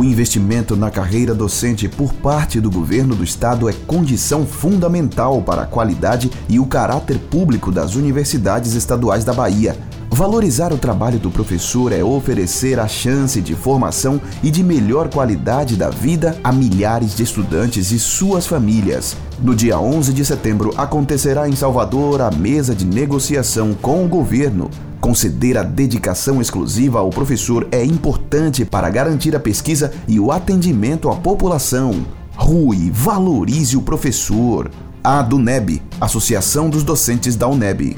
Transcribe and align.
O 0.00 0.04
investimento 0.04 0.76
na 0.76 0.90
carreira 0.90 1.34
docente 1.34 1.86
por 1.86 2.14
parte 2.14 2.58
do 2.58 2.70
governo 2.70 3.14
do 3.14 3.22
estado 3.22 3.68
é 3.68 3.72
condição 3.86 4.46
fundamental 4.46 5.42
para 5.42 5.60
a 5.60 5.66
qualidade 5.66 6.30
e 6.48 6.58
o 6.58 6.64
caráter 6.64 7.18
público 7.18 7.70
das 7.70 7.96
universidades 7.96 8.72
estaduais 8.72 9.24
da 9.24 9.34
Bahia. 9.34 9.76
Valorizar 10.08 10.72
o 10.72 10.78
trabalho 10.78 11.18
do 11.18 11.30
professor 11.30 11.92
é 11.92 12.02
oferecer 12.02 12.80
a 12.80 12.88
chance 12.88 13.42
de 13.42 13.54
formação 13.54 14.18
e 14.42 14.50
de 14.50 14.64
melhor 14.64 15.10
qualidade 15.10 15.76
da 15.76 15.90
vida 15.90 16.34
a 16.42 16.50
milhares 16.50 17.14
de 17.14 17.22
estudantes 17.22 17.92
e 17.92 17.98
suas 17.98 18.46
famílias. 18.46 19.14
No 19.38 19.54
dia 19.54 19.78
11 19.78 20.14
de 20.14 20.24
setembro 20.24 20.72
acontecerá 20.78 21.46
em 21.46 21.54
Salvador 21.54 22.22
a 22.22 22.30
mesa 22.30 22.74
de 22.74 22.86
negociação 22.86 23.74
com 23.74 24.02
o 24.02 24.08
governo. 24.08 24.70
Conceder 25.00 25.56
a 25.56 25.62
dedicação 25.62 26.40
exclusiva 26.40 26.98
ao 26.98 27.10
professor 27.10 27.66
é 27.72 27.82
importante 27.82 28.64
para 28.64 28.90
garantir 28.90 29.34
a 29.34 29.40
pesquisa 29.40 29.92
e 30.06 30.20
o 30.20 30.30
atendimento 30.30 31.08
à 31.08 31.16
população. 31.16 32.04
Rui, 32.36 32.90
valorize 32.92 33.76
o 33.76 33.82
professor. 33.82 34.70
A 35.02 35.22
DUNEB, 35.22 35.82
Associação 35.98 36.68
dos 36.68 36.84
Docentes 36.84 37.34
da 37.34 37.48
UNEB. 37.48 37.96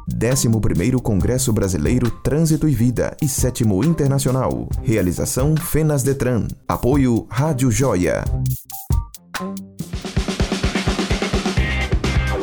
11º 0.09 0.99
Congresso 0.99 1.53
Brasileiro 1.53 2.09
Trânsito 2.09 2.67
e 2.67 2.73
Vida 2.73 3.15
e 3.21 3.27
7 3.27 3.63
Internacional. 3.85 4.67
Realização 4.81 5.55
Fenas 5.55 6.01
Detran. 6.01 6.47
Apoio 6.67 7.27
Rádio 7.29 7.69
Joia. 7.69 8.23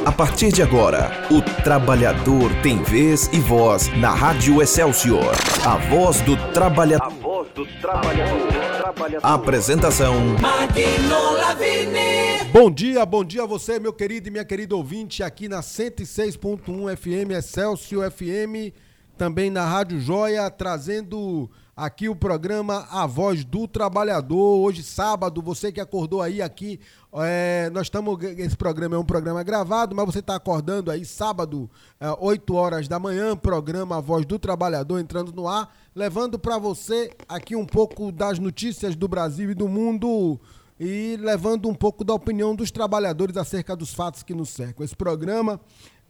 A 0.06 0.12
partir 0.12 0.52
de 0.52 0.62
agora, 0.62 1.10
o 1.32 1.42
trabalhador 1.62 2.52
tem 2.62 2.80
vez 2.84 3.28
e 3.32 3.40
voz 3.40 3.88
na 3.98 4.14
Rádio 4.14 4.62
Excelsior. 4.62 5.34
A 5.66 5.76
voz 5.88 6.20
do 6.20 6.36
trabalhador 6.52 7.19
do 7.54 7.66
trabalhador. 7.80 8.48
trabalhador. 8.78 9.26
Apresentação: 9.26 10.14
Magno 10.40 11.32
Lavini. 11.38 12.50
Bom 12.52 12.70
dia, 12.70 13.04
bom 13.06 13.24
dia 13.24 13.42
a 13.42 13.46
você, 13.46 13.78
meu 13.78 13.92
querido 13.92 14.28
e 14.28 14.30
minha 14.30 14.44
querida 14.44 14.74
ouvinte, 14.74 15.22
aqui 15.22 15.48
na 15.48 15.60
106.1 15.60 16.96
FM, 16.96 17.30
Excelsior 17.32 18.10
FM, 18.10 18.74
também 19.16 19.50
na 19.50 19.64
Rádio 19.64 20.00
Joia, 20.00 20.50
trazendo 20.50 21.50
aqui 21.80 22.10
o 22.10 22.14
programa 22.14 22.86
A 22.90 23.06
Voz 23.06 23.42
do 23.42 23.66
Trabalhador. 23.66 24.58
Hoje, 24.58 24.82
sábado, 24.82 25.40
você 25.40 25.72
que 25.72 25.80
acordou 25.80 26.20
aí 26.20 26.42
aqui, 26.42 26.78
é, 27.14 27.70
nós 27.72 27.84
estamos. 27.84 28.22
Esse 28.22 28.54
programa 28.54 28.96
é 28.96 28.98
um 28.98 29.04
programa 29.04 29.42
gravado, 29.42 29.96
mas 29.96 30.04
você 30.04 30.18
está 30.18 30.36
acordando 30.36 30.90
aí 30.90 31.06
sábado, 31.06 31.70
é, 31.98 32.06
8 32.20 32.54
horas 32.54 32.86
da 32.86 32.98
manhã, 32.98 33.34
programa 33.34 33.96
A 33.96 34.00
Voz 34.00 34.26
do 34.26 34.38
Trabalhador 34.38 34.98
entrando 34.98 35.32
no 35.32 35.48
ar, 35.48 35.74
levando 35.94 36.38
para 36.38 36.58
você 36.58 37.12
aqui 37.26 37.56
um 37.56 37.64
pouco 37.64 38.12
das 38.12 38.38
notícias 38.38 38.94
do 38.94 39.08
Brasil 39.08 39.50
e 39.50 39.54
do 39.54 39.66
mundo 39.66 40.38
e 40.78 41.16
levando 41.18 41.66
um 41.66 41.74
pouco 41.74 42.04
da 42.04 42.12
opinião 42.12 42.54
dos 42.54 42.70
trabalhadores 42.70 43.38
acerca 43.38 43.74
dos 43.74 43.94
fatos 43.94 44.22
que 44.22 44.34
nos 44.34 44.50
cercam. 44.50 44.84
Esse 44.84 44.96
programa 44.96 45.58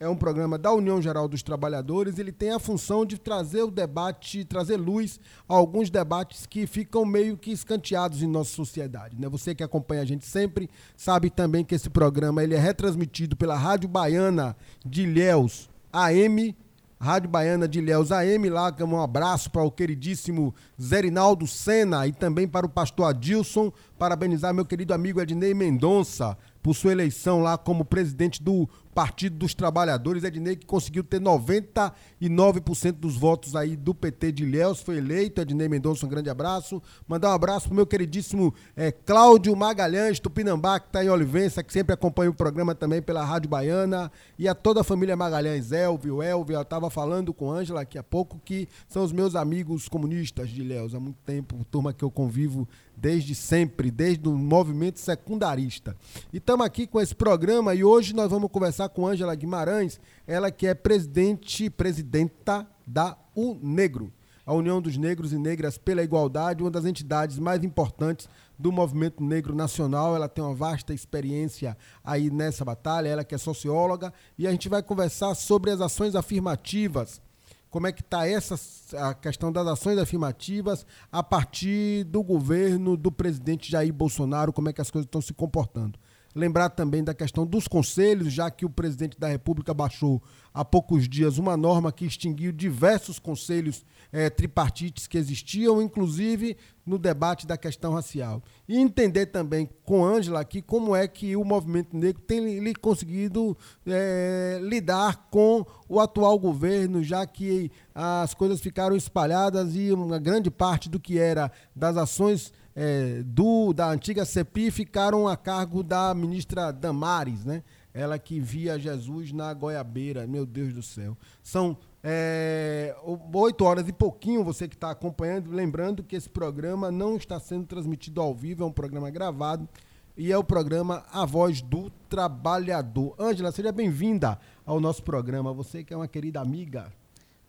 é 0.00 0.08
um 0.08 0.16
programa 0.16 0.56
da 0.56 0.72
União 0.72 1.00
Geral 1.00 1.28
dos 1.28 1.42
Trabalhadores, 1.42 2.18
ele 2.18 2.32
tem 2.32 2.50
a 2.52 2.58
função 2.58 3.04
de 3.04 3.18
trazer 3.18 3.62
o 3.62 3.70
debate, 3.70 4.46
trazer 4.46 4.78
luz 4.78 5.20
a 5.46 5.54
alguns 5.54 5.90
debates 5.90 6.46
que 6.46 6.66
ficam 6.66 7.04
meio 7.04 7.36
que 7.36 7.52
escanteados 7.52 8.22
em 8.22 8.26
nossa 8.26 8.50
sociedade. 8.50 9.20
Né? 9.20 9.28
Você 9.28 9.54
que 9.54 9.62
acompanha 9.62 10.00
a 10.00 10.06
gente 10.06 10.24
sempre 10.24 10.70
sabe 10.96 11.28
também 11.28 11.62
que 11.62 11.74
esse 11.74 11.90
programa 11.90 12.42
ele 12.42 12.54
é 12.54 12.58
retransmitido 12.58 13.36
pela 13.36 13.58
Rádio 13.58 13.90
Baiana 13.90 14.56
de 14.84 15.02
Ilhéus 15.02 15.68
AM, 15.92 16.56
Rádio 16.98 17.28
Baiana 17.28 17.68
de 17.68 17.78
Ilhéus 17.78 18.10
AM, 18.10 18.48
lá 18.48 18.74
um 18.80 19.00
abraço 19.02 19.50
para 19.50 19.62
o 19.62 19.70
queridíssimo 19.70 20.54
Zerinaldo 20.80 21.46
Sena 21.46 22.06
e 22.06 22.12
também 22.12 22.48
para 22.48 22.64
o 22.64 22.70
pastor 22.70 23.06
Adilson, 23.06 23.70
parabenizar 23.98 24.54
meu 24.54 24.64
querido 24.64 24.94
amigo 24.94 25.20
Ednei 25.20 25.52
Mendonça 25.52 26.38
por 26.62 26.74
sua 26.74 26.92
eleição 26.92 27.40
lá 27.40 27.56
como 27.56 27.84
presidente 27.84 28.42
do 28.42 28.68
Partido 28.94 29.36
dos 29.36 29.54
Trabalhadores. 29.54 30.24
Ednei 30.24 30.56
que 30.56 30.66
conseguiu 30.66 31.02
ter 31.02 31.20
99% 31.20 32.92
dos 32.92 33.16
votos 33.16 33.56
aí 33.56 33.76
do 33.76 33.94
PT 33.94 34.32
de 34.32 34.42
Ilhéus, 34.44 34.80
foi 34.80 34.98
eleito. 34.98 35.40
Ednei 35.40 35.68
Mendonça, 35.68 36.04
um 36.04 36.08
grande 36.08 36.28
abraço. 36.28 36.82
Mandar 37.06 37.30
um 37.30 37.34
abraço 37.34 37.68
pro 37.68 37.76
meu 37.76 37.86
queridíssimo 37.86 38.52
é, 38.76 38.90
Cláudio 38.90 39.54
Magalhães, 39.56 40.18
Tupinambá, 40.20 40.80
que 40.80 40.88
está 40.88 41.04
em 41.04 41.08
Olivença, 41.08 41.62
que 41.62 41.72
sempre 41.72 41.94
acompanha 41.94 42.30
o 42.30 42.34
programa 42.34 42.74
também 42.74 43.00
pela 43.00 43.24
Rádio 43.24 43.48
Baiana. 43.48 44.10
E 44.38 44.48
a 44.48 44.54
toda 44.54 44.80
a 44.80 44.84
família 44.84 45.16
Magalhães, 45.16 45.72
Elvio, 45.72 46.22
Elvio, 46.22 46.56
eu 46.56 46.62
estava 46.62 46.90
falando 46.90 47.32
com 47.32 47.50
Ângela 47.50 47.82
aqui 47.82 47.96
há 47.96 48.02
pouco, 48.02 48.40
que 48.44 48.68
são 48.88 49.02
os 49.04 49.12
meus 49.12 49.34
amigos 49.34 49.88
comunistas 49.88 50.50
de 50.50 50.60
Ilhéus 50.60 50.94
há 50.94 51.00
muito 51.00 51.18
tempo, 51.24 51.64
turma 51.70 51.92
que 51.92 52.04
eu 52.04 52.10
convivo 52.10 52.68
desde 53.00 53.34
sempre, 53.34 53.90
desde 53.90 54.28
o 54.28 54.36
movimento 54.36 55.00
secundarista. 55.00 55.96
E 56.32 56.36
estamos 56.36 56.66
aqui 56.66 56.86
com 56.86 57.00
esse 57.00 57.14
programa 57.14 57.74
e 57.74 57.82
hoje 57.82 58.14
nós 58.14 58.30
vamos 58.30 58.50
conversar 58.50 58.90
com 58.90 59.06
Ângela 59.06 59.34
Guimarães, 59.34 59.98
ela 60.26 60.50
que 60.50 60.66
é 60.66 60.74
presidente, 60.74 61.70
presidenta 61.70 62.66
da 62.86 63.16
UNEGRO, 63.34 64.12
a 64.44 64.52
União 64.52 64.82
dos 64.82 64.98
Negros 64.98 65.32
e 65.32 65.38
Negras 65.38 65.78
pela 65.78 66.02
Igualdade, 66.02 66.62
uma 66.62 66.70
das 66.70 66.84
entidades 66.84 67.38
mais 67.38 67.64
importantes 67.64 68.28
do 68.58 68.70
movimento 68.70 69.22
negro 69.22 69.54
nacional. 69.54 70.14
Ela 70.14 70.28
tem 70.28 70.44
uma 70.44 70.54
vasta 70.54 70.92
experiência 70.92 71.78
aí 72.04 72.30
nessa 72.30 72.64
batalha, 72.64 73.08
ela 73.08 73.24
que 73.24 73.34
é 73.34 73.38
socióloga, 73.38 74.12
e 74.36 74.46
a 74.46 74.50
gente 74.50 74.68
vai 74.68 74.82
conversar 74.82 75.34
sobre 75.34 75.70
as 75.70 75.80
ações 75.80 76.14
afirmativas 76.14 77.22
como 77.70 77.86
é 77.86 77.92
que 77.92 78.02
está 78.02 78.26
essa 78.26 78.56
a 78.98 79.14
questão 79.14 79.52
das 79.52 79.66
ações 79.66 79.98
afirmativas 79.98 80.84
a 81.10 81.22
partir 81.22 82.04
do 82.04 82.22
governo 82.22 82.96
do 82.96 83.12
presidente 83.12 83.70
Jair 83.70 83.92
Bolsonaro, 83.92 84.52
como 84.52 84.68
é 84.68 84.72
que 84.72 84.80
as 84.80 84.90
coisas 84.90 85.06
estão 85.06 85.22
se 85.22 85.32
comportando. 85.32 85.98
Lembrar 86.34 86.70
também 86.70 87.02
da 87.02 87.12
questão 87.12 87.44
dos 87.44 87.66
conselhos, 87.66 88.32
já 88.32 88.50
que 88.50 88.64
o 88.64 88.70
presidente 88.70 89.18
da 89.18 89.26
República 89.26 89.74
baixou 89.74 90.22
há 90.54 90.64
poucos 90.64 91.08
dias 91.08 91.38
uma 91.38 91.56
norma 91.56 91.90
que 91.90 92.04
extinguiu 92.04 92.52
diversos 92.52 93.18
conselhos 93.18 93.84
é, 94.12 94.30
tripartites 94.30 95.06
que 95.06 95.18
existiam, 95.18 95.82
inclusive 95.82 96.56
no 96.86 96.98
debate 96.98 97.46
da 97.46 97.56
questão 97.56 97.94
racial. 97.94 98.42
E 98.68 98.78
entender 98.78 99.26
também 99.26 99.68
com 99.84 100.04
Ângela 100.04 100.40
aqui 100.40 100.62
como 100.62 100.94
é 100.94 101.08
que 101.08 101.34
o 101.36 101.44
movimento 101.44 101.96
negro 101.96 102.22
tem 102.22 102.72
conseguido 102.74 103.56
é, 103.86 104.60
lidar 104.62 105.28
com 105.30 105.64
o 105.88 105.98
atual 105.98 106.38
governo, 106.38 107.02
já 107.02 107.26
que 107.26 107.70
as 107.94 108.34
coisas 108.34 108.60
ficaram 108.60 108.94
espalhadas 108.94 109.74
e 109.74 109.92
uma 109.92 110.18
grande 110.18 110.50
parte 110.50 110.88
do 110.88 111.00
que 111.00 111.18
era 111.18 111.50
das 111.74 111.96
ações 111.96 112.52
é, 112.82 113.22
do, 113.22 113.74
da 113.74 113.90
antiga 113.90 114.24
CEPI 114.24 114.70
ficaram 114.70 115.28
a 115.28 115.36
cargo 115.36 115.82
da 115.82 116.14
ministra 116.14 116.72
Damares, 116.72 117.44
né? 117.44 117.62
Ela 117.92 118.18
que 118.18 118.40
via 118.40 118.78
Jesus 118.78 119.32
na 119.32 119.52
goiabeira, 119.52 120.26
meu 120.26 120.46
Deus 120.46 120.72
do 120.72 120.82
céu. 120.82 121.14
São 121.42 121.76
é, 122.02 122.96
oito 123.34 123.66
horas 123.66 123.86
e 123.86 123.92
pouquinho, 123.92 124.42
você 124.42 124.66
que 124.66 124.76
está 124.76 124.90
acompanhando, 124.92 125.50
lembrando 125.50 126.02
que 126.02 126.16
esse 126.16 126.30
programa 126.30 126.90
não 126.90 127.16
está 127.16 127.38
sendo 127.38 127.66
transmitido 127.66 128.18
ao 128.18 128.34
vivo, 128.34 128.62
é 128.62 128.66
um 128.66 128.72
programa 128.72 129.10
gravado 129.10 129.68
e 130.16 130.32
é 130.32 130.38
o 130.38 130.44
programa 130.44 131.04
A 131.12 131.26
Voz 131.26 131.60
do 131.60 131.90
Trabalhador. 132.08 133.14
Ângela, 133.18 133.52
seja 133.52 133.70
bem-vinda 133.70 134.38
ao 134.64 134.80
nosso 134.80 135.02
programa. 135.02 135.52
Você 135.52 135.84
que 135.84 135.92
é 135.92 135.96
uma 135.98 136.08
querida 136.08 136.40
amiga. 136.40 136.90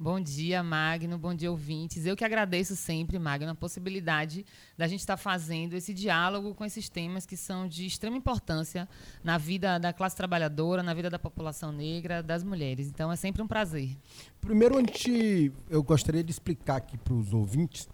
Bom 0.02 0.20
dia, 0.20 0.64
Magno. 0.64 1.16
Bom 1.16 1.32
dia, 1.32 1.52
ouvintes. 1.52 2.08
Eu 2.08 2.16
que 2.16 2.26
agradeço 2.26 2.76
sempre, 2.76 3.20
Magno, 3.20 3.52
a 3.52 3.54
possibilidade 3.54 4.44
da 4.76 4.88
gente 4.88 5.02
estar 5.02 5.16
fazendo 5.16 5.76
esse 5.76 5.94
diálogo 5.94 6.56
com 6.56 6.66
esses 6.66 6.90
temas 6.90 7.24
que 7.24 7.38
são 7.38 7.68
de 7.68 7.86
extrema 7.86 8.18
importância 8.18 8.90
na 9.24 9.38
vida 9.38 9.78
da 9.78 9.94
classe 9.94 10.16
trabalhadora, 10.16 10.82
na 10.82 10.96
vida 10.96 11.08
da 11.08 11.20
população 11.20 11.72
negra, 11.72 12.24
das 12.24 12.44
mulheres. 12.44 12.88
Então, 12.88 13.12
é 13.12 13.16
sempre 13.16 13.44
um 13.44 13.48
prazer. 13.48 13.96
Primeiro, 14.40 14.80
antes, 14.80 15.52
eu 15.70 15.84
gostaria 15.84 16.24
de 16.24 16.32
explicar 16.32 16.78
aqui 16.78 16.98
para 16.98 17.14
os 17.14 17.32
ouvintes 17.32 17.88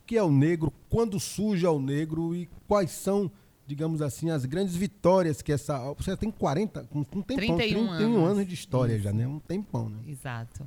o 0.00 0.06
que 0.06 0.16
é 0.16 0.22
o 0.22 0.30
negro, 0.30 0.72
quando 0.88 1.18
surge 1.18 1.66
o 1.66 1.80
negro 1.80 2.36
e 2.36 2.48
quais 2.68 2.92
são 2.92 3.28
digamos 3.66 4.00
assim, 4.00 4.30
as 4.30 4.46
grandes 4.46 4.74
vitórias 4.74 5.42
que 5.42 5.52
essa. 5.52 5.92
Você 5.92 6.16
tem 6.16 6.30
40, 6.30 6.88
um 6.90 7.04
tempão, 7.04 7.22
31 7.22 7.56
31 7.56 7.90
anos. 7.90 8.30
anos 8.30 8.48
de 8.48 8.54
história 8.54 8.94
Isso. 8.94 9.02
já, 9.02 9.12
né? 9.12 9.26
Um 9.28 9.38
tempão, 9.38 9.90
né? 9.90 9.98
Exato. 10.06 10.66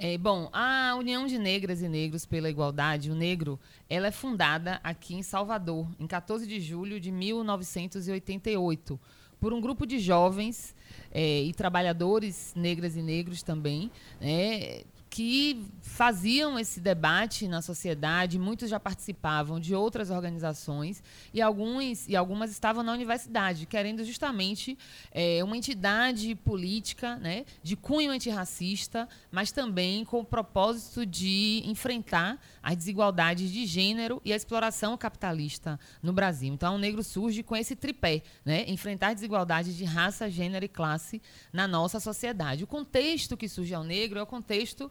É, 0.00 0.16
bom, 0.16 0.48
a 0.52 0.94
União 0.96 1.26
de 1.26 1.36
Negras 1.38 1.82
e 1.82 1.88
Negros 1.88 2.24
pela 2.24 2.48
Igualdade, 2.48 3.10
o 3.10 3.16
Negro, 3.16 3.58
ela 3.90 4.06
é 4.06 4.12
fundada 4.12 4.78
aqui 4.84 5.16
em 5.16 5.24
Salvador, 5.24 5.88
em 5.98 6.06
14 6.06 6.46
de 6.46 6.60
julho 6.60 7.00
de 7.00 7.10
1988, 7.10 9.00
por 9.40 9.52
um 9.52 9.60
grupo 9.60 9.84
de 9.84 9.98
jovens 9.98 10.72
é, 11.10 11.42
e 11.42 11.52
trabalhadores 11.52 12.52
negras 12.54 12.96
e 12.96 13.02
negros 13.02 13.42
também, 13.42 13.90
né, 14.20 14.84
que 15.10 15.64
faziam 15.80 16.58
esse 16.58 16.80
debate 16.80 17.48
na 17.48 17.62
sociedade, 17.62 18.38
muitos 18.38 18.70
já 18.70 18.78
participavam 18.78 19.58
de 19.58 19.74
outras 19.74 20.10
organizações 20.10 21.02
e 21.32 21.40
alguns 21.40 22.08
e 22.08 22.14
algumas 22.14 22.50
estavam 22.50 22.82
na 22.82 22.92
universidade, 22.92 23.66
querendo 23.66 24.04
justamente 24.04 24.78
é, 25.10 25.42
uma 25.42 25.56
entidade 25.56 26.34
política, 26.34 27.16
né, 27.16 27.44
de 27.62 27.74
cunho 27.74 28.10
antirracista, 28.10 29.08
mas 29.30 29.50
também 29.50 30.04
com 30.04 30.20
o 30.20 30.24
propósito 30.24 31.04
de 31.04 31.62
enfrentar 31.64 32.38
as 32.62 32.76
desigualdades 32.76 33.50
de 33.50 33.66
gênero 33.66 34.20
e 34.24 34.32
a 34.32 34.36
exploração 34.36 34.96
capitalista 34.96 35.80
no 36.02 36.12
Brasil. 36.12 36.52
Então, 36.52 36.76
o 36.76 36.78
negro 36.78 37.02
surge 37.02 37.42
com 37.42 37.56
esse 37.56 37.74
tripé, 37.74 38.22
né, 38.44 38.64
enfrentar 38.68 39.14
desigualdades 39.14 39.74
de 39.74 39.84
raça, 39.84 40.30
gênero 40.30 40.64
e 40.64 40.68
classe 40.68 41.20
na 41.52 41.66
nossa 41.66 41.98
sociedade. 41.98 42.64
O 42.64 42.66
contexto 42.66 43.36
que 43.36 43.48
surge 43.48 43.74
ao 43.74 43.82
negro 43.82 44.18
é 44.18 44.22
o 44.22 44.26
contexto 44.26 44.90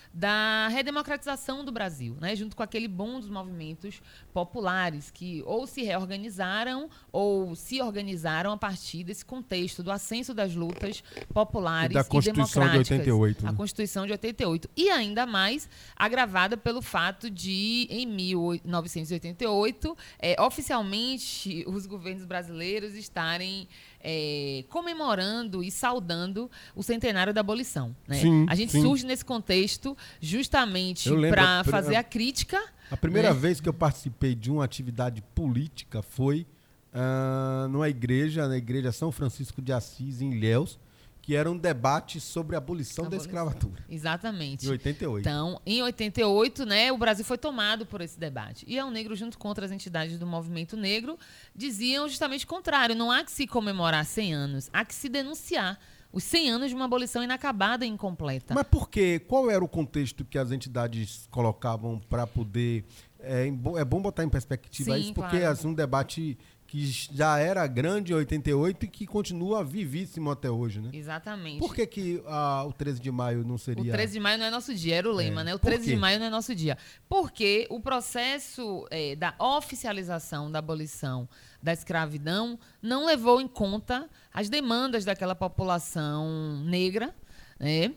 da 0.13 0.67
redemocratização 0.67 1.63
do 1.63 1.71
Brasil, 1.71 2.17
né? 2.19 2.35
junto 2.35 2.53
com 2.55 2.61
aquele 2.63 2.87
boom 2.87 3.19
dos 3.19 3.29
movimentos 3.29 4.01
populares 4.33 5.09
que 5.09 5.41
ou 5.45 5.65
se 5.65 5.83
reorganizaram 5.83 6.89
ou 7.11 7.55
se 7.55 7.81
organizaram 7.81 8.51
a 8.51 8.57
partir 8.57 9.05
desse 9.05 9.23
contexto 9.23 9.81
do 9.81 9.89
ascenso 9.91 10.33
das 10.33 10.53
lutas 10.53 11.01
populares 11.33 11.91
E 11.91 11.93
da 11.93 12.03
Constituição 12.03 12.63
de 12.63 12.69
democráticas. 12.71 12.97
88, 12.97 13.43
né? 13.43 13.49
A 13.49 13.53
Constituição 13.53 14.05
de 14.05 14.11
88. 14.11 14.69
E 14.75 14.89
ainda 14.89 15.25
mais 15.25 15.69
agravada 15.95 16.57
pelo 16.57 16.81
fato 16.81 17.29
de, 17.29 17.87
em 17.89 18.05
1988, 18.05 19.97
eh, 20.19 20.35
oficialmente 20.41 21.63
os 21.67 21.85
governos 21.85 22.25
brasileiros 22.25 22.95
estarem 22.95 23.67
eh, 24.03 24.65
comemorando 24.69 25.63
e 25.63 25.71
saudando 25.71 26.51
o 26.75 26.83
centenário 26.83 27.33
da 27.33 27.41
abolição. 27.41 27.95
né? 28.07 28.17
Sim, 28.17 28.45
a 28.49 28.55
gente 28.55 28.73
sim. 28.73 28.81
surge 28.81 29.05
nesse 29.05 29.23
contexto 29.23 29.95
justamente 30.19 31.09
para 31.29 31.63
fazer 31.63 31.95
a 31.95 32.03
crítica. 32.03 32.61
A 32.89 32.97
primeira 32.97 33.33
né? 33.33 33.39
vez 33.39 33.59
que 33.59 33.69
eu 33.69 33.73
participei 33.73 34.35
de 34.35 34.51
uma 34.51 34.63
atividade 34.63 35.21
política 35.33 36.01
foi 36.01 36.45
ah, 36.93 37.67
numa 37.69 37.87
igreja, 37.87 38.47
na 38.47 38.57
igreja 38.57 38.91
São 38.91 39.11
Francisco 39.11 39.61
de 39.61 39.71
Assis, 39.71 40.21
em 40.21 40.33
Ilhéus, 40.33 40.77
que 41.21 41.35
era 41.35 41.49
um 41.49 41.57
debate 41.57 42.19
sobre 42.19 42.55
a 42.55 42.57
abolição, 42.57 43.03
da 43.03 43.09
Abolição. 43.09 43.27
escravatura. 43.27 43.85
Exatamente. 43.87 44.65
Em 44.65 44.69
88. 44.69 45.21
Então, 45.21 45.61
em 45.65 45.81
88, 45.83 46.65
né, 46.65 46.91
o 46.91 46.97
Brasil 46.97 47.23
foi 47.23 47.37
tomado 47.37 47.85
por 47.85 48.01
esse 48.01 48.19
debate. 48.19 48.65
E 48.67 48.77
a 48.79 48.89
Negro, 48.89 49.15
junto 49.15 49.37
com 49.37 49.47
outras 49.47 49.71
entidades 49.71 50.17
do 50.17 50.25
movimento 50.25 50.75
negro, 50.75 51.17
diziam 51.55 52.07
justamente 52.09 52.43
o 52.43 52.47
contrário. 52.47 52.95
Não 52.95 53.11
há 53.11 53.23
que 53.23 53.31
se 53.31 53.45
comemorar 53.45 54.03
100 54.03 54.33
anos, 54.33 54.69
há 54.73 54.83
que 54.83 54.95
se 54.95 55.07
denunciar 55.07 55.79
os 56.11 56.23
100 56.23 56.49
anos 56.49 56.69
de 56.69 56.75
uma 56.75 56.85
abolição 56.85 57.23
inacabada 57.23 57.85
e 57.85 57.89
incompleta. 57.89 58.53
Mas 58.53 58.67
por 58.67 58.89
quê? 58.89 59.19
Qual 59.27 59.49
era 59.49 59.63
o 59.63 59.67
contexto 59.67 60.25
que 60.25 60.37
as 60.37 60.51
entidades 60.51 61.27
colocavam 61.31 61.99
para 62.09 62.27
poder. 62.27 62.83
É, 63.19 63.47
é 63.47 63.85
bom 63.85 64.01
botar 64.01 64.23
em 64.23 64.29
perspectiva 64.29 64.95
Sim, 64.95 65.01
isso, 65.01 65.13
porque 65.13 65.37
claro. 65.37 65.45
é 65.45 65.47
assim, 65.47 65.67
um 65.67 65.73
debate 65.73 66.37
que 66.71 66.85
já 66.85 67.37
era 67.37 67.67
grande 67.67 68.13
em 68.13 68.15
88 68.15 68.85
e 68.85 68.87
que 68.87 69.05
continua 69.05 69.61
vivíssimo 69.61 70.31
até 70.31 70.49
hoje, 70.49 70.79
né? 70.79 70.89
Exatamente. 70.93 71.59
Por 71.59 71.75
que, 71.75 71.85
que 71.85 72.23
ah, 72.25 72.63
o 72.65 72.71
13 72.71 73.01
de 73.01 73.11
maio 73.11 73.43
não 73.43 73.55
O 73.55 73.59
seria. 73.59 73.91
13 73.91 74.13
de 74.13 74.19
maio 74.21 74.37
não 74.39 74.45
é 74.45 74.49
nosso 74.49 74.73
dia, 74.73 74.95
era 74.95 75.09
o 75.09 75.13
lema, 75.13 75.41
É. 75.41 75.43
né? 75.43 75.53
O 75.53 75.59
Por 75.59 75.65
13 75.69 75.85
de 75.87 75.95
maio 75.97 76.17
não 76.17 76.27
é 76.27 76.29
nosso 76.29 76.55
dia. 76.55 76.77
Porque 77.09 77.67
o 77.69 77.81
processo 77.81 78.87
eh, 78.89 79.17
da 79.17 79.35
oficialização 79.37 80.49
da 80.49 80.59
abolição 80.59 81.27
da 81.61 81.73
escravidão 81.73 82.57
não 82.81 83.05
levou 83.05 83.41
em 83.41 83.49
conta 83.49 84.09
as 84.33 84.47
demandas 84.47 85.03
daquela 85.03 85.35
população 85.35 86.61
negra, 86.63 87.13
né? 87.59 87.91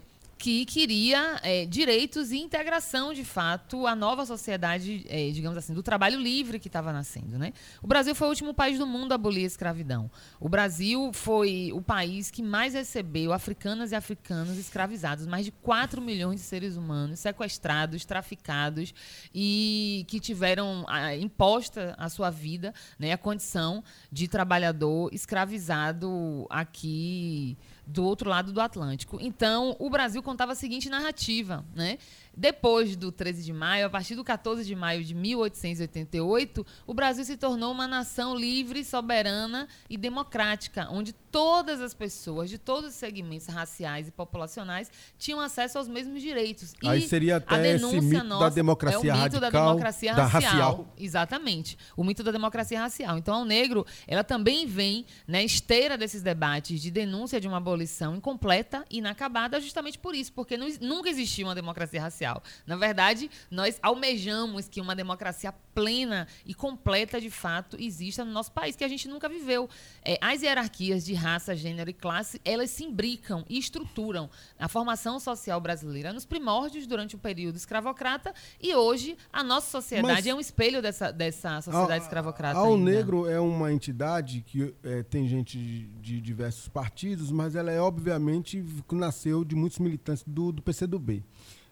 Que 0.44 0.66
queria 0.66 1.40
eh, 1.42 1.64
direitos 1.64 2.30
e 2.30 2.36
integração, 2.36 3.14
de 3.14 3.24
fato, 3.24 3.86
à 3.86 3.96
nova 3.96 4.26
sociedade, 4.26 5.02
eh, 5.08 5.30
digamos 5.30 5.56
assim, 5.56 5.72
do 5.72 5.82
trabalho 5.82 6.20
livre 6.20 6.58
que 6.58 6.68
estava 6.68 6.92
nascendo. 6.92 7.38
Né? 7.38 7.54
O 7.82 7.86
Brasil 7.86 8.14
foi 8.14 8.26
o 8.26 8.28
último 8.28 8.52
país 8.52 8.78
do 8.78 8.86
mundo 8.86 9.12
a 9.12 9.14
abolir 9.14 9.44
a 9.44 9.46
escravidão. 9.46 10.10
O 10.38 10.46
Brasil 10.46 11.10
foi 11.14 11.70
o 11.72 11.80
país 11.80 12.30
que 12.30 12.42
mais 12.42 12.74
recebeu 12.74 13.32
africanas 13.32 13.90
e 13.90 13.94
africanos 13.94 14.58
escravizados, 14.58 15.24
mais 15.24 15.46
de 15.46 15.50
4 15.50 16.02
milhões 16.02 16.40
de 16.40 16.46
seres 16.46 16.76
humanos 16.76 17.20
sequestrados, 17.20 18.04
traficados 18.04 18.92
e 19.34 20.04
que 20.08 20.20
tiveram 20.20 20.84
ah, 20.88 21.16
imposta 21.16 21.94
a 21.96 22.10
sua 22.10 22.28
vida, 22.28 22.74
né, 22.98 23.12
a 23.12 23.16
condição 23.16 23.82
de 24.12 24.28
trabalhador 24.28 25.08
escravizado 25.10 26.46
aqui 26.50 27.56
do 27.86 28.04
outro 28.04 28.30
lado 28.30 28.52
do 28.52 28.60
Atlântico. 28.60 29.18
Então, 29.20 29.76
o 29.78 29.90
Brasil 29.90 30.22
contava 30.22 30.52
a 30.52 30.54
seguinte 30.54 30.88
narrativa, 30.88 31.64
né? 31.74 31.98
Depois 32.36 32.96
do 32.96 33.12
13 33.12 33.44
de 33.44 33.52
maio, 33.52 33.86
a 33.86 33.90
partir 33.90 34.14
do 34.14 34.24
14 34.24 34.64
de 34.64 34.74
maio 34.74 35.04
de 35.04 35.14
1888, 35.14 36.66
o 36.86 36.94
Brasil 36.94 37.24
se 37.24 37.36
tornou 37.36 37.72
uma 37.72 37.86
nação 37.86 38.34
livre, 38.34 38.84
soberana 38.84 39.68
e 39.88 39.96
democrática, 39.96 40.88
onde 40.90 41.12
todas 41.12 41.80
as 41.80 41.92
pessoas 41.94 42.48
de 42.48 42.58
todos 42.58 42.90
os 42.90 42.96
segmentos 42.96 43.46
raciais 43.46 44.08
e 44.08 44.10
populacionais 44.10 44.90
tinham 45.18 45.40
acesso 45.40 45.78
aos 45.78 45.88
mesmos 45.88 46.22
direitos. 46.22 46.74
E 46.82 46.88
Aí 46.88 47.02
seria 47.02 47.34
a 47.34 47.38
até 47.38 47.70
esse 47.74 47.84
denúncia 47.84 48.00
mito 48.02 48.14
da 48.18 48.24
nossa 48.24 48.54
democracia 48.54 49.10
é 49.10 49.14
o 49.14 49.22
mito 49.22 49.40
da 49.40 49.46
radical, 49.46 49.66
democracia 49.68 50.14
da 50.14 50.24
racial. 50.26 50.52
racial. 50.52 50.94
Exatamente. 50.96 51.76
O 51.96 52.04
mito 52.04 52.22
da 52.22 52.30
democracia 52.30 52.80
racial. 52.80 53.18
Então, 53.18 53.42
o 53.42 53.44
negro, 53.44 53.84
ela 54.06 54.22
também 54.24 54.66
vem 54.66 55.04
na 55.26 55.42
esteira 55.42 55.98
desses 55.98 56.22
debates 56.22 56.80
de 56.80 56.90
denúncia 56.90 57.40
de 57.40 57.48
uma 57.48 57.56
abolição 57.58 58.14
incompleta 58.16 58.84
e 58.90 58.98
inacabada, 58.98 59.60
justamente 59.60 59.98
por 59.98 60.14
isso, 60.14 60.32
porque 60.32 60.56
não- 60.56 60.68
nunca 60.80 61.08
existiu 61.08 61.46
uma 61.48 61.54
democracia 61.54 62.00
racial. 62.00 62.23
Na 62.66 62.76
verdade, 62.76 63.30
nós 63.50 63.78
almejamos 63.82 64.68
que 64.68 64.80
uma 64.80 64.94
democracia 64.94 65.52
plena 65.74 66.26
e 66.46 66.54
completa, 66.54 67.20
de 67.20 67.30
fato, 67.30 67.76
exista 67.80 68.24
no 68.24 68.30
nosso 68.30 68.52
país, 68.52 68.76
que 68.76 68.84
a 68.84 68.88
gente 68.88 69.08
nunca 69.08 69.28
viveu. 69.28 69.68
É, 70.04 70.16
as 70.20 70.42
hierarquias 70.42 71.04
de 71.04 71.14
raça, 71.14 71.54
gênero 71.56 71.90
e 71.90 71.92
classe, 71.92 72.40
elas 72.44 72.70
se 72.70 72.84
imbricam 72.84 73.44
e 73.48 73.58
estruturam 73.58 74.30
a 74.58 74.68
formação 74.68 75.18
social 75.18 75.60
brasileira 75.60 76.12
nos 76.12 76.24
primórdios, 76.24 76.86
durante 76.86 77.16
o 77.16 77.18
período 77.18 77.56
escravocrata, 77.56 78.32
e 78.60 78.74
hoje 78.74 79.16
a 79.32 79.42
nossa 79.42 79.70
sociedade 79.70 80.14
Mas- 80.14 80.26
é 80.26 80.34
um 80.34 80.40
espelho 80.40 80.80
dessa, 80.80 81.10
dessa 81.10 81.60
sociedade 81.60 82.00
Ao- 82.00 82.06
escravocrata. 82.06 82.58
Ao 82.58 82.74
ainda. 82.74 82.90
Negro 82.90 83.28
é 83.28 83.40
uma 83.40 83.72
entidade 83.72 84.42
que 84.46 84.74
eh, 84.84 85.02
tem 85.02 85.26
gente 85.26 85.58
de, 85.58 85.86
de 86.00 86.20
diversos 86.20 86.68
partidos, 86.68 87.30
mas 87.30 87.56
ela 87.56 87.70
é 87.72 87.80
obviamente 87.80 88.64
que 88.88 88.94
nasceu 88.94 89.44
de 89.44 89.56
muitos 89.56 89.78
militantes 89.78 90.22
do, 90.26 90.52
do 90.52 90.62
PCdoB. 90.62 91.24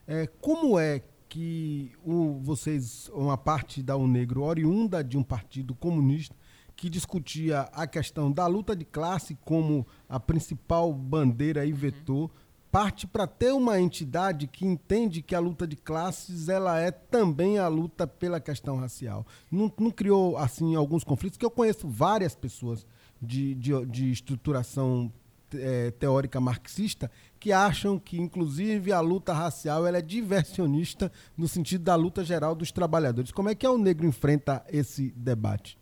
Eh, 0.06 0.28
como 0.40 0.78
é 0.78 1.02
que 1.28 1.92
o- 2.04 2.38
vocês, 2.42 3.08
uma 3.14 3.38
parte 3.38 3.82
da 3.82 3.96
O 3.96 4.06
Negro, 4.06 4.42
oriunda 4.42 5.02
de 5.02 5.16
um 5.16 5.22
partido 5.22 5.74
comunista, 5.74 6.34
que 6.76 6.90
discutia 6.90 7.60
a 7.72 7.86
questão 7.86 8.30
da 8.30 8.46
luta 8.46 8.74
de 8.74 8.84
classe 8.84 9.36
como 9.44 9.86
a 10.08 10.18
principal 10.18 10.92
bandeira 10.92 11.64
e 11.64 11.72
vetor, 11.72 12.30
parte 12.70 13.06
para 13.06 13.26
ter 13.26 13.52
uma 13.52 13.78
entidade 13.78 14.46
que 14.46 14.66
entende 14.66 15.20
que 15.22 15.34
a 15.34 15.38
luta 15.38 15.66
de 15.66 15.76
classes 15.76 16.48
ela 16.48 16.80
é 16.80 16.90
também 16.90 17.58
a 17.58 17.68
luta 17.68 18.06
pela 18.06 18.40
questão 18.40 18.78
racial. 18.78 19.26
Não, 19.50 19.70
não 19.78 19.90
criou 19.90 20.36
assim 20.38 20.74
alguns 20.74 21.04
conflitos 21.04 21.36
que 21.38 21.44
eu 21.44 21.50
conheço 21.50 21.86
várias 21.86 22.34
pessoas 22.34 22.86
de, 23.20 23.54
de, 23.54 23.86
de 23.86 24.10
estruturação 24.10 25.12
eh, 25.54 25.90
teórica 25.92 26.40
marxista 26.40 27.10
que 27.38 27.52
acham 27.52 27.98
que 27.98 28.18
inclusive 28.18 28.92
a 28.92 29.00
luta 29.00 29.32
racial 29.32 29.86
ela 29.86 29.98
é 29.98 30.02
diversionista 30.02 31.10
no 31.36 31.48
sentido 31.48 31.84
da 31.84 31.94
luta 31.94 32.24
geral 32.24 32.54
dos 32.54 32.70
trabalhadores. 32.70 33.32
Como 33.32 33.48
é 33.48 33.54
que 33.54 33.66
o 33.66 33.78
negro 33.78 34.06
enfrenta 34.06 34.64
esse 34.70 35.10
debate? 35.16 35.78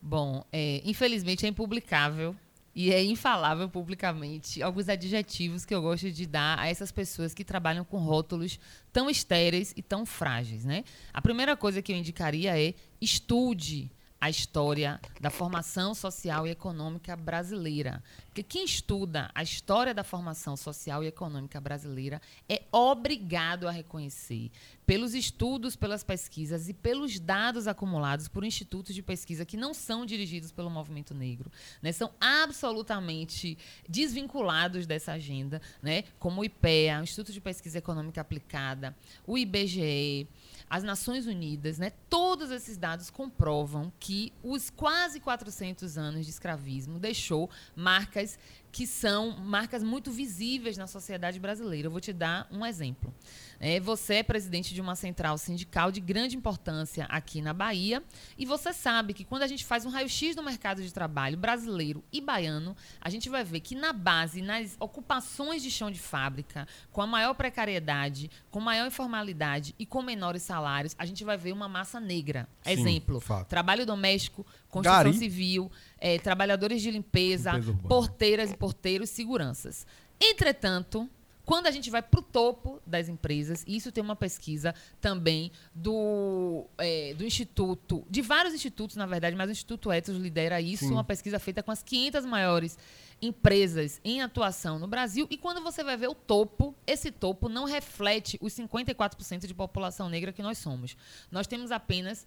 Bom, 0.00 0.44
é, 0.52 0.80
infelizmente 0.84 1.44
é 1.44 1.48
impublicável 1.48 2.34
e 2.74 2.92
é 2.92 3.02
infalável 3.02 3.68
publicamente 3.68 4.62
alguns 4.62 4.88
adjetivos 4.88 5.64
que 5.64 5.74
eu 5.74 5.82
gosto 5.82 6.12
de 6.12 6.26
dar 6.26 6.58
a 6.58 6.68
essas 6.68 6.92
pessoas 6.92 7.34
que 7.34 7.42
trabalham 7.42 7.84
com 7.84 7.98
rótulos 7.98 8.60
tão 8.92 9.10
estéreis 9.10 9.72
e 9.76 9.82
tão 9.82 10.06
frágeis, 10.06 10.64
né? 10.64 10.84
A 11.12 11.20
primeira 11.20 11.56
coisa 11.56 11.82
que 11.82 11.92
eu 11.92 11.96
indicaria 11.96 12.56
é 12.56 12.74
estude 13.00 13.90
a 14.20 14.28
história 14.28 15.00
da 15.20 15.30
formação 15.30 15.94
social 15.94 16.46
e 16.46 16.50
econômica 16.50 17.14
brasileira. 17.14 18.02
Porque 18.26 18.42
quem 18.42 18.64
estuda 18.64 19.30
a 19.34 19.42
história 19.42 19.94
da 19.94 20.02
formação 20.02 20.56
social 20.56 21.04
e 21.04 21.06
econômica 21.06 21.60
brasileira 21.60 22.20
é 22.48 22.62
obrigado 22.72 23.68
a 23.68 23.70
reconhecer, 23.70 24.50
pelos 24.84 25.14
estudos, 25.14 25.76
pelas 25.76 26.02
pesquisas 26.02 26.68
e 26.68 26.74
pelos 26.74 27.20
dados 27.20 27.68
acumulados 27.68 28.26
por 28.26 28.42
institutos 28.44 28.94
de 28.94 29.02
pesquisa 29.02 29.44
que 29.44 29.56
não 29.56 29.74
são 29.74 30.06
dirigidos 30.06 30.50
pelo 30.50 30.70
movimento 30.70 31.14
negro, 31.14 31.50
né, 31.82 31.92
são 31.92 32.10
absolutamente 32.20 33.58
desvinculados 33.88 34.86
dessa 34.86 35.12
agenda, 35.12 35.60
né, 35.82 36.04
como 36.18 36.40
o 36.40 36.44
IPEA, 36.44 37.00
o 37.00 37.02
Instituto 37.02 37.32
de 37.32 37.40
Pesquisa 37.40 37.78
Econômica 37.78 38.20
Aplicada, 38.20 38.96
o 39.26 39.36
IBGE, 39.36 40.26
as 40.70 40.82
Nações 40.82 41.26
Unidas, 41.26 41.78
né, 41.78 41.92
todos 42.08 42.50
esses 42.50 42.76
dados 42.76 43.10
comprovam 43.10 43.92
que 43.98 44.32
os 44.42 44.70
quase 44.70 45.20
400 45.20 45.96
anos 45.96 46.24
de 46.24 46.30
escravismo 46.30 46.98
deixou 46.98 47.50
marcas 47.74 48.38
que 48.70 48.86
são 48.86 49.36
marcas 49.38 49.82
muito 49.82 50.10
visíveis 50.10 50.76
na 50.76 50.86
sociedade 50.86 51.40
brasileira. 51.40 51.86
Eu 51.86 51.90
vou 51.90 52.00
te 52.00 52.12
dar 52.12 52.46
um 52.50 52.64
exemplo. 52.64 53.12
É, 53.60 53.80
você 53.80 54.16
é 54.16 54.22
presidente 54.22 54.72
de 54.72 54.80
uma 54.80 54.94
central 54.94 55.36
sindical 55.36 55.90
de 55.90 56.00
grande 56.00 56.36
importância 56.36 57.06
aqui 57.06 57.40
na 57.42 57.52
Bahia 57.52 58.02
e 58.36 58.46
você 58.46 58.72
sabe 58.72 59.12
que 59.12 59.24
quando 59.24 59.42
a 59.42 59.46
gente 59.46 59.64
faz 59.64 59.84
um 59.84 59.90
raio-x 59.90 60.36
do 60.36 60.42
mercado 60.42 60.82
de 60.82 60.92
trabalho 60.92 61.36
brasileiro 61.36 62.02
e 62.12 62.20
baiano, 62.20 62.76
a 63.00 63.10
gente 63.10 63.28
vai 63.28 63.42
ver 63.42 63.60
que 63.60 63.74
na 63.74 63.92
base, 63.92 64.42
nas 64.42 64.76
ocupações 64.78 65.62
de 65.62 65.70
chão 65.70 65.90
de 65.90 65.98
fábrica, 65.98 66.66
com 66.92 67.02
a 67.02 67.06
maior 67.06 67.34
precariedade, 67.34 68.30
com 68.50 68.60
maior 68.60 68.86
informalidade 68.86 69.74
e 69.78 69.84
com 69.84 70.02
menores 70.02 70.42
salários, 70.42 70.94
a 70.98 71.04
gente 71.04 71.24
vai 71.24 71.36
ver 71.36 71.52
uma 71.52 71.68
massa 71.68 71.98
negra. 71.98 72.48
Sim, 72.62 72.70
Exemplo, 72.72 73.20
fato. 73.20 73.48
trabalho 73.48 73.84
doméstico, 73.84 74.46
construção 74.68 75.04
Gari. 75.04 75.18
civil, 75.18 75.70
é, 75.98 76.18
trabalhadores 76.18 76.80
de 76.80 76.90
limpeza, 76.90 77.52
limpeza 77.52 77.88
porteiras 77.88 78.52
e 78.52 78.56
porteiros, 78.56 79.10
seguranças. 79.10 79.86
Entretanto, 80.20 81.08
quando 81.48 81.66
a 81.66 81.70
gente 81.70 81.88
vai 81.88 82.02
para 82.02 82.20
o 82.20 82.22
topo 82.22 82.78
das 82.86 83.08
empresas, 83.08 83.64
e 83.66 83.74
isso 83.74 83.90
tem 83.90 84.04
uma 84.04 84.14
pesquisa 84.14 84.74
também 85.00 85.50
do, 85.74 86.66
é, 86.76 87.14
do 87.14 87.24
Instituto, 87.24 88.04
de 88.10 88.20
vários 88.20 88.52
institutos, 88.52 88.96
na 88.96 89.06
verdade, 89.06 89.34
mas 89.34 89.48
o 89.48 89.52
Instituto 89.52 89.90
Etos 89.90 90.14
lidera 90.18 90.60
isso, 90.60 90.84
Sim. 90.84 90.92
uma 90.92 91.04
pesquisa 91.04 91.38
feita 91.38 91.62
com 91.62 91.70
as 91.70 91.82
500 91.82 92.26
maiores 92.26 92.76
empresas 93.22 93.98
em 94.04 94.20
atuação 94.20 94.78
no 94.78 94.86
Brasil. 94.86 95.26
E 95.30 95.38
quando 95.38 95.62
você 95.62 95.82
vai 95.82 95.96
ver 95.96 96.08
o 96.08 96.14
topo, 96.14 96.74
esse 96.86 97.10
topo 97.10 97.48
não 97.48 97.64
reflete 97.64 98.36
os 98.42 98.52
54% 98.52 99.46
de 99.46 99.54
população 99.54 100.10
negra 100.10 100.34
que 100.34 100.42
nós 100.42 100.58
somos. 100.58 100.98
Nós 101.32 101.46
temos 101.46 101.70
apenas 101.70 102.26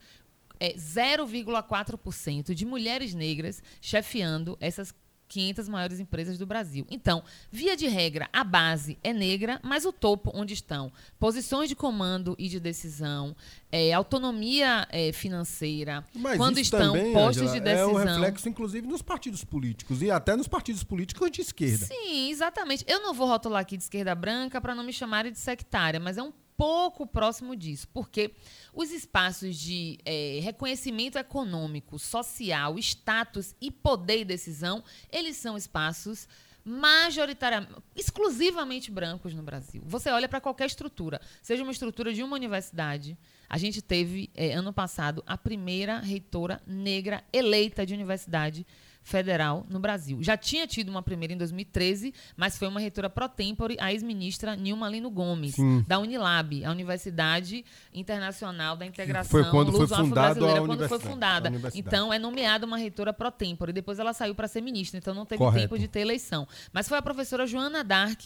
é, 0.59 0.73
0,4% 0.73 2.55
de 2.55 2.65
mulheres 2.65 3.13
negras 3.13 3.61
chefiando 3.79 4.57
essas 4.59 4.91
500 5.31 5.69
maiores 5.69 5.99
empresas 5.99 6.37
do 6.37 6.45
Brasil. 6.45 6.85
Então, 6.91 7.23
via 7.49 7.77
de 7.77 7.87
regra, 7.87 8.27
a 8.33 8.43
base 8.43 8.97
é 9.01 9.13
negra, 9.13 9.61
mas 9.63 9.85
o 9.85 9.93
topo, 9.93 10.29
onde 10.33 10.53
estão 10.53 10.91
posições 11.17 11.69
de 11.69 11.75
comando 11.75 12.35
e 12.37 12.49
de 12.49 12.59
decisão, 12.59 13.33
é, 13.71 13.93
autonomia 13.93 14.85
é, 14.91 15.13
financeira, 15.13 16.05
mas 16.13 16.35
quando 16.35 16.57
estão 16.59 16.93
também, 16.93 17.13
postos 17.13 17.43
Angela, 17.43 17.53
de 17.53 17.59
decisão. 17.61 17.89
É 17.89 17.93
um 17.93 18.05
reflexo, 18.05 18.49
inclusive, 18.49 18.85
nos 18.85 19.01
partidos 19.01 19.45
políticos 19.45 20.01
e 20.01 20.11
até 20.11 20.35
nos 20.35 20.49
partidos 20.49 20.83
políticos 20.83 21.31
de 21.31 21.41
esquerda. 21.41 21.85
Sim, 21.85 22.29
exatamente. 22.29 22.83
Eu 22.85 23.01
não 23.01 23.13
vou 23.13 23.27
rotular 23.27 23.61
aqui 23.61 23.77
de 23.77 23.83
esquerda 23.83 24.13
branca 24.13 24.59
para 24.59 24.75
não 24.75 24.83
me 24.83 24.91
chamarem 24.91 25.31
de 25.31 25.39
sectária, 25.39 25.99
mas 25.99 26.17
é 26.17 26.23
um 26.23 26.33
pouco 26.61 27.07
próximo 27.07 27.55
disso, 27.55 27.87
porque 27.91 28.35
os 28.71 28.91
espaços 28.91 29.57
de 29.57 29.97
é, 30.05 30.39
reconhecimento 30.43 31.17
econômico, 31.17 31.97
social, 31.97 32.77
status 32.77 33.55
e 33.59 33.71
poder 33.71 34.19
e 34.19 34.25
decisão, 34.25 34.83
eles 35.11 35.37
são 35.37 35.57
espaços 35.57 36.27
majoritariamente, 36.63 37.73
exclusivamente 37.95 38.91
brancos 38.91 39.33
no 39.33 39.41
Brasil. 39.41 39.81
Você 39.87 40.11
olha 40.11 40.29
para 40.29 40.39
qualquer 40.39 40.67
estrutura, 40.67 41.19
seja 41.41 41.63
uma 41.63 41.71
estrutura 41.71 42.13
de 42.13 42.21
uma 42.21 42.35
universidade. 42.35 43.17
A 43.49 43.57
gente 43.57 43.81
teve, 43.81 44.29
é, 44.35 44.53
ano 44.53 44.71
passado, 44.71 45.23
a 45.25 45.35
primeira 45.35 45.99
reitora 45.99 46.61
negra 46.67 47.23
eleita 47.33 47.87
de 47.87 47.95
universidade 47.95 48.67
federal 49.03 49.65
no 49.69 49.79
Brasil. 49.79 50.21
Já 50.21 50.37
tinha 50.37 50.67
tido 50.67 50.89
uma 50.89 51.01
primeira 51.01 51.33
em 51.33 51.37
2013, 51.37 52.13
mas 52.35 52.57
foi 52.57 52.67
uma 52.67 52.79
reitora 52.79 53.09
pro 53.09 53.27
tempore, 53.27 53.77
a 53.79 53.91
ex-ministra 53.91 54.55
Nilma 54.55 54.89
Lino 54.89 55.09
Gomes, 55.09 55.55
Sim. 55.55 55.83
da 55.87 55.99
Unilab, 55.99 56.63
a 56.63 56.71
Universidade 56.71 57.65
Internacional 57.93 58.75
da 58.75 58.85
Integração 58.85 59.31
foi 59.31 59.49
quando 59.49 59.71
foi 59.71 59.87
brasileira 60.07 60.61
quando 60.65 60.87
foi 60.87 60.99
fundada. 60.99 61.51
Então, 61.73 62.13
é 62.13 62.19
nomeada 62.19 62.65
uma 62.65 62.77
reitora 62.77 63.11
pro 63.13 63.31
tempore. 63.31 63.73
Depois 63.73 63.99
ela 63.99 64.13
saiu 64.13 64.35
para 64.35 64.47
ser 64.47 64.61
ministra, 64.61 64.97
então 64.97 65.13
não 65.13 65.25
teve 65.25 65.39
Correto. 65.39 65.63
tempo 65.63 65.79
de 65.79 65.87
ter 65.87 66.01
eleição. 66.01 66.47
Mas 66.71 66.87
foi 66.87 66.97
a 66.97 67.01
professora 67.01 67.45
Joana 67.47 67.83
Dark, 67.83 68.21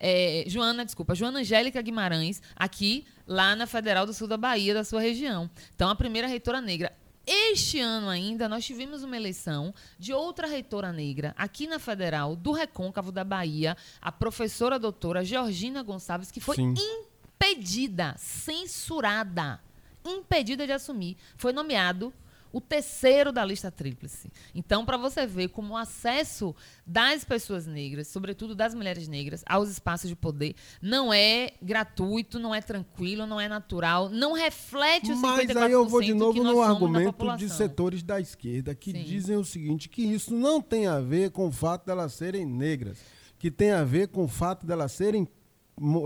é, 0.00 0.44
Joana, 0.46 0.84
desculpa, 0.84 1.14
Joana 1.14 1.40
Angélica 1.40 1.80
Guimarães, 1.82 2.40
aqui 2.56 3.04
lá 3.26 3.54
na 3.56 3.66
Federal 3.66 4.06
do 4.06 4.12
Sul 4.12 4.28
da 4.28 4.36
Bahia, 4.36 4.74
da 4.74 4.84
sua 4.84 5.00
região. 5.00 5.50
Então, 5.74 5.88
a 5.88 5.94
primeira 5.94 6.26
reitora 6.28 6.60
negra. 6.60 6.92
Este 7.26 7.80
ano 7.80 8.08
ainda, 8.08 8.48
nós 8.48 8.64
tivemos 8.64 9.02
uma 9.02 9.16
eleição 9.16 9.74
de 9.98 10.12
outra 10.12 10.46
reitora 10.46 10.92
negra 10.92 11.34
aqui 11.38 11.66
na 11.66 11.78
Federal, 11.78 12.36
do 12.36 12.52
Recôncavo 12.52 13.10
da 13.10 13.24
Bahia, 13.24 13.76
a 14.00 14.12
professora 14.12 14.78
doutora 14.78 15.24
Georgina 15.24 15.82
Gonçalves, 15.82 16.30
que 16.30 16.40
foi 16.40 16.56
Sim. 16.56 16.74
impedida, 16.76 18.14
censurada, 18.18 19.58
impedida 20.04 20.66
de 20.66 20.72
assumir. 20.72 21.16
Foi 21.36 21.52
nomeado 21.52 22.12
o 22.54 22.60
terceiro 22.60 23.32
da 23.32 23.44
lista 23.44 23.68
tríplice. 23.68 24.30
Então, 24.54 24.86
para 24.86 24.96
você 24.96 25.26
ver 25.26 25.48
como 25.48 25.74
o 25.74 25.76
acesso 25.76 26.54
das 26.86 27.24
pessoas 27.24 27.66
negras, 27.66 28.06
sobretudo 28.06 28.54
das 28.54 28.76
mulheres 28.76 29.08
negras, 29.08 29.42
aos 29.44 29.68
espaços 29.68 30.08
de 30.08 30.14
poder 30.14 30.54
não 30.80 31.12
é 31.12 31.50
gratuito, 31.60 32.38
não 32.38 32.54
é 32.54 32.62
tranquilo, 32.62 33.26
não 33.26 33.40
é 33.40 33.48
natural, 33.48 34.08
não 34.08 34.34
reflete 34.34 35.10
o 35.10 35.16
54% 35.16 35.20
Mas 35.20 35.56
aí 35.56 35.72
eu 35.72 35.84
vou 35.88 36.00
de 36.00 36.14
novo 36.14 36.44
no 36.44 36.62
argumento 36.62 37.36
de 37.36 37.50
setores 37.50 38.04
da 38.04 38.20
esquerda 38.20 38.72
que 38.72 38.92
Sim. 38.92 39.02
dizem 39.02 39.36
o 39.36 39.44
seguinte, 39.44 39.88
que 39.88 40.02
isso 40.02 40.32
não 40.32 40.62
tem 40.62 40.86
a 40.86 41.00
ver 41.00 41.32
com 41.32 41.48
o 41.48 41.52
fato 41.52 41.84
delas 41.84 42.12
serem 42.12 42.46
negras, 42.46 42.98
que 43.36 43.50
tem 43.50 43.72
a 43.72 43.82
ver 43.82 44.08
com 44.08 44.22
o 44.22 44.28
fato 44.28 44.64
delas 44.64 44.92
serem 44.92 45.26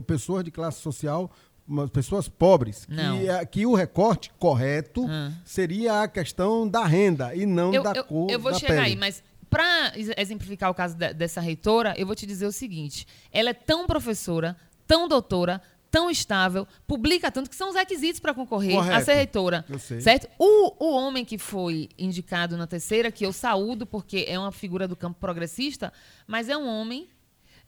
pessoas 0.07 0.45
de 0.45 0.51
classe 0.51 0.81
social 0.81 1.31
pessoas 1.93 2.29
pobres, 2.29 2.87
que, 2.87 3.29
é, 3.29 3.47
que, 3.47 3.67
o 3.67 3.75
recorte 3.75 4.31
correto 4.39 5.07
ah. 5.09 5.33
seria 5.45 6.03
a 6.03 6.09
questão 6.09 6.67
da 6.67 6.85
renda 6.85 7.35
e 7.35 7.45
não 7.45 7.73
eu, 7.73 7.83
da 7.83 7.93
eu, 7.93 8.05
cor 8.05 8.31
Eu 8.31 8.41
vou 8.41 8.53
da 8.53 8.59
chegar 8.59 8.75
pele. 8.75 8.87
aí, 8.87 8.97
mas 8.97 9.23
para 9.51 9.93
exemplificar 10.17 10.71
o 10.71 10.75
caso 10.75 10.97
de, 10.97 11.13
dessa 11.13 11.41
reitora, 11.41 11.95
eu 11.97 12.07
vou 12.07 12.15
te 12.15 12.27
dizer 12.27 12.47
o 12.47 12.53
seguinte: 12.53 13.07
ela 13.33 13.51
é 13.51 13.55
tão 13.55 13.87
professora, 13.87 14.57
tão 14.87 15.09
doutora, 15.09 15.61
tão 15.91 16.11
estável, 16.11 16.67
publica 16.87 17.31
tanto 17.31 17.49
que 17.49 17.57
são 17.57 17.71
os 17.71 17.75
requisitos 17.75 18.21
para 18.21 18.35
concorrer 18.35 18.75
Correto. 18.75 18.97
a 18.97 19.01
ser 19.01 19.15
reitora. 19.15 19.65
Certo? 20.01 20.29
O, 20.39 20.85
o 20.85 20.93
homem 20.93 21.25
que 21.25 21.39
foi 21.39 21.89
indicado 21.99 22.57
na 22.57 22.67
terceira, 22.67 23.11
que 23.11 23.25
eu 23.25 23.33
saúdo 23.33 23.87
porque 23.87 24.25
é 24.29 24.39
uma 24.39 24.53
figura 24.53 24.87
do 24.87 24.97
campo 24.97 25.19
progressista, 25.19 25.93
mas 26.27 26.49
é 26.49 26.57
um 26.57 26.67
homem 26.67 27.09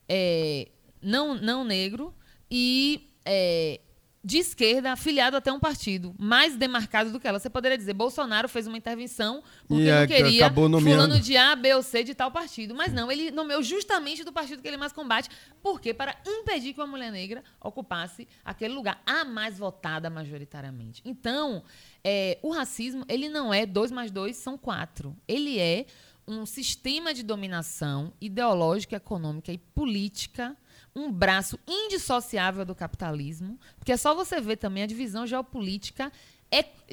é, 0.09 0.69
não, 1.00 1.35
não 1.35 1.64
negro 1.64 2.14
e 2.50 3.11
é, 3.25 3.80
de 4.23 4.39
esquerda 4.39 4.93
afiliado 4.93 5.37
até 5.37 5.50
um 5.50 5.59
partido 5.59 6.15
mais 6.19 6.55
demarcado 6.55 7.11
do 7.11 7.19
que 7.19 7.27
ela. 7.27 7.39
Você 7.39 7.49
poderia 7.49 7.79
dizer, 7.79 7.95
Bolsonaro 7.95 8.49
fez 8.49 8.67
uma 8.67 8.77
intervenção 8.77 9.43
porque 9.67 9.85
e 9.85 9.91
não 9.91 10.07
queria 10.07 10.53
fulano 10.53 11.19
de 11.19 11.37
A, 11.39 11.57
B 11.57 11.75
ou 11.75 11.83
C 11.83 12.05
de 12.05 12.15
tal 12.15 12.31
partido. 12.31 12.75
Mas 12.75 12.93
não, 12.93 13.11
ele 13.11 13.31
nomeou 13.31 13.62
justamente 13.62 14.23
do 14.23 14.33
partido 14.33 14.61
que 14.61 14.69
ele 14.69 14.77
mais 14.77 14.93
combate. 14.93 15.31
Por 15.62 15.81
quê? 15.81 15.95
Para 15.95 16.15
impedir 16.27 16.75
que 16.75 16.81
uma 16.81 16.87
mulher 16.87 17.11
negra 17.11 17.43
ocupasse 17.61 18.29
aquele 18.45 18.75
lugar, 18.75 19.03
a 19.07 19.25
mais 19.25 19.59
votada 19.59 20.11
majoritariamente. 20.11 21.00
Então, 21.05 21.62
é, 22.05 22.39
o 22.43 22.50
racismo, 22.50 23.05
ele 23.09 23.29
não 23.29 23.53
é 23.55 23.65
dois 23.65 23.91
mais 23.91 24.11
dois 24.11 24.37
são 24.37 24.59
quatro. 24.59 25.17
Ele 25.27 25.59
é 25.59 25.87
um 26.29 26.45
sistema 26.45 27.15
de 27.15 27.23
dominação 27.23 28.12
ideológica, 28.21 28.97
econômica 28.97 29.50
e 29.50 29.59
política 29.59 30.57
um 30.94 31.11
braço 31.11 31.59
indissociável 31.66 32.64
do 32.64 32.75
capitalismo, 32.75 33.59
porque 33.78 33.92
é 33.92 33.97
só 33.97 34.14
você 34.14 34.40
ver 34.40 34.56
também 34.56 34.82
a 34.82 34.87
divisão 34.87 35.26
geopolítica 35.26 36.12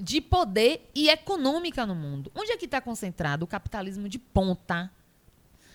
de 0.01 0.21
poder 0.21 0.89
e 0.93 1.09
econômica 1.09 1.85
no 1.85 1.95
mundo. 1.95 2.31
Onde 2.35 2.51
é 2.51 2.57
que 2.57 2.65
está 2.65 2.79
concentrado 2.79 3.43
o 3.43 3.47
capitalismo 3.47 4.07
de 4.07 4.19
ponta? 4.19 4.91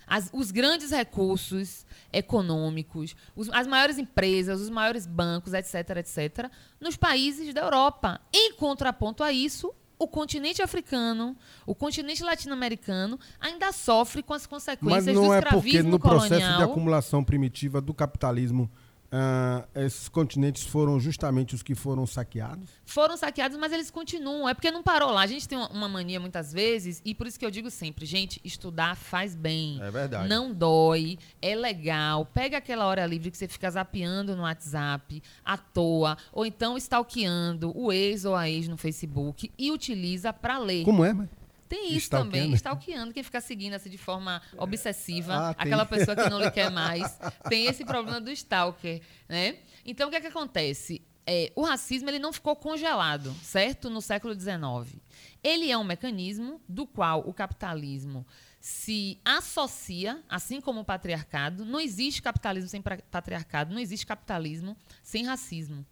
As, 0.06 0.30
os 0.32 0.50
grandes 0.50 0.90
recursos 0.90 1.86
econômicos, 2.12 3.16
os, 3.34 3.48
as 3.50 3.66
maiores 3.66 3.98
empresas, 3.98 4.60
os 4.60 4.70
maiores 4.70 5.06
bancos, 5.06 5.54
etc., 5.54 5.96
etc., 5.96 6.50
nos 6.80 6.96
países 6.96 7.52
da 7.54 7.62
Europa. 7.62 8.20
Em 8.32 8.52
contraponto 8.54 9.24
a 9.24 9.32
isso, 9.32 9.74
o 10.02 10.08
continente 10.08 10.60
africano, 10.60 11.36
o 11.64 11.74
continente 11.74 12.24
latino-americano 12.24 13.18
ainda 13.40 13.70
sofre 13.70 14.22
com 14.22 14.34
as 14.34 14.46
consequências 14.46 15.06
Mas 15.06 15.14
não 15.14 15.28
do 15.28 15.32
é 15.34 15.40
porque 15.42 15.82
no 15.82 15.98
processo 15.98 16.56
de 16.56 16.62
acumulação 16.62 17.22
primitiva 17.22 17.80
do 17.80 17.94
capitalismo 17.94 18.68
uh, 19.12 19.68
esses 19.78 20.08
continentes 20.08 20.64
foram 20.64 20.98
justamente 20.98 21.54
os 21.54 21.62
que 21.62 21.74
foram 21.74 22.06
saqueados? 22.06 22.70
Foram 22.84 23.16
saqueados, 23.16 23.56
mas 23.58 23.72
eles 23.72 23.90
continuam. 23.90 24.48
É 24.48 24.54
porque 24.54 24.70
não 24.70 24.82
parou 24.82 25.10
lá. 25.10 25.22
A 25.22 25.26
gente 25.26 25.46
tem 25.48 25.58
uma 25.58 25.88
mania 25.88 26.18
muitas 26.18 26.52
vezes, 26.52 27.02
e 27.04 27.14
por 27.14 27.26
isso 27.26 27.38
que 27.38 27.44
eu 27.44 27.50
digo 27.50 27.70
sempre, 27.70 28.06
gente, 28.06 28.40
estudar 28.44 28.96
faz 28.96 29.36
bem. 29.36 29.78
É 29.82 29.90
verdade. 29.90 30.28
Não 30.28 30.52
dói, 30.52 31.18
é 31.40 31.54
legal. 31.54 32.26
Pega 32.26 32.58
aquela 32.58 32.86
hora 32.86 33.06
livre 33.06 33.30
que 33.30 33.36
você 33.36 33.46
fica 33.46 33.70
zapeando 33.70 34.34
no 34.34 34.42
WhatsApp, 34.42 35.22
à 35.44 35.56
toa, 35.56 36.16
ou 36.32 36.46
então 36.46 36.76
stalkeando 36.76 37.76
o 37.76 37.92
ex 37.92 38.24
ou 38.24 38.34
a 38.34 38.48
ex 38.48 38.68
no 38.68 38.76
Facebook 38.76 39.50
e 39.58 39.70
utiliza 39.70 40.32
para 40.32 40.58
ler. 40.58 40.84
Como 40.84 41.04
é, 41.04 41.12
mãe? 41.12 41.28
Tem 41.72 41.94
isso 41.94 42.10
também, 42.10 42.52
stalkeando, 42.52 43.14
quem 43.14 43.22
fica 43.22 43.40
seguindo 43.40 43.72
assim 43.72 43.88
de 43.88 43.96
forma 43.96 44.42
obsessiva, 44.58 45.34
ah, 45.34 45.50
aquela 45.56 45.86
pessoa 45.86 46.14
que 46.14 46.28
não 46.28 46.38
lhe 46.38 46.50
quer 46.50 46.68
mais. 46.70 47.18
Tem 47.48 47.64
esse 47.64 47.82
problema 47.82 48.20
do 48.20 48.30
stalker, 48.30 49.00
né? 49.26 49.56
Então, 49.82 50.08
o 50.08 50.10
que 50.10 50.16
é 50.16 50.20
que 50.20 50.26
acontece? 50.26 51.00
É, 51.26 51.50
o 51.56 51.62
racismo 51.62 52.10
ele 52.10 52.18
não 52.18 52.30
ficou 52.30 52.54
congelado, 52.54 53.32
certo? 53.42 53.88
No 53.88 54.02
século 54.02 54.38
XIX. 54.38 55.00
Ele 55.42 55.70
é 55.70 55.78
um 55.78 55.82
mecanismo 55.82 56.60
do 56.68 56.86
qual 56.86 57.20
o 57.26 57.32
capitalismo 57.32 58.26
se 58.60 59.18
associa, 59.24 60.22
assim 60.28 60.60
como 60.60 60.80
o 60.80 60.84
patriarcado. 60.84 61.64
Não 61.64 61.80
existe 61.80 62.20
capitalismo 62.20 62.68
sem 62.68 62.82
patriarcado, 62.82 63.72
não 63.72 63.80
existe 63.80 64.04
capitalismo 64.04 64.76
sem 65.02 65.24
racismo 65.24 65.86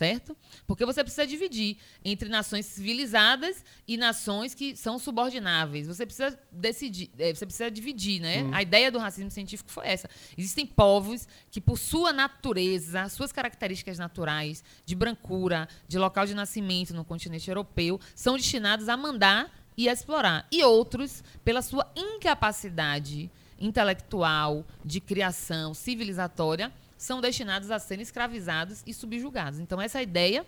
certo? 0.00 0.34
Porque 0.66 0.86
você 0.86 1.04
precisa 1.04 1.26
dividir 1.26 1.76
entre 2.02 2.30
nações 2.30 2.64
civilizadas 2.64 3.62
e 3.86 3.98
nações 3.98 4.54
que 4.54 4.74
são 4.74 4.98
subordináveis. 4.98 5.86
Você 5.86 6.06
precisa 6.06 6.38
decidir, 6.50 7.10
é, 7.18 7.34
você 7.34 7.44
precisa 7.44 7.70
dividir, 7.70 8.18
né? 8.18 8.42
Hum. 8.42 8.50
A 8.54 8.62
ideia 8.62 8.90
do 8.90 8.98
racismo 8.98 9.30
científico 9.30 9.70
foi 9.70 9.86
essa. 9.86 10.08
Existem 10.38 10.64
povos 10.64 11.28
que, 11.50 11.60
por 11.60 11.78
sua 11.78 12.14
natureza, 12.14 13.10
suas 13.10 13.30
características 13.30 13.98
naturais, 13.98 14.64
de 14.86 14.94
brancura, 14.94 15.68
de 15.86 15.98
local 15.98 16.24
de 16.24 16.32
nascimento 16.32 16.94
no 16.94 17.04
continente 17.04 17.50
europeu, 17.50 18.00
são 18.14 18.38
destinados 18.38 18.88
a 18.88 18.96
mandar 18.96 19.52
e 19.76 19.86
a 19.86 19.92
explorar. 19.92 20.46
E 20.50 20.64
outros, 20.64 21.22
pela 21.44 21.60
sua 21.60 21.86
incapacidade 21.94 23.30
intelectual, 23.60 24.64
de 24.82 24.98
criação 24.98 25.74
civilizatória, 25.74 26.72
são 27.00 27.18
destinados 27.18 27.70
a 27.70 27.78
serem 27.78 28.02
escravizados 28.02 28.82
e 28.86 28.92
subjugados. 28.92 29.58
Então, 29.58 29.80
essa 29.80 30.02
ideia 30.02 30.44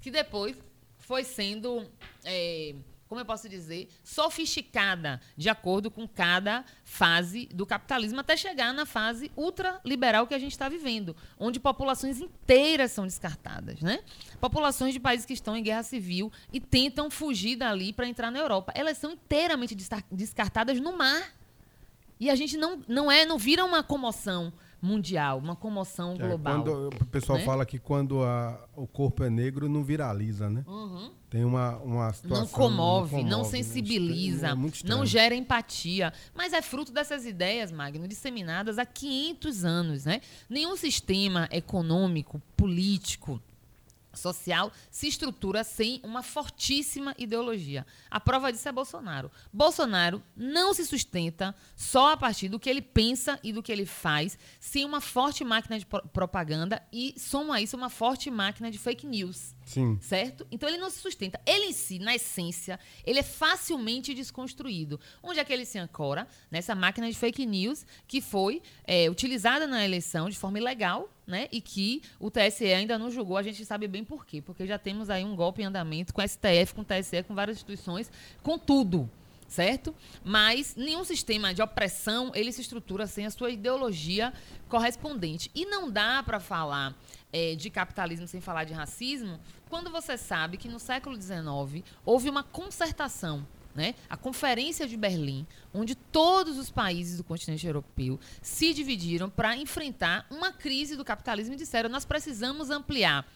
que 0.00 0.10
depois 0.10 0.56
foi 0.98 1.22
sendo, 1.22 1.88
é, 2.24 2.74
como 3.06 3.20
eu 3.20 3.24
posso 3.24 3.48
dizer, 3.48 3.88
sofisticada 4.02 5.20
de 5.36 5.48
acordo 5.48 5.92
com 5.92 6.08
cada 6.08 6.64
fase 6.82 7.46
do 7.54 7.64
capitalismo, 7.64 8.18
até 8.18 8.36
chegar 8.36 8.74
na 8.74 8.84
fase 8.84 9.30
ultraliberal 9.36 10.26
que 10.26 10.34
a 10.34 10.40
gente 10.40 10.50
está 10.50 10.68
vivendo, 10.68 11.14
onde 11.38 11.60
populações 11.60 12.20
inteiras 12.20 12.90
são 12.90 13.06
descartadas. 13.06 13.80
Né? 13.80 14.02
Populações 14.40 14.92
de 14.92 14.98
países 14.98 15.24
que 15.24 15.34
estão 15.34 15.56
em 15.56 15.62
guerra 15.62 15.84
civil 15.84 16.32
e 16.52 16.58
tentam 16.58 17.12
fugir 17.12 17.54
dali 17.54 17.92
para 17.92 18.08
entrar 18.08 18.32
na 18.32 18.40
Europa. 18.40 18.72
Elas 18.74 18.98
são 18.98 19.12
inteiramente 19.12 19.76
descartadas 20.10 20.80
no 20.80 20.96
mar. 20.98 21.32
E 22.18 22.28
a 22.28 22.34
gente 22.34 22.56
não, 22.56 22.82
não 22.88 23.10
é, 23.10 23.24
não 23.24 23.38
vira 23.38 23.64
uma 23.64 23.84
comoção 23.84 24.52
mundial, 24.82 25.38
uma 25.38 25.54
comoção 25.54 26.14
é, 26.14 26.26
global. 26.26 26.64
Quando, 26.64 26.88
o 26.88 27.06
pessoal 27.06 27.38
né? 27.38 27.44
fala 27.44 27.64
que 27.64 27.78
quando 27.78 28.22
a, 28.24 28.68
o 28.74 28.86
corpo 28.86 29.22
é 29.22 29.30
negro 29.30 29.68
não 29.68 29.84
viraliza, 29.84 30.50
né? 30.50 30.64
Uhum. 30.66 31.12
Tem 31.30 31.44
uma, 31.44 31.78
uma 31.78 32.12
situação... 32.12 32.44
Não 32.44 32.50
comove, 32.50 33.16
não, 33.16 33.22
comove, 33.22 33.30
não 33.30 33.44
sensibiliza, 33.44 34.48
é 34.48 34.54
não 34.84 35.06
gera 35.06 35.34
empatia. 35.34 36.12
Mas 36.34 36.52
é 36.52 36.60
fruto 36.60 36.92
dessas 36.92 37.24
ideias, 37.24 37.70
Magno, 37.70 38.08
disseminadas 38.08 38.76
há 38.76 38.84
500 38.84 39.64
anos, 39.64 40.04
né? 40.04 40.20
Nenhum 40.50 40.76
sistema 40.76 41.48
econômico, 41.52 42.42
político, 42.56 43.40
social 44.14 44.72
se 44.90 45.08
estrutura 45.08 45.64
sem 45.64 46.00
uma 46.02 46.22
fortíssima 46.22 47.14
ideologia. 47.18 47.86
A 48.10 48.20
prova 48.20 48.52
disso 48.52 48.68
é 48.68 48.72
Bolsonaro. 48.72 49.30
Bolsonaro 49.52 50.22
não 50.36 50.74
se 50.74 50.84
sustenta 50.84 51.54
só 51.76 52.12
a 52.12 52.16
partir 52.16 52.48
do 52.48 52.58
que 52.58 52.68
ele 52.68 52.82
pensa 52.82 53.38
e 53.42 53.52
do 53.52 53.62
que 53.62 53.72
ele 53.72 53.86
faz, 53.86 54.38
sem 54.60 54.84
uma 54.84 55.00
forte 55.00 55.44
máquina 55.44 55.78
de 55.78 55.86
propaganda 55.86 56.82
e 56.92 57.14
soma 57.18 57.60
isso 57.60 57.76
uma 57.76 57.90
forte 57.90 58.30
máquina 58.30 58.70
de 58.70 58.78
fake 58.78 59.06
news. 59.06 59.54
Sim. 59.64 59.98
Certo? 60.00 60.46
Então 60.50 60.68
ele 60.68 60.78
não 60.78 60.90
se 60.90 60.98
sustenta. 60.98 61.40
Ele 61.46 61.66
em 61.66 61.72
si, 61.72 61.98
na 61.98 62.14
essência, 62.14 62.78
ele 63.04 63.18
é 63.18 63.22
facilmente 63.22 64.14
desconstruído. 64.14 64.98
Onde 65.22 65.40
é 65.40 65.44
que 65.44 65.52
ele 65.52 65.64
se 65.64 65.78
ancora? 65.78 66.26
Nessa 66.50 66.74
máquina 66.74 67.10
de 67.10 67.16
fake 67.16 67.46
news 67.46 67.86
que 68.06 68.20
foi 68.20 68.62
é, 68.84 69.08
utilizada 69.08 69.66
na 69.66 69.84
eleição 69.84 70.28
de 70.28 70.38
forma 70.38 70.58
ilegal 70.58 71.08
né? 71.26 71.48
E 71.52 71.60
que 71.60 72.02
o 72.18 72.30
TSE 72.30 72.64
ainda 72.64 72.98
não 72.98 73.10
julgou, 73.10 73.36
a 73.36 73.42
gente 73.42 73.64
sabe 73.64 73.86
bem 73.86 74.04
por 74.04 74.26
quê. 74.26 74.42
Porque 74.42 74.66
já 74.66 74.78
temos 74.78 75.08
aí 75.08 75.24
um 75.24 75.36
golpe 75.36 75.62
em 75.62 75.66
andamento 75.66 76.12
com 76.12 76.20
STF, 76.20 76.74
com 76.74 76.84
TSE, 76.84 77.22
com 77.22 77.34
várias 77.34 77.56
instituições, 77.56 78.10
com 78.42 78.58
tudo, 78.58 79.08
certo? 79.48 79.94
Mas 80.24 80.74
nenhum 80.76 81.04
sistema 81.04 81.54
de 81.54 81.62
opressão, 81.62 82.32
ele 82.34 82.52
se 82.52 82.60
estrutura 82.60 83.06
sem 83.06 83.26
a 83.26 83.30
sua 83.30 83.50
ideologia 83.50 84.32
correspondente. 84.68 85.50
E 85.54 85.64
não 85.64 85.90
dá 85.90 86.22
para 86.22 86.40
falar 86.40 86.96
é, 87.32 87.54
de 87.54 87.70
capitalismo 87.70 88.26
sem 88.28 88.40
falar 88.40 88.64
de 88.64 88.72
racismo, 88.72 89.40
quando 89.68 89.90
você 89.90 90.18
sabe 90.18 90.56
que 90.56 90.68
no 90.68 90.78
século 90.78 91.20
XIX 91.20 91.84
houve 92.04 92.28
uma 92.28 92.42
concertação 92.42 93.46
né? 93.74 93.94
A 94.08 94.16
Conferência 94.16 94.86
de 94.86 94.96
Berlim, 94.96 95.46
onde 95.72 95.94
todos 95.94 96.58
os 96.58 96.70
países 96.70 97.16
do 97.16 97.24
continente 97.24 97.66
europeu 97.66 98.20
se 98.42 98.74
dividiram 98.74 99.30
para 99.30 99.56
enfrentar 99.56 100.26
uma 100.30 100.52
crise 100.52 100.96
do 100.96 101.04
capitalismo 101.04 101.54
e 101.54 101.56
disseram: 101.56 101.88
nós 101.88 102.04
precisamos 102.04 102.70
ampliar 102.70 103.26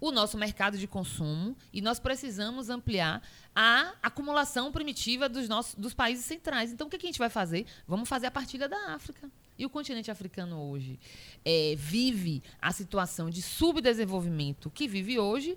o 0.00 0.10
nosso 0.10 0.36
mercado 0.36 0.76
de 0.76 0.86
consumo 0.86 1.56
e 1.72 1.80
nós 1.80 2.00
precisamos 2.00 2.68
ampliar 2.68 3.22
a 3.54 3.92
acumulação 4.02 4.72
primitiva 4.72 5.28
dos, 5.28 5.48
nossos, 5.48 5.74
dos 5.74 5.94
países 5.94 6.24
centrais. 6.24 6.72
Então, 6.72 6.86
o 6.86 6.90
que, 6.90 6.98
que 6.98 7.06
a 7.06 7.10
gente 7.10 7.18
vai 7.18 7.30
fazer? 7.30 7.66
Vamos 7.86 8.08
fazer 8.08 8.26
a 8.26 8.30
partilha 8.30 8.68
da 8.68 8.94
África. 8.94 9.30
E 9.58 9.66
o 9.66 9.70
continente 9.70 10.10
africano 10.10 10.58
hoje 10.58 10.98
é, 11.44 11.74
vive 11.76 12.42
a 12.60 12.72
situação 12.72 13.28
de 13.30 13.42
subdesenvolvimento 13.42 14.70
que 14.70 14.88
vive 14.88 15.18
hoje, 15.18 15.56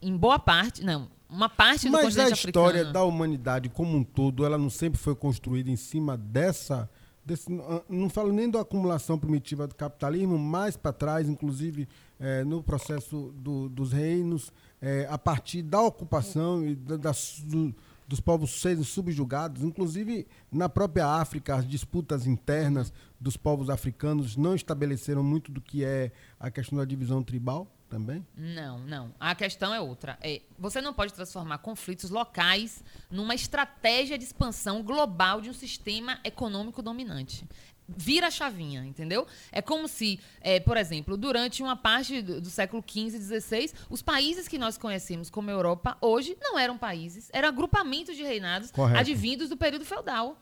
em 0.00 0.16
boa 0.16 0.38
parte, 0.38 0.82
não, 0.82 1.08
uma 1.28 1.48
parte 1.48 1.86
do 1.86 1.92
Mas 1.92 2.04
continente 2.04 2.32
a 2.32 2.48
história 2.48 2.84
da 2.84 3.02
humanidade 3.02 3.68
como 3.68 3.96
um 3.96 4.04
todo, 4.04 4.44
ela 4.44 4.56
não 4.56 4.70
sempre 4.70 4.98
foi 4.98 5.14
construída 5.14 5.70
em 5.70 5.76
cima 5.76 6.16
dessa. 6.16 6.88
Desse, 7.24 7.50
não 7.88 8.08
falo 8.08 8.32
nem 8.32 8.48
da 8.48 8.60
acumulação 8.60 9.18
primitiva 9.18 9.66
do 9.66 9.74
capitalismo, 9.74 10.38
mais 10.38 10.76
para 10.76 10.92
trás, 10.92 11.28
inclusive 11.28 11.88
é, 12.20 12.44
no 12.44 12.62
processo 12.62 13.34
do, 13.36 13.68
dos 13.68 13.90
reinos, 13.90 14.52
é, 14.80 15.08
a 15.10 15.18
partir 15.18 15.62
da 15.62 15.80
ocupação 15.80 16.64
e 16.64 16.76
da, 16.76 16.96
das, 16.96 17.42
do, 17.44 17.74
dos 18.06 18.20
povos 18.20 18.60
serem 18.60 18.84
subjugados, 18.84 19.62
inclusive 19.62 20.26
na 20.50 20.68
própria 20.68 21.06
África, 21.06 21.56
as 21.56 21.66
disputas 21.66 22.26
internas 22.26 22.92
dos 23.20 23.36
povos 23.36 23.68
africanos 23.68 24.36
não 24.36 24.54
estabeleceram 24.54 25.22
muito 25.22 25.50
do 25.50 25.60
que 25.60 25.84
é 25.84 26.12
a 26.38 26.50
questão 26.50 26.78
da 26.78 26.84
divisão 26.84 27.22
tribal 27.22 27.66
também? 27.88 28.26
Não, 28.36 28.78
não. 28.80 29.14
A 29.18 29.34
questão 29.34 29.72
é 29.72 29.80
outra. 29.80 30.18
É, 30.20 30.42
você 30.58 30.80
não 30.80 30.92
pode 30.92 31.12
transformar 31.14 31.58
conflitos 31.58 32.10
locais 32.10 32.82
numa 33.10 33.34
estratégia 33.34 34.18
de 34.18 34.24
expansão 34.24 34.82
global 34.82 35.40
de 35.40 35.50
um 35.50 35.54
sistema 35.54 36.18
econômico 36.24 36.82
dominante. 36.82 37.46
Vira 37.88 38.26
a 38.26 38.30
chavinha, 38.30 38.84
entendeu? 38.84 39.26
É 39.52 39.62
como 39.62 39.86
se, 39.86 40.18
é, 40.40 40.58
por 40.58 40.76
exemplo, 40.76 41.16
durante 41.16 41.62
uma 41.62 41.76
parte 41.76 42.20
do, 42.20 42.40
do 42.40 42.50
século 42.50 42.82
XV 42.86 43.16
e 43.16 43.40
XVI, 43.40 43.70
os 43.88 44.02
países 44.02 44.48
que 44.48 44.58
nós 44.58 44.76
conhecemos 44.76 45.30
como 45.30 45.50
Europa 45.50 45.96
hoje 46.00 46.36
não 46.40 46.58
eram 46.58 46.76
países, 46.76 47.30
eram 47.32 47.48
agrupamentos 47.48 48.16
de 48.16 48.22
reinados 48.22 48.70
Correto. 48.70 48.98
advindos 48.98 49.48
do 49.48 49.56
período 49.56 49.84
feudal 49.84 50.36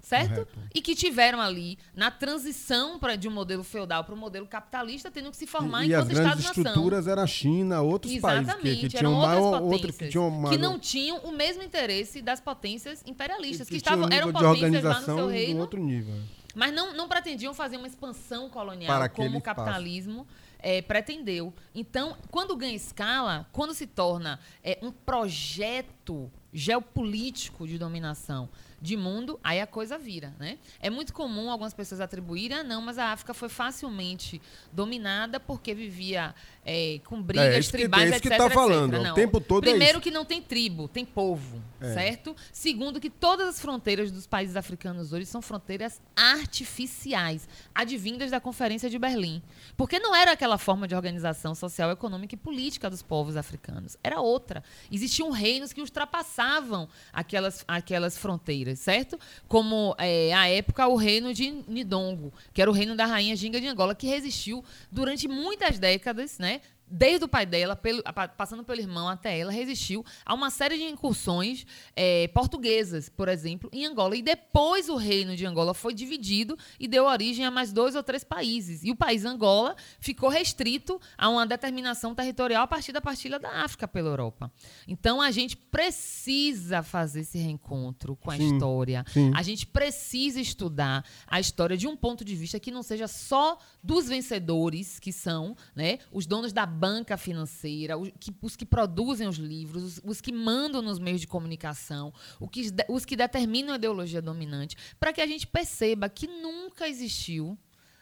certo? 0.00 0.46
Correto. 0.46 0.58
E 0.74 0.80
que 0.80 0.94
tiveram 0.94 1.40
ali, 1.40 1.78
na 1.94 2.10
transição 2.10 2.98
pra, 2.98 3.16
de 3.16 3.28
um 3.28 3.30
modelo 3.30 3.62
feudal 3.62 4.02
para 4.04 4.14
um 4.14 4.18
modelo 4.18 4.46
capitalista, 4.46 5.10
tendo 5.10 5.30
que 5.30 5.36
se 5.36 5.46
formar 5.46 5.84
e, 5.84 5.88
enquanto 5.88 6.10
Estado-nação. 6.10 6.24
E 6.24 6.38
as 6.38 6.44
grandes 6.44 6.56
estruturas 6.56 7.06
eram 7.06 7.22
a 7.22 7.26
China, 7.26 7.80
outros 7.82 8.12
Exatamente, 8.12 8.62
países 8.62 8.80
que, 8.80 8.88
que 8.88 8.96
tinham 8.96 9.14
maior, 9.14 9.62
outro, 9.62 9.92
que, 9.92 10.08
tinham 10.08 10.30
maior... 10.30 10.50
que 10.50 10.58
não 10.58 10.78
tinham 10.78 11.18
o 11.18 11.32
mesmo 11.32 11.62
interesse 11.62 12.22
das 12.22 12.40
potências 12.40 13.02
imperialistas, 13.06 13.68
que, 13.68 13.74
que 13.74 13.78
estavam, 13.78 14.06
um 14.06 14.12
eram 14.12 14.32
potências 14.32 14.82
lá 14.82 15.00
no 15.00 15.04
seu 15.04 15.26
reino, 15.28 15.60
outro 15.60 15.80
nível. 15.80 16.14
Mas 16.54 16.72
não, 16.72 16.94
não 16.94 17.08
pretendiam 17.08 17.54
fazer 17.54 17.76
uma 17.76 17.86
expansão 17.86 18.48
colonial 18.48 19.08
como 19.10 19.38
o 19.38 19.40
capitalismo 19.42 20.26
é, 20.62 20.82
pretendeu. 20.82 21.52
Então, 21.74 22.16
quando 22.30 22.56
ganha 22.56 22.74
escala, 22.74 23.46
quando 23.52 23.74
se 23.74 23.86
torna 23.86 24.38
é, 24.62 24.78
um 24.82 24.90
projeto 24.90 26.30
geopolítico 26.52 27.66
de 27.66 27.78
dominação 27.78 28.48
de 28.80 28.96
mundo, 28.96 29.38
aí 29.44 29.60
a 29.60 29.66
coisa 29.66 29.98
vira, 29.98 30.34
né? 30.38 30.58
É 30.80 30.88
muito 30.88 31.12
comum 31.12 31.50
algumas 31.50 31.74
pessoas 31.74 32.00
atribuírem, 32.00 32.58
ah, 32.58 32.64
não, 32.64 32.80
mas 32.80 32.98
a 32.98 33.12
África 33.12 33.34
foi 33.34 33.48
facilmente 33.48 34.40
dominada 34.72 35.38
porque 35.38 35.74
vivia 35.74 36.34
é, 36.64 37.00
com 37.04 37.22
brigas 37.22 37.68
é, 37.68 37.70
tribais, 37.70 38.08
que, 38.08 38.14
é 38.14 38.16
etc. 38.18 38.22
que 38.22 38.28
tá 38.36 38.44
etc. 38.44 38.54
falando, 38.54 39.02
Não. 39.02 39.12
o 39.12 39.14
tempo 39.14 39.40
todo 39.40 39.64
é 39.66 39.70
Primeiro 39.70 39.98
isso. 39.98 40.02
que 40.02 40.10
não 40.10 40.24
tem 40.24 40.42
tribo, 40.42 40.88
tem 40.88 41.04
povo, 41.04 41.62
É. 41.80 41.94
certo? 41.94 42.36
Segundo 42.52 43.00
que 43.00 43.08
todas 43.08 43.48
as 43.48 43.60
fronteiras 43.60 44.10
dos 44.10 44.26
países 44.26 44.56
africanos 44.56 45.12
hoje 45.12 45.24
são 45.26 45.40
fronteiras 45.40 46.00
artificiais, 46.14 47.48
advindas 47.74 48.30
da 48.30 48.40
Conferência 48.40 48.90
de 48.90 48.98
Berlim. 48.98 49.42
Porque 49.76 49.98
não 49.98 50.14
era 50.14 50.32
aquela 50.32 50.58
forma 50.58 50.86
de 50.86 50.94
organização 50.94 51.54
social, 51.54 51.90
econômica 51.90 52.34
e 52.34 52.38
política 52.38 52.90
dos 52.90 53.02
povos 53.02 53.36
africanos. 53.36 53.96
Era 54.02 54.20
outra. 54.20 54.62
Existiam 54.92 55.30
reinos 55.30 55.72
que 55.72 55.80
ultrapassavam 55.80 56.88
aquelas, 57.12 57.64
aquelas 57.66 58.18
fronteiras, 58.18 58.78
certo? 58.80 59.18
Como, 59.48 59.94
é, 59.98 60.32
à 60.34 60.48
época, 60.48 60.86
o 60.88 60.96
reino 60.96 61.32
de 61.32 61.50
Nidongo, 61.66 62.32
que 62.52 62.60
era 62.60 62.70
o 62.70 62.74
reino 62.74 62.94
da 62.94 63.06
rainha 63.06 63.34
Ginga 63.36 63.60
de 63.60 63.66
Angola, 63.66 63.94
que 63.94 64.06
resistiu 64.06 64.64
durante 64.90 65.26
muitas 65.28 65.78
décadas, 65.78 66.38
né? 66.38 66.49
Desde 66.90 67.24
o 67.24 67.28
pai 67.28 67.46
dela, 67.46 67.76
pelo- 67.76 68.02
passando 68.36 68.64
pelo 68.64 68.80
irmão 68.80 69.08
até 69.08 69.38
ela, 69.38 69.52
resistiu 69.52 70.04
a 70.26 70.34
uma 70.34 70.50
série 70.50 70.76
de 70.76 70.84
incursões 70.84 71.64
é, 71.94 72.26
portuguesas, 72.28 73.08
por 73.08 73.28
exemplo, 73.28 73.70
em 73.72 73.86
Angola. 73.86 74.16
E 74.16 74.22
depois 74.22 74.88
o 74.88 74.96
reino 74.96 75.36
de 75.36 75.46
Angola 75.46 75.72
foi 75.72 75.94
dividido 75.94 76.58
e 76.78 76.88
deu 76.88 77.04
origem 77.04 77.44
a 77.44 77.50
mais 77.50 77.72
dois 77.72 77.94
ou 77.94 78.02
três 78.02 78.24
países. 78.24 78.82
E 78.82 78.90
o 78.90 78.96
país 78.96 79.24
Angola 79.24 79.76
ficou 80.00 80.28
restrito 80.28 81.00
a 81.16 81.28
uma 81.28 81.46
determinação 81.46 82.14
territorial 82.14 82.64
a 82.64 82.66
partir 82.66 82.92
da 82.92 83.00
partilha 83.00 83.38
da 83.38 83.62
África 83.64 83.86
pela 83.86 84.08
Europa. 84.08 84.50
Então 84.88 85.20
a 85.22 85.30
gente 85.30 85.56
precisa 85.56 86.82
fazer 86.82 87.20
esse 87.20 87.38
reencontro 87.38 88.16
com 88.16 88.30
a 88.30 88.36
Sim, 88.36 88.52
história. 88.54 89.04
sim. 89.12 89.30
A 89.34 89.42
gente 89.42 89.66
precisa 89.66 90.40
estudar 90.40 91.04
a 91.26 91.38
história 91.38 91.76
de 91.76 91.86
um 91.86 91.96
ponto 91.96 92.24
de 92.24 92.34
vista 92.34 92.58
que 92.58 92.70
não 92.70 92.82
seja 92.82 93.06
só 93.06 93.58
dos 93.82 94.08
vencedores, 94.08 94.98
que 94.98 95.12
são 95.12 95.56
né, 95.74 95.98
os 96.10 96.26
donos 96.26 96.52
da 96.52 96.66
banca 96.80 97.18
financeira, 97.18 97.98
os 97.98 98.10
que, 98.18 98.34
os 98.40 98.56
que 98.56 98.64
produzem 98.64 99.28
os 99.28 99.36
livros, 99.36 99.82
os, 99.84 100.00
os 100.02 100.20
que 100.20 100.32
mandam 100.32 100.80
nos 100.80 100.98
meios 100.98 101.20
de 101.20 101.26
comunicação, 101.26 102.12
que, 102.50 102.72
os 102.88 103.04
que 103.04 103.16
determinam 103.16 103.74
a 103.74 103.76
ideologia 103.76 104.22
dominante, 104.22 104.76
para 104.98 105.12
que 105.12 105.20
a 105.20 105.26
gente 105.26 105.46
perceba 105.46 106.08
que 106.08 106.26
nunca 106.26 106.88
existiu 106.88 107.58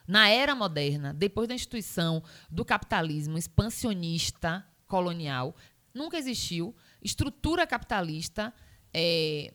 na 0.06 0.28
era 0.28 0.54
moderna, 0.54 1.12
depois 1.12 1.48
da 1.48 1.54
instituição 1.54 2.22
do 2.48 2.64
capitalismo 2.64 3.36
expansionista 3.36 4.64
colonial, 4.86 5.56
nunca 5.92 6.16
existiu 6.16 6.74
estrutura 7.02 7.66
capitalista 7.66 8.54
é, 8.94 9.52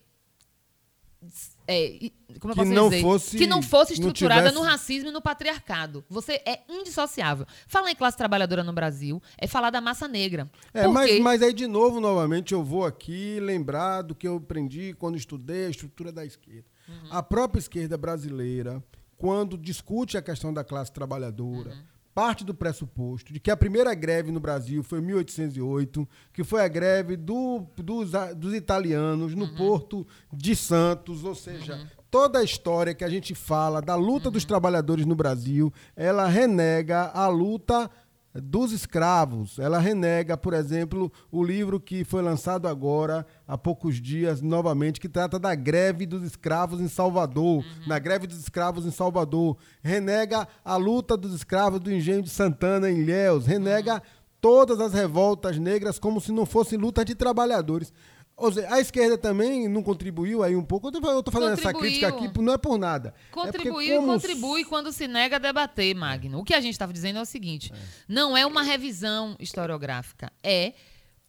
é, 1.67 2.09
como 2.39 2.51
eu 2.53 2.57
Que 2.57 2.65
não 2.65 2.89
dizer? 2.89 3.01
fosse- 3.01 3.37
que 3.37 3.47
não 3.47 3.61
fosse 3.61 3.91
não 3.93 4.07
estruturada 4.09 4.41
tivesse- 4.49 4.55
no 4.55 4.61
racismo 4.61 5.09
e 5.09 5.11
no 5.13 5.21
patriarcado. 5.21 6.03
Você 6.09 6.41
é 6.45 6.61
indissociável. 6.69 7.45
Falar 7.67 7.91
em 7.91 7.95
classe 7.95 8.17
trabalhadora 8.17 8.63
no 8.63 8.73
Brasil 8.73 9.21
é 9.37 9.47
falar 9.47 9.69
da 9.69 9.79
massa 9.81 10.07
negra. 10.07 10.49
É, 10.73 10.87
mas, 10.87 11.19
mas 11.19 11.41
aí, 11.41 11.53
de 11.53 11.67
novo, 11.67 11.99
novamente, 11.99 12.53
eu 12.53 12.63
vou 12.63 12.85
aqui 12.85 13.39
lembrar 13.39 14.01
do 14.01 14.13
que 14.15 14.27
eu 14.27 14.37
aprendi 14.37 14.93
quando 14.99 15.15
estudei 15.17 15.67
a 15.67 15.69
estrutura 15.69 16.11
da 16.11 16.25
esquerda. 16.25 16.65
Uhum. 16.87 16.95
A 17.11 17.23
própria 17.23 17.59
esquerda 17.59 17.97
brasileira, 17.97 18.83
quando 19.17 19.57
discute 19.57 20.17
a 20.17 20.21
questão 20.21 20.53
da 20.53 20.63
classe 20.63 20.91
trabalhadora, 20.91 21.69
Uhum. 21.71 21.83
Parte 22.13 22.43
do 22.43 22.53
pressuposto 22.53 23.33
de 23.33 23.39
que 23.39 23.49
a 23.49 23.57
primeira 23.57 23.93
greve 23.93 24.31
no 24.31 24.39
Brasil 24.39 24.83
foi 24.83 24.99
em 24.99 25.03
1808, 25.03 26.07
que 26.31 26.43
foi 26.43 26.61
a 26.61 26.67
greve 26.67 27.15
do- 27.15 27.65
dos, 27.77 28.11
dos 28.35 28.53
italianos 28.53 29.33
Uhum. 29.33 29.39
no 29.39 29.55
porto 29.55 30.05
de 30.31 30.55
Santos, 30.55 31.23
ou 31.23 31.33
seja, 31.35 31.89
toda 32.11 32.39
a 32.39 32.43
história 32.43 32.93
que 32.93 33.03
a 33.03 33.09
gente 33.09 33.33
fala 33.33 33.81
da 33.81 33.95
luta 33.95 34.27
Uhum. 34.27 34.33
dos 34.33 34.45
trabalhadores 34.45 35.05
no 35.05 35.15
Brasil, 35.15 35.73
ela 35.95 36.27
renega 36.27 37.09
a 37.13 37.27
luta 37.27 37.89
dos 38.33 38.71
escravos. 38.71 39.59
Ela 39.59 39.79
renega, 39.79 40.35
por 40.35 40.53
exemplo, 40.53 41.11
o 41.31 41.43
livro 41.43 41.79
que 41.79 42.03
foi 42.03 42.21
lançado 42.21 42.67
agora, 42.67 43.25
há 43.47 43.57
poucos 43.57 44.01
dias, 44.01 44.41
novamente, 44.41 44.99
que 44.99 45.09
trata 45.09 45.37
da 45.37 45.53
greve 45.53 46.05
dos 46.05 46.23
escravos 46.23 46.81
em 46.81 46.87
Salvador. 46.87 47.63
Na 47.87 47.99
greve 47.99 48.27
dos 48.27 48.39
escravos 48.39 48.85
em 48.85 48.91
Salvador. 48.91 49.57
Renega 49.81 50.47
a 50.63 50.75
luta 50.75 51.15
dos 51.15 51.33
escravos 51.33 51.79
do 51.79 51.91
engenho 51.91 52.23
de 52.23 52.29
Santana, 52.29 52.89
em 52.89 52.99
Ilhéus. 52.99 53.45
Renega 53.45 54.01
todas 54.41 54.81
as 54.81 54.93
revoltas 54.93 55.57
negras 55.57 55.97
como 55.97 56.19
se 56.19 56.29
não 56.31 56.45
fossem 56.45 56.77
lutas 56.77 57.05
de 57.05 57.15
trabalhadores. 57.15 57.93
Ou 58.35 58.51
seja, 58.51 58.73
a 58.73 58.79
esquerda 58.79 59.17
também 59.17 59.67
não 59.69 59.83
contribuiu 59.83 60.41
aí 60.43 60.55
um 60.55 60.63
pouco. 60.63 60.87
Eu 60.87 61.23
tô 61.23 61.31
fazendo 61.31 61.53
essa 61.53 61.71
Contribuiu. 61.71 61.81
crítica 61.81 62.07
aqui, 62.07 62.41
não 62.41 62.53
é 62.53 62.57
por 62.57 62.77
nada. 62.77 63.13
É 63.29 63.31
Contribuiu 63.31 63.95
como 63.97 64.11
e 64.11 64.15
contribui 64.15 64.65
quando 64.65 64.91
se 64.91 65.07
nega 65.07 65.35
a 65.35 65.39
debater, 65.39 65.93
Magno. 65.95 66.39
O 66.39 66.43
que 66.43 66.53
a 66.53 66.59
gente 66.59 66.73
estava 66.73 66.91
dizendo 66.91 67.19
é 67.19 67.21
o 67.21 67.25
seguinte: 67.25 67.71
não 68.07 68.35
é 68.35 68.45
uma 68.45 68.63
revisão 68.63 69.35
historiográfica, 69.39 70.31
é 70.43 70.73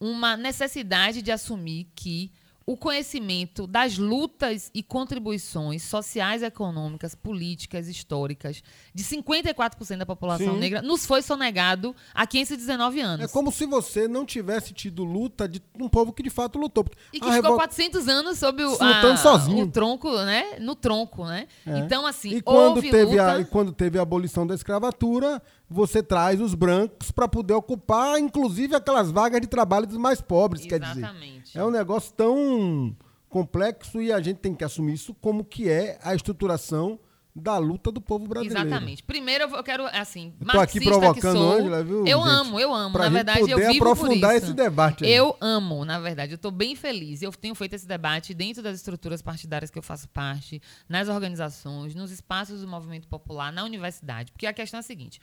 uma 0.00 0.36
necessidade 0.36 1.20
de 1.22 1.30
assumir 1.30 1.88
que 1.94 2.32
o 2.66 2.76
conhecimento 2.76 3.66
das 3.66 3.98
lutas 3.98 4.70
e 4.74 4.82
contribuições 4.82 5.82
sociais, 5.82 6.42
econômicas, 6.42 7.14
políticas, 7.14 7.88
históricas 7.88 8.62
de 8.94 9.04
54% 9.04 9.98
da 9.98 10.06
população 10.06 10.54
Sim. 10.54 10.60
negra 10.60 10.80
nos 10.82 11.04
foi 11.04 11.20
sonegado 11.20 11.94
há 12.14 12.26
519 12.26 13.00
anos. 13.00 13.26
É 13.26 13.28
como 13.32 13.52
se 13.52 13.66
você 13.66 14.08
não 14.08 14.24
tivesse 14.24 14.72
tido 14.72 15.04
luta 15.04 15.46
de 15.46 15.62
um 15.78 15.88
povo 15.88 16.12
que 16.12 16.22
de 16.22 16.30
fato 16.30 16.58
lutou. 16.58 16.84
E 17.12 17.18
que 17.20 17.26
ficou 17.26 17.30
revolta- 17.32 17.56
400 17.64 18.08
anos 18.08 18.38
sob 18.38 18.64
o, 18.64 18.76
a- 18.82 19.16
sozinho. 19.16 19.64
o 19.66 19.70
tronco, 19.70 20.10
né? 20.24 20.58
No 20.58 20.74
tronco, 20.74 21.26
né? 21.26 21.46
É. 21.66 21.78
Então, 21.78 22.06
assim, 22.06 22.36
e 22.36 22.42
quando 22.42 22.80
teve 22.80 23.04
luta... 23.04 23.32
a 23.34 23.40
e 23.40 23.44
quando 23.44 23.72
teve 23.72 23.98
a 23.98 24.02
abolição 24.02 24.46
da 24.46 24.54
escravatura, 24.54 25.42
você 25.74 26.02
traz 26.02 26.40
os 26.40 26.54
brancos 26.54 27.10
para 27.10 27.26
poder 27.26 27.52
ocupar, 27.54 28.18
inclusive 28.18 28.76
aquelas 28.76 29.10
vagas 29.10 29.40
de 29.40 29.48
trabalho 29.48 29.86
dos 29.86 29.98
mais 29.98 30.20
pobres, 30.20 30.64
quer 30.64 30.78
dizer. 30.78 31.00
Exatamente. 31.00 31.58
É 31.58 31.64
um 31.64 31.70
negócio 31.70 32.12
tão 32.12 32.96
complexo 33.28 34.00
e 34.00 34.12
a 34.12 34.20
gente 34.20 34.36
tem 34.36 34.54
que 34.54 34.62
assumir 34.62 34.94
isso 34.94 35.12
como 35.14 35.44
que 35.44 35.68
é 35.68 35.98
a 36.02 36.14
estruturação 36.14 37.00
da 37.34 37.58
luta 37.58 37.90
do 37.90 38.00
povo 38.00 38.28
brasileiro. 38.28 38.68
Exatamente. 38.68 39.02
Primeiro 39.02 39.44
eu 39.44 39.54
eu 39.56 39.64
quero, 39.64 39.86
assim, 39.86 40.32
Eu 40.40 40.46
tô 40.46 40.60
aqui 40.60 40.80
provocando 40.80 41.36
sou, 41.36 41.52
Ângela, 41.52 41.82
viu, 41.82 42.06
Eu 42.06 42.20
gente? 42.20 42.28
amo, 42.28 42.60
eu 42.60 42.72
amo. 42.72 42.92
Pra 42.92 43.04
na 43.04 43.10
verdade, 43.10 43.40
eu 43.40 43.48
poder 43.56 43.72
vivo 43.72 43.78
por 43.78 43.92
aprofundar 43.92 44.36
isso. 44.36 44.46
esse 44.46 44.54
debate 44.54 45.04
aí. 45.04 45.12
Eu 45.12 45.36
amo, 45.40 45.84
na 45.84 45.98
verdade. 45.98 46.32
Eu 46.32 46.36
estou 46.36 46.52
bem 46.52 46.76
feliz. 46.76 47.22
Eu 47.22 47.32
tenho 47.32 47.54
feito 47.54 47.74
esse 47.74 47.86
debate 47.88 48.32
dentro 48.34 48.62
das 48.62 48.76
estruturas 48.76 49.20
partidárias 49.20 49.70
que 49.70 49.78
eu 49.78 49.82
faço 49.82 50.08
parte, 50.08 50.62
nas 50.88 51.08
organizações, 51.08 51.94
nos 51.94 52.12
espaços 52.12 52.60
do 52.60 52.68
movimento 52.68 53.08
popular, 53.08 53.52
na 53.52 53.64
universidade. 53.64 54.30
Porque 54.30 54.46
a 54.46 54.52
questão 54.52 54.78
é 54.78 54.80
a 54.80 54.82
seguinte. 54.82 55.20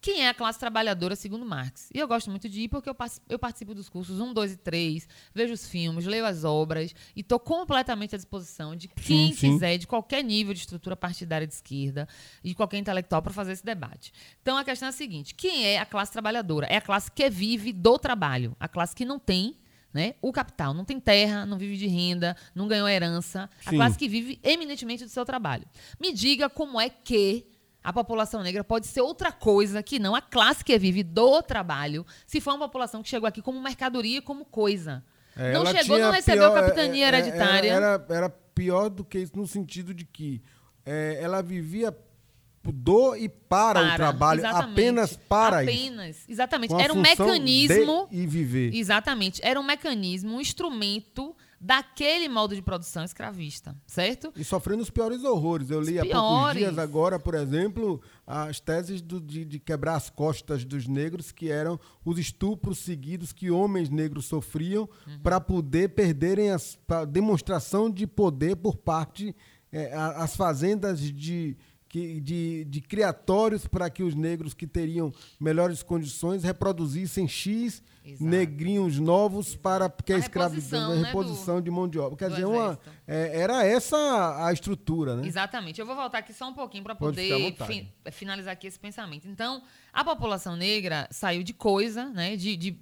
Quem 0.00 0.24
é 0.24 0.28
a 0.28 0.34
classe 0.34 0.58
trabalhadora 0.60 1.16
segundo 1.16 1.44
Marx? 1.44 1.90
E 1.92 1.98
eu 1.98 2.06
gosto 2.06 2.30
muito 2.30 2.48
de 2.48 2.62
ir 2.62 2.68
porque 2.68 2.88
eu 2.88 2.94
participo, 2.94 3.26
eu 3.28 3.38
participo 3.38 3.74
dos 3.74 3.88
cursos 3.88 4.20
1, 4.20 4.32
2 4.32 4.52
e 4.52 4.56
3, 4.56 5.08
vejo 5.34 5.52
os 5.52 5.66
filmes, 5.68 6.06
leio 6.06 6.24
as 6.24 6.44
obras 6.44 6.94
e 7.16 7.20
estou 7.20 7.40
completamente 7.40 8.14
à 8.14 8.18
disposição 8.18 8.76
de 8.76 8.86
quem 8.86 9.32
Sim, 9.32 9.34
sim. 9.34 9.52
quiser, 9.52 9.76
de 9.76 9.88
qualquer 9.88 10.22
nível 10.22 10.54
de 10.54 10.60
estrutura 10.60 10.96
partidária 10.96 11.46
de 11.46 11.54
esquerda 11.54 12.08
e 12.44 12.48
de 12.50 12.54
qualquer 12.54 12.78
intelectual 12.78 13.20
para 13.20 13.32
fazer 13.32 13.52
esse 13.52 13.64
debate. 13.64 14.12
Então 14.40 14.56
a 14.56 14.64
questão 14.64 14.86
é 14.86 14.90
a 14.90 14.92
seguinte: 14.92 15.34
quem 15.34 15.66
é 15.66 15.78
a 15.78 15.86
classe 15.86 16.12
trabalhadora? 16.12 16.66
É 16.66 16.76
a 16.76 16.80
classe 16.80 17.10
que 17.10 17.28
vive 17.28 17.72
do 17.72 17.98
trabalho, 17.98 18.56
a 18.60 18.68
classe 18.68 18.94
que 18.94 19.04
não 19.04 19.18
tem. 19.18 19.56
Né? 19.92 20.14
O 20.20 20.30
capital 20.32 20.74
não 20.74 20.84
tem 20.84 21.00
terra, 21.00 21.46
não 21.46 21.56
vive 21.56 21.74
de 21.78 21.86
renda, 21.86 22.36
não 22.54 22.68
ganhou 22.68 22.86
herança. 22.86 23.48
A 23.64 23.70
Sim. 23.70 23.76
classe 23.76 23.96
que 23.98 24.06
vive 24.06 24.38
eminentemente 24.44 25.02
do 25.02 25.08
seu 25.08 25.24
trabalho. 25.24 25.66
Me 25.98 26.12
diga 26.12 26.50
como 26.50 26.78
é 26.78 26.90
que 26.90 27.46
a 27.82 27.92
população 27.92 28.42
negra 28.42 28.62
pode 28.64 28.86
ser 28.86 29.00
outra 29.00 29.30
coisa 29.32 29.82
que 29.82 29.98
não 29.98 30.14
a 30.14 30.20
classe 30.20 30.64
que 30.64 30.78
vive 30.78 31.02
do 31.02 31.40
trabalho, 31.42 32.04
se 32.26 32.40
for 32.40 32.52
uma 32.54 32.66
população 32.66 33.02
que 33.02 33.08
chegou 33.08 33.26
aqui 33.26 33.40
como 33.40 33.60
mercadoria, 33.60 34.20
como 34.20 34.44
coisa. 34.44 35.04
É, 35.36 35.52
não 35.52 35.64
chegou, 35.66 35.98
não 35.98 36.10
recebeu 36.10 36.50
pior- 36.50 36.60
capitania 36.62 37.04
é, 37.04 37.06
é, 37.06 37.08
hereditária. 37.08 37.72
Era, 37.72 38.06
era 38.10 38.28
pior 38.28 38.90
do 38.90 39.04
que 39.04 39.18
isso 39.18 39.32
no 39.36 39.46
sentido 39.46 39.94
de 39.94 40.04
que 40.04 40.42
é, 40.84 41.18
ela 41.22 41.40
vivia 41.42 41.96
do 42.70 43.16
e 43.16 43.28
para, 43.30 43.80
o 43.80 43.84
Para, 43.84 43.96
trabalho, 43.96 44.40
exatamente. 44.40 44.72
apenas 44.72 45.16
para 45.16 45.64
isso. 45.64 45.72
Apenas, 45.72 46.24
exatamente. 46.28 46.74
A 46.74 46.80
Era 46.82 46.92
um 46.92 47.00
mecanismo. 47.00 48.08
e 48.10 48.26
viver. 48.26 48.74
Exatamente. 48.74 49.40
Era 49.42 49.58
um 49.58 49.62
mecanismo, 49.62 50.34
um 50.36 50.40
instrumento 50.40 51.34
daquele 51.60 52.28
modo 52.28 52.54
de 52.54 52.62
produção 52.62 53.02
escravista, 53.04 53.76
certo? 53.86 54.32
E 54.36 54.44
sofrendo 54.44 54.82
os 54.82 54.90
piores 54.90 55.24
horrores. 55.24 55.70
Eu 55.70 55.80
Os 55.80 55.88
li 55.88 55.98
há 55.98 56.04
poucos 56.04 56.52
dias 56.54 56.78
agora, 56.78 57.18
por 57.18 57.34
exemplo, 57.34 58.00
as 58.26 58.60
teses 58.60 59.00
do- 59.00 59.20
de, 59.20 59.44
de 59.44 59.58
quebrar 59.58 59.96
as 59.96 60.08
costas 60.08 60.64
dos 60.64 60.86
negros, 60.86 61.32
que 61.32 61.50
eram 61.50 61.78
os 62.04 62.18
estupros 62.18 62.78
seguidos 62.78 63.32
que 63.32 63.50
homens 63.50 63.88
negros 63.90 64.26
sofriam 64.26 64.88
Uhum. 65.06 65.18
para 65.20 65.40
poder 65.40 65.88
perderem 65.90 66.50
a 66.52 67.04
demonstração 67.04 67.90
de 67.90 68.06
poder 68.06 68.56
por 68.56 68.76
parte 68.76 69.34
a- 69.92 70.22
as 70.24 70.34
fazendas 70.36 71.00
de 71.00 71.56
que, 71.88 72.20
de, 72.20 72.64
de 72.64 72.80
criatórios 72.80 73.66
para 73.66 73.88
que 73.88 74.02
os 74.02 74.14
negros 74.14 74.52
que 74.52 74.66
teriam 74.66 75.12
melhores 75.40 75.82
condições 75.82 76.44
reproduzissem 76.44 77.26
X 77.26 77.82
Exato. 78.04 78.24
negrinhos 78.24 78.98
novos 78.98 79.48
Exato. 79.48 79.62
para 79.62 79.90
que 79.90 80.12
a, 80.12 80.16
a 80.16 80.18
escravidão, 80.18 80.92
a 80.92 80.94
né, 80.94 81.06
reposição 81.06 81.56
do, 81.56 81.62
de 81.62 81.70
mão 81.70 81.88
de 81.88 81.98
obra. 81.98 82.16
Quer 82.16 82.30
dizer, 82.30 82.46
uma, 82.46 82.78
é, 83.06 83.40
era 83.40 83.64
essa 83.64 84.46
a 84.46 84.52
estrutura, 84.52 85.16
né? 85.16 85.26
Exatamente. 85.26 85.80
Eu 85.80 85.86
vou 85.86 85.96
voltar 85.96 86.18
aqui 86.18 86.32
só 86.32 86.48
um 86.48 86.54
pouquinho 86.54 86.84
para 86.84 86.94
poder 86.94 87.54
fi, 87.66 87.90
finalizar 88.12 88.52
aqui 88.52 88.66
esse 88.66 88.78
pensamento. 88.78 89.26
Então, 89.26 89.62
a 89.92 90.04
população 90.04 90.56
negra 90.56 91.08
saiu 91.10 91.42
de 91.42 91.54
coisa, 91.54 92.06
né, 92.10 92.36
de, 92.36 92.56
de 92.56 92.78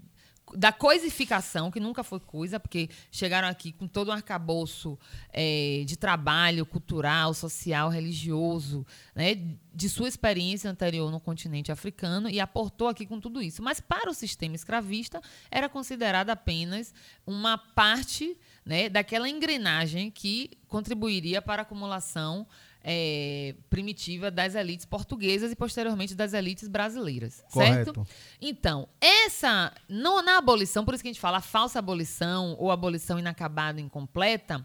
da 0.54 0.72
coisificação, 0.72 1.70
que 1.70 1.80
nunca 1.80 2.04
foi 2.04 2.20
coisa, 2.20 2.60
porque 2.60 2.88
chegaram 3.10 3.48
aqui 3.48 3.72
com 3.72 3.88
todo 3.88 4.08
um 4.08 4.12
arcabouço 4.12 4.98
é, 5.32 5.82
de 5.84 5.96
trabalho 5.96 6.64
cultural, 6.64 7.34
social, 7.34 7.88
religioso, 7.88 8.86
né, 9.14 9.34
de 9.74 9.88
sua 9.88 10.08
experiência 10.08 10.70
anterior 10.70 11.10
no 11.10 11.18
continente 11.18 11.72
africano 11.72 12.30
e 12.30 12.38
aportou 12.38 12.88
aqui 12.88 13.04
com 13.04 13.18
tudo 13.18 13.42
isso. 13.42 13.62
Mas 13.62 13.80
para 13.80 14.08
o 14.08 14.14
sistema 14.14 14.54
escravista, 14.54 15.20
era 15.50 15.68
considerada 15.68 16.32
apenas 16.32 16.94
uma 17.26 17.58
parte 17.58 18.36
né, 18.64 18.88
daquela 18.88 19.28
engrenagem 19.28 20.10
que 20.10 20.50
contribuiria 20.68 21.42
para 21.42 21.62
a 21.62 21.64
acumulação 21.64 22.46
é, 22.88 23.56
primitiva 23.68 24.30
das 24.30 24.54
elites 24.54 24.86
portuguesas 24.86 25.50
e 25.50 25.56
posteriormente 25.56 26.14
das 26.14 26.32
elites 26.32 26.68
brasileiras, 26.68 27.42
Correto. 27.52 27.92
certo? 27.92 28.06
Então, 28.40 28.88
essa 29.00 29.74
não 29.88 30.22
na 30.22 30.38
abolição, 30.38 30.84
por 30.84 30.94
isso 30.94 31.02
que 31.02 31.08
a 31.08 31.12
gente 31.12 31.20
fala 31.20 31.40
falsa 31.40 31.80
abolição 31.80 32.54
ou 32.60 32.70
abolição 32.70 33.18
inacabada, 33.18 33.80
incompleta, 33.80 34.64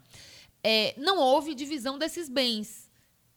é, 0.63 0.93
não 0.99 1.17
houve 1.17 1.55
divisão 1.55 1.97
desses 1.97 2.29
bens, 2.29 2.91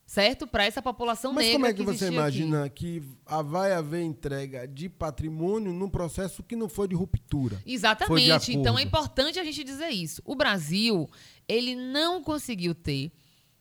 certo? 0.05 0.47
Para 0.47 0.67
essa 0.67 0.83
população 0.83 1.33
Mas 1.33 1.47
negra. 1.47 1.61
Mas 1.61 1.73
como 1.73 1.87
é 1.87 1.87
que, 1.87 1.99
que 1.99 1.99
você 1.99 2.13
imagina 2.13 2.65
aqui. 2.67 3.01
que 3.01 3.43
vai 3.43 3.73
haver 3.73 4.03
entrega 4.03 4.69
de 4.69 4.91
patrimônio 4.91 5.73
num 5.73 5.89
processo 5.89 6.43
que 6.43 6.55
não 6.55 6.69
foi 6.69 6.89
de 6.89 6.95
ruptura? 6.95 7.59
Exatamente. 7.65 8.53
De 8.53 8.59
então 8.59 8.79
é 8.79 8.83
importante 8.83 9.41
a 9.41 9.45
gente 9.45 9.65
dizer 9.65 9.89
isso. 9.89 10.21
O 10.27 10.35
Brasil, 10.35 11.09
ele 11.49 11.75
não 11.75 12.23
conseguiu 12.23 12.75
ter 12.75 13.11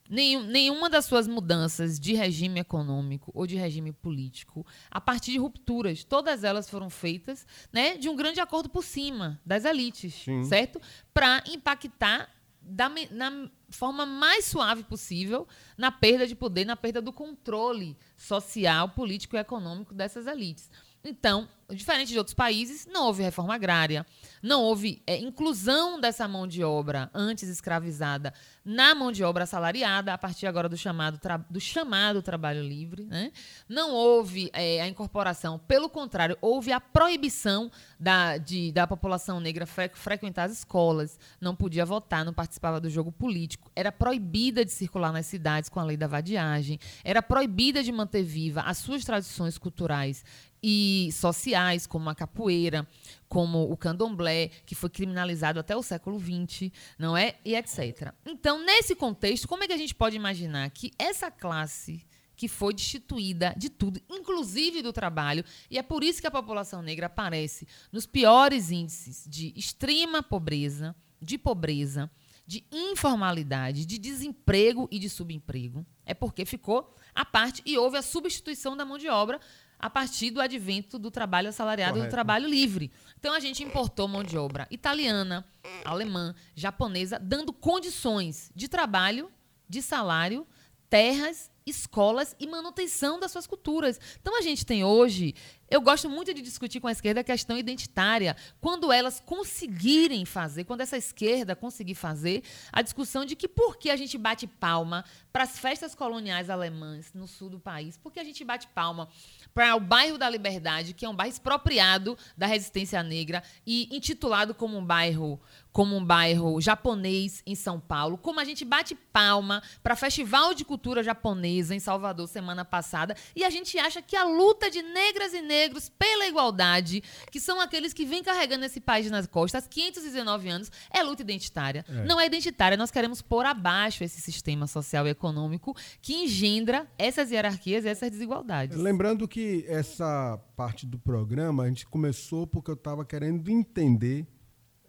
nenhum, 0.10 0.44
nenhuma 0.44 0.90
das 0.90 1.06
suas 1.06 1.28
mudanças 1.28 2.00
de 2.00 2.14
regime 2.14 2.60
econômico 2.60 3.32
ou 3.34 3.48
de 3.48 3.56
regime 3.56 3.92
político 3.92 4.66
a 4.90 5.00
partir 5.00 5.32
de 5.32 5.38
rupturas. 5.38 6.04
Todas 6.04 6.44
elas 6.44 6.70
foram 6.70 6.90
feitas 6.90 7.46
né, 7.72 7.98
de 7.98 8.10
um 8.10 8.16
grande 8.16 8.40
acordo 8.40 8.70
por 8.70 8.84
cima 8.84 9.40
das 9.46 9.66
elites, 9.66 10.14
Sim. 10.14 10.44
certo? 10.44 10.82
Para 11.14 11.44
impactar 11.48 12.30
da, 12.66 12.90
na 13.12 13.50
forma 13.70 14.06
mais 14.06 14.46
suave 14.46 14.84
possível 14.84 15.48
na 15.78 15.92
perda 15.92 16.26
de 16.26 16.36
poder, 16.36 16.66
na 16.66 16.78
perda 16.78 17.02
do 17.02 17.12
controle 17.12 17.98
social, 18.16 18.90
político 18.90 19.36
e 19.36 19.40
econômico 19.40 19.94
dessas 19.94 20.28
elites. 20.28 20.70
Então, 21.06 21.50
diferente 21.70 22.10
de 22.10 22.18
outros 22.18 22.34
países, 22.34 22.86
não 22.86 23.08
houve 23.08 23.24
reforma 23.24 23.54
agrária, 23.54 24.06
não 24.42 24.62
houve 24.62 25.02
é, 25.06 25.18
inclusão 25.18 26.00
dessa 26.00 26.28
mão 26.30 26.48
de 26.48 26.64
obra 26.64 27.10
antes 27.14 27.50
escravizada 27.50 28.34
na 28.64 28.96
mão 28.96 29.12
de 29.12 29.22
obra 29.22 29.44
assalariada, 29.44 30.14
a 30.14 30.18
partir 30.18 30.48
agora 30.48 30.70
do 30.70 30.78
chamado, 30.78 31.20
do 31.50 31.60
chamado 31.60 32.22
trabalho 32.22 32.62
livre. 32.62 33.04
Né? 33.04 33.34
Não 33.68 33.92
houve 33.92 34.50
é, 34.54 34.82
a 34.82 34.88
incorporação, 34.88 35.60
pelo 35.60 35.90
contrário, 35.90 36.38
houve 36.40 36.72
a 36.72 36.80
proibição 36.80 37.70
da, 38.00 38.38
de, 38.38 38.72
da 38.72 38.88
população 38.88 39.42
negra 39.42 39.66
fre 39.66 39.90
frequentar 39.94 40.46
as 40.46 40.54
escolas, 40.54 41.20
não 41.42 41.54
podia 41.54 41.86
votar, 41.86 42.24
não 42.24 42.34
participava 42.34 42.80
do 42.80 42.90
jogo 42.90 43.12
político, 43.12 43.70
era 43.76 43.92
proibida 43.92 44.64
de 44.64 44.72
circular 44.72 45.12
nas 45.12 45.26
cidades 45.26 45.70
com 45.70 45.82
a 45.82 45.84
lei 45.84 45.98
da 45.98 46.08
vadiagem, 46.08 46.80
era 47.04 47.22
proibida 47.22 47.84
de 47.84 47.92
manter 47.92 48.24
viva 48.24 48.62
as 48.62 48.78
suas 48.78 49.04
tradições 49.04 49.58
culturais 49.58 50.24
e 50.64 51.10
sociais, 51.12 51.86
como 51.86 52.10
a 52.10 52.16
capoeira, 52.16 52.88
como 53.28 53.70
o 53.70 53.76
candomblé, 53.76 54.48
que 54.66 54.74
foi 54.74 54.90
criminalizado 54.90 55.60
até 55.60 55.76
o 55.76 55.84
século 55.84 56.18
XX, 56.18 56.72
não 56.98 57.18
é? 57.18 57.36
E 57.44 57.54
etc. 57.56 58.14
Então, 58.26 58.64
nesse 58.64 58.96
contexto, 58.96 59.48
como 59.48 59.64
é 59.64 59.68
que 59.68 59.74
a 59.74 59.78
gente 59.78 59.94
pode 59.94 60.16
imaginar 60.16 60.70
que 60.70 60.92
essa 60.98 61.30
classe 61.30 62.06
que 62.36 62.48
foi 62.48 62.74
destituída 62.74 63.54
de 63.58 63.70
tudo, 63.70 64.02
inclusive 64.10 64.82
do 64.82 64.94
trabalho, 64.94 65.44
e 65.70 65.78
é 65.78 65.84
por 65.84 66.04
isso 66.04 66.22
que 66.22 66.28
a 66.28 66.32
população 66.32 66.82
negra 66.82 67.06
aparece 67.08 67.68
nos 67.92 68.06
piores 68.06 68.72
índices 68.72 69.26
de 69.28 69.54
extrema 69.56 70.24
pobreza, 70.24 70.96
de 71.22 71.38
pobreza, 71.38 72.10
de 72.46 72.66
informalidade, 72.72 73.86
de 73.86 73.98
desemprego 73.98 74.88
e 74.92 75.00
de 75.00 75.10
subemprego, 75.10 75.86
é 76.06 76.14
porque 76.14 76.46
ficou 76.46 76.94
a 77.16 77.24
parte 77.24 77.62
e 77.66 77.78
houve 77.78 77.98
a 77.98 78.02
substituição 78.02 78.76
da 78.76 78.84
mão 78.84 78.98
de 78.98 79.08
obra 79.08 79.40
a 79.84 79.90
partir 79.90 80.32
do 80.32 80.40
advento 80.40 80.98
do 80.98 81.12
trabalho 81.12 81.50
assalariado 81.50 81.96
Correto. 81.96 82.08
e 82.08 82.10
do 82.10 82.12
trabalho 82.12 82.48
livre. 82.48 82.90
Então 83.20 83.34
a 83.34 83.40
gente 83.42 83.62
importou 83.62 84.08
mão 84.08 84.24
de 84.24 84.38
obra 84.38 84.66
italiana, 84.72 85.46
alemã, 85.84 86.34
japonesa, 86.56 87.20
dando 87.20 87.52
condições 87.52 88.50
de 88.56 88.70
trabalho, 88.70 89.30
de 89.68 89.82
salário, 89.82 90.48
terras, 90.90 91.52
escolas 91.66 92.34
e 92.40 92.48
manutenção 92.48 93.20
das 93.20 93.34
suas 93.34 93.46
culturas. 93.46 94.00
Então 94.22 94.38
a 94.38 94.42
gente 94.42 94.66
tem 94.66 94.86
hoje 94.86 95.36
eu 95.74 95.82
gosto 95.82 96.08
muito 96.08 96.32
de 96.36 96.44
discutir 96.44 96.80
com 96.80 96.88
a 96.88 96.92
esquerda 96.92 97.22
a 97.22 97.24
questão 97.24 97.58
identitária. 97.58 98.36
Quando 98.62 98.92
elas 98.92 99.20
conseguirem 99.20 100.24
fazer, 100.24 100.66
quando 100.66 100.82
essa 100.82 100.96
esquerda 100.96 101.56
conseguir 101.56 101.96
fazer, 101.96 102.44
a 102.72 102.84
discussão 102.84 103.26
de 103.26 103.36
que 103.36 103.48
por 103.48 103.76
que 103.78 103.90
a 103.90 103.96
gente 103.96 104.16
bate 104.16 104.46
palma 104.46 105.04
para 105.32 105.46
as 105.46 105.58
festas 105.58 105.96
coloniais 105.96 106.48
alemãs 106.48 107.12
no 107.12 107.28
sul 107.28 107.50
do 107.50 107.60
país, 107.60 107.98
por 107.98 108.14
que 108.14 108.20
a 108.20 108.24
gente 108.24 108.46
bate 108.46 108.68
palma 108.68 109.10
para 109.52 109.76
o 109.76 109.80
bairro 109.80 110.16
da 110.16 110.30
Liberdade, 110.30 110.94
que 110.94 111.08
é 111.08 111.10
um 111.10 111.16
bairro 111.16 111.34
expropriado 111.34 112.16
da 112.38 112.46
resistência 112.46 113.02
negra 113.02 113.42
e 113.66 113.88
intitulado 113.90 114.54
como 114.54 114.78
um 114.78 114.86
bairro 114.86 115.42
como 115.72 115.98
um 115.98 116.06
bairro 116.06 116.62
japonês 116.62 117.42
em 117.48 117.56
São 117.56 117.80
Paulo, 117.80 118.16
como 118.16 118.40
a 118.40 118.44
gente 118.44 118.64
bate 118.64 118.94
palma 118.94 119.62
para 119.82 119.96
Festival 119.96 120.54
de 120.54 120.64
Cultura 120.64 121.02
Japonesa 121.02 121.74
em 121.74 121.80
Salvador 121.80 122.28
semana 122.28 122.64
passada, 122.64 123.18
e 123.36 123.44
a 123.44 123.50
gente 123.50 123.80
acha 123.80 124.00
que 124.00 124.16
a 124.16 124.24
luta 124.24 124.70
de 124.70 124.84
negras 124.84 125.34
e 125.34 125.42
negros 125.42 125.63
negros 125.64 125.90
pela 125.90 126.28
igualdade, 126.28 127.02
que 127.32 127.40
são 127.40 127.60
aqueles 127.62 127.94
que 127.94 128.06
vêm 128.06 128.24
carregando 128.24 128.66
esse 128.66 128.80
país 128.80 129.10
nas 129.10 129.26
costas 129.28 129.64
há 129.64 129.68
519 129.68 130.50
anos, 130.50 130.72
é 130.92 131.02
luta 131.02 131.22
identitária. 131.22 131.86
É. 131.88 132.06
Não 132.06 132.20
é 132.20 132.26
identitária, 132.26 132.78
nós 132.78 132.92
queremos 132.92 133.22
pôr 133.22 133.46
abaixo 133.46 134.04
esse 134.04 134.20
sistema 134.22 134.68
social 134.68 135.08
e 135.08 135.12
econômico 135.12 135.76
que 136.02 136.14
engendra 136.14 136.88
essas 136.98 137.32
hierarquias 137.32 137.86
e 137.86 137.90
essas 137.90 138.12
desigualdades. 138.12 138.78
Lembrando 138.78 139.28
que 139.28 139.66
essa 139.68 140.38
parte 140.56 140.86
do 140.86 141.00
programa 141.00 141.64
a 141.64 141.68
gente 141.68 141.86
começou 141.86 142.46
porque 142.46 142.70
eu 142.70 142.76
estava 142.76 143.06
querendo 143.06 143.50
entender 143.50 144.28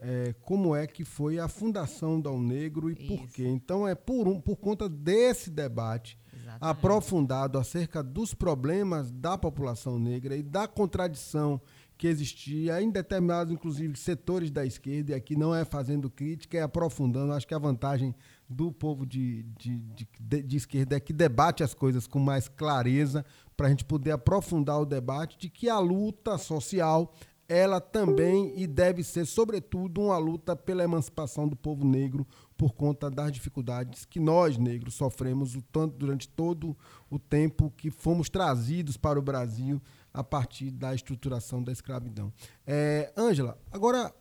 é, 0.00 0.34
como 0.42 0.74
é 0.74 0.87
que 0.87 1.04
foi 1.04 1.38
a 1.38 1.48
fundação 1.48 2.20
da 2.20 2.30
Unegro 2.30 2.90
e 2.90 2.94
Isso. 2.94 3.06
por 3.06 3.28
quê. 3.30 3.46
Então 3.46 3.87
é 3.87 3.94
por, 3.94 4.28
um, 4.28 4.40
por 4.40 4.56
conta 4.56 4.88
desse 4.88 5.50
debate 5.50 6.18
aprofundado 6.61 7.59
acerca 7.59 8.02
dos 8.02 8.35
problemas 8.35 9.11
da 9.11 9.37
população 9.37 9.98
negra 9.98 10.37
e 10.37 10.42
da 10.42 10.66
contradição 10.66 11.61
que 11.96 12.09
existia 12.09 12.83
em 12.83 12.90
determinados, 12.90 13.52
inclusive, 13.52 13.96
setores 13.96 14.50
da 14.50 14.66
esquerda, 14.66 15.12
e 15.12 15.14
aqui 15.14 15.37
não 15.37 15.54
é 15.54 15.64
fazendo 15.64 16.11
crítica, 16.11 16.59
é 16.59 16.62
aprofundando. 16.62 17.33
Acho 17.33 17.46
que 17.46 17.54
a 17.54 17.59
vantagem 17.59 18.14
do 18.48 18.72
povo 18.72 19.07
de, 19.07 19.44
de, 19.57 19.78
de, 20.20 20.42
de 20.42 20.57
esquerda 20.57 20.96
é 20.96 21.00
que 21.00 21.12
debate 21.12 21.62
as 21.62 21.72
coisas 21.72 22.07
com 22.07 22.18
mais 22.18 22.48
clareza, 22.48 23.24
para 23.57 23.68
a 23.68 23.70
gente 23.70 23.85
poder 23.85 24.11
aprofundar 24.11 24.80
o 24.80 24.85
debate 24.85 25.38
de 25.38 25.48
que 25.48 25.68
a 25.68 25.78
luta 25.78 26.37
social 26.37 27.14
ela 27.48 27.80
também 27.80 28.52
e 28.57 28.66
deve 28.66 29.04
ser, 29.04 29.26
sobretudo, 29.26 30.00
uma 30.00 30.18
luta 30.18 30.57
pela 30.57 30.83
emancipação 30.83 31.46
do 31.46 31.54
povo 31.54 31.85
negro 31.85 32.26
por 32.56 32.72
conta 32.72 33.10
das 33.10 33.32
dificuldades 33.32 34.04
que 34.04 34.20
nós, 34.20 34.56
negros, 34.56 34.94
sofremos 34.94 35.54
o 35.54 35.62
tanto 35.62 35.96
durante 35.96 36.28
todo 36.28 36.76
o 37.10 37.18
tempo 37.18 37.72
que 37.76 37.90
fomos 37.90 38.28
trazidos 38.28 38.96
para 38.96 39.18
o 39.18 39.22
Brasil 39.22 39.80
a 40.12 40.22
partir 40.22 40.70
da 40.70 40.94
estruturação 40.94 41.62
da 41.62 41.72
escravidão. 41.72 42.32
É, 42.66 43.12
Ângela, 43.16 43.58
é, 43.72 43.76
agora, 43.76 44.14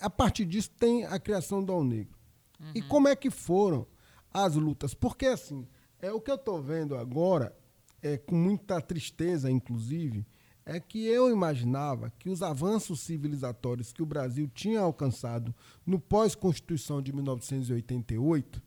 a 0.00 0.10
partir 0.10 0.44
disso 0.44 0.70
tem 0.70 1.04
a 1.04 1.18
criação 1.18 1.64
do 1.64 1.82
Negro. 1.82 2.18
Uhum. 2.60 2.72
E 2.74 2.82
como 2.82 3.08
é 3.08 3.16
que 3.16 3.30
foram 3.30 3.86
as 4.30 4.54
lutas? 4.54 4.92
Porque, 4.92 5.26
assim, 5.26 5.66
é 6.00 6.12
o 6.12 6.20
que 6.20 6.30
eu 6.30 6.34
estou 6.34 6.60
vendo 6.60 6.96
agora, 6.96 7.56
é, 8.02 8.18
com 8.18 8.34
muita 8.34 8.80
tristeza, 8.80 9.50
inclusive, 9.50 10.26
é 10.64 10.78
que 10.78 11.04
eu 11.06 11.30
imaginava 11.30 12.12
que 12.18 12.28
os 12.28 12.42
avanços 12.42 13.00
civilizatórios 13.00 13.92
que 13.92 14.02
o 14.02 14.06
Brasil 14.06 14.48
tinha 14.54 14.80
alcançado 14.80 15.54
no 15.84 15.98
pós-Constituição 15.98 17.02
de 17.02 17.12
1988, 17.12 18.62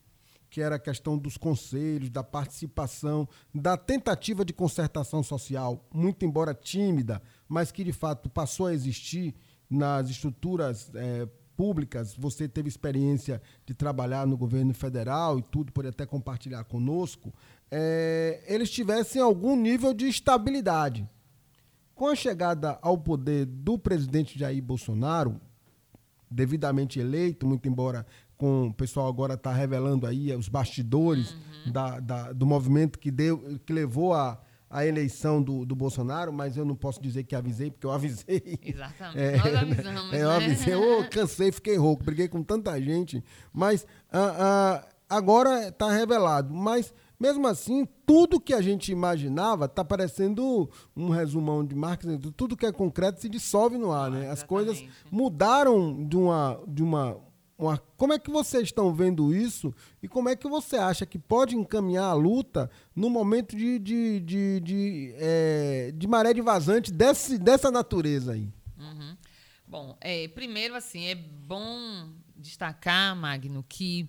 que 0.50 0.62
era 0.62 0.76
a 0.76 0.80
questão 0.80 1.18
dos 1.18 1.38
conselhos, 1.38 2.10
da 2.10 2.24
participação, 2.24 3.28
da 3.54 3.78
tentativa 3.78 4.46
de 4.46 4.54
concertação 4.54 5.24
social, 5.24 5.86
muito 5.94 6.26
embora 6.26 6.54
tímida, 6.54 7.22
mas 7.48 7.72
que 7.72 7.84
de 7.84 7.94
fato 7.94 8.30
passou 8.30 8.68
a 8.68 8.74
existir 8.74 9.36
nas 9.70 10.10
estruturas 10.10 10.92
é, 10.94 11.28
públicas, 11.56 12.14
você 12.14 12.48
teve 12.48 12.68
experiência 12.68 13.42
de 13.66 13.74
trabalhar 13.74 14.28
no 14.28 14.38
governo 14.38 14.74
federal 14.74 15.40
e 15.40 15.42
tudo, 15.42 15.72
pode 15.72 15.88
até 15.88 16.06
compartilhar 16.06 16.64
conosco, 16.66 17.34
é, 17.72 18.44
eles 18.48 18.70
tivessem 18.70 19.22
algum 19.22 19.56
nível 19.56 19.94
de 19.94 20.08
estabilidade. 20.08 21.08
Com 21.96 22.08
a 22.08 22.16
chegada 22.16 22.78
ao 22.82 22.98
poder 22.98 23.46
do 23.46 23.80
presidente 23.80 24.38
Jair 24.38 24.62
Bolsonaro, 24.62 25.40
devidamente 26.30 27.00
eleito, 27.00 27.48
muito 27.48 27.68
embora 27.68 28.06
com 28.38 28.68
o 28.68 28.74
pessoal 28.74 29.08
agora 29.08 29.36
está 29.36 29.54
revelando 29.54 30.06
aí 30.06 30.34
os 30.36 30.50
bastidores 30.50 31.32
uhum. 31.32 31.72
da, 31.72 32.00
da, 32.02 32.34
do 32.34 32.46
movimento 32.46 33.00
que, 33.00 33.10
deu, 33.10 33.60
que 33.66 33.72
levou 33.72 34.14
a, 34.14 34.38
a 34.70 34.86
eleição 34.86 35.42
do, 35.42 35.66
do 35.66 35.74
Bolsonaro, 35.74 36.34
mas 36.34 36.58
eu 36.58 36.66
não 36.66 36.76
posso 36.76 37.02
dizer 37.02 37.24
que 37.24 37.34
avisei, 37.34 37.72
porque 37.72 37.86
eu 37.88 37.92
avisei. 37.92 38.60
Exatamente. 38.62 39.16
É, 39.18 39.38
Nós 39.38 39.56
avisamos. 39.56 40.14
É, 40.14 40.24
eu 40.24 40.28
né? 40.28 40.36
avisei, 40.36 40.74
eu 40.74 41.10
cansei, 41.10 41.52
fiquei 41.52 41.78
rouco, 41.78 42.04
briguei 42.04 42.28
com 42.28 42.44
tanta 42.44 42.80
gente. 42.82 43.24
Mas 43.54 43.88
ah, 44.12 44.36
ah, 44.38 44.88
agora 45.10 45.70
está 45.70 45.90
revelado. 45.90 46.54
Mas 46.54 46.94
mesmo 47.20 47.48
assim, 47.48 47.88
tudo 48.06 48.40
que 48.40 48.54
a 48.54 48.62
gente 48.62 48.92
imaginava 48.92 49.66
está 49.66 49.84
parecendo 49.84 50.70
um 50.96 51.10
resumão 51.10 51.66
de 51.66 51.76
Marx. 51.76 52.06
Tudo 52.36 52.58
que 52.58 52.66
é 52.66 52.72
concreto 52.72 53.22
se 53.22 53.30
dissolve 53.30 53.78
no 53.78 53.92
ar, 53.92 54.12
né? 54.12 54.30
As 54.30 54.44
coisas 54.44 54.84
mudaram 55.10 56.06
de 56.06 56.18
uma, 56.18 56.62
de 56.68 56.84
uma, 56.84 57.18
uma. 57.58 57.78
Como 57.98 58.14
é 58.14 58.20
que 58.20 58.30
vocês 58.30 58.64
estão 58.64 58.94
vendo 58.94 59.34
isso 59.34 59.74
e 60.04 60.08
como 60.08 60.30
é 60.30 60.36
que 60.36 60.48
você 60.48 60.76
acha 60.76 61.06
que 61.06 61.18
pode 61.18 61.56
encaminhar 61.56 62.06
a 62.06 62.14
luta 62.14 62.70
no 62.96 63.10
momento 63.10 63.56
de, 63.56 63.80
de, 63.80 64.20
de, 64.20 64.60
de, 64.60 65.16
é, 65.18 65.94
de 65.96 66.08
maré 66.08 66.34
de 66.34 66.42
vazante 66.42 66.92
desse, 66.92 67.38
dessa 67.38 67.72
natureza 67.72 68.34
aí? 68.34 68.50
Uhum. 68.78 69.18
Bom, 69.68 69.98
é, 70.02 70.28
primeiro, 70.28 70.76
assim, 70.76 71.06
é 71.06 71.16
bom 71.16 72.10
destacar, 72.36 73.16
Magno, 73.16 73.66
que 73.68 74.08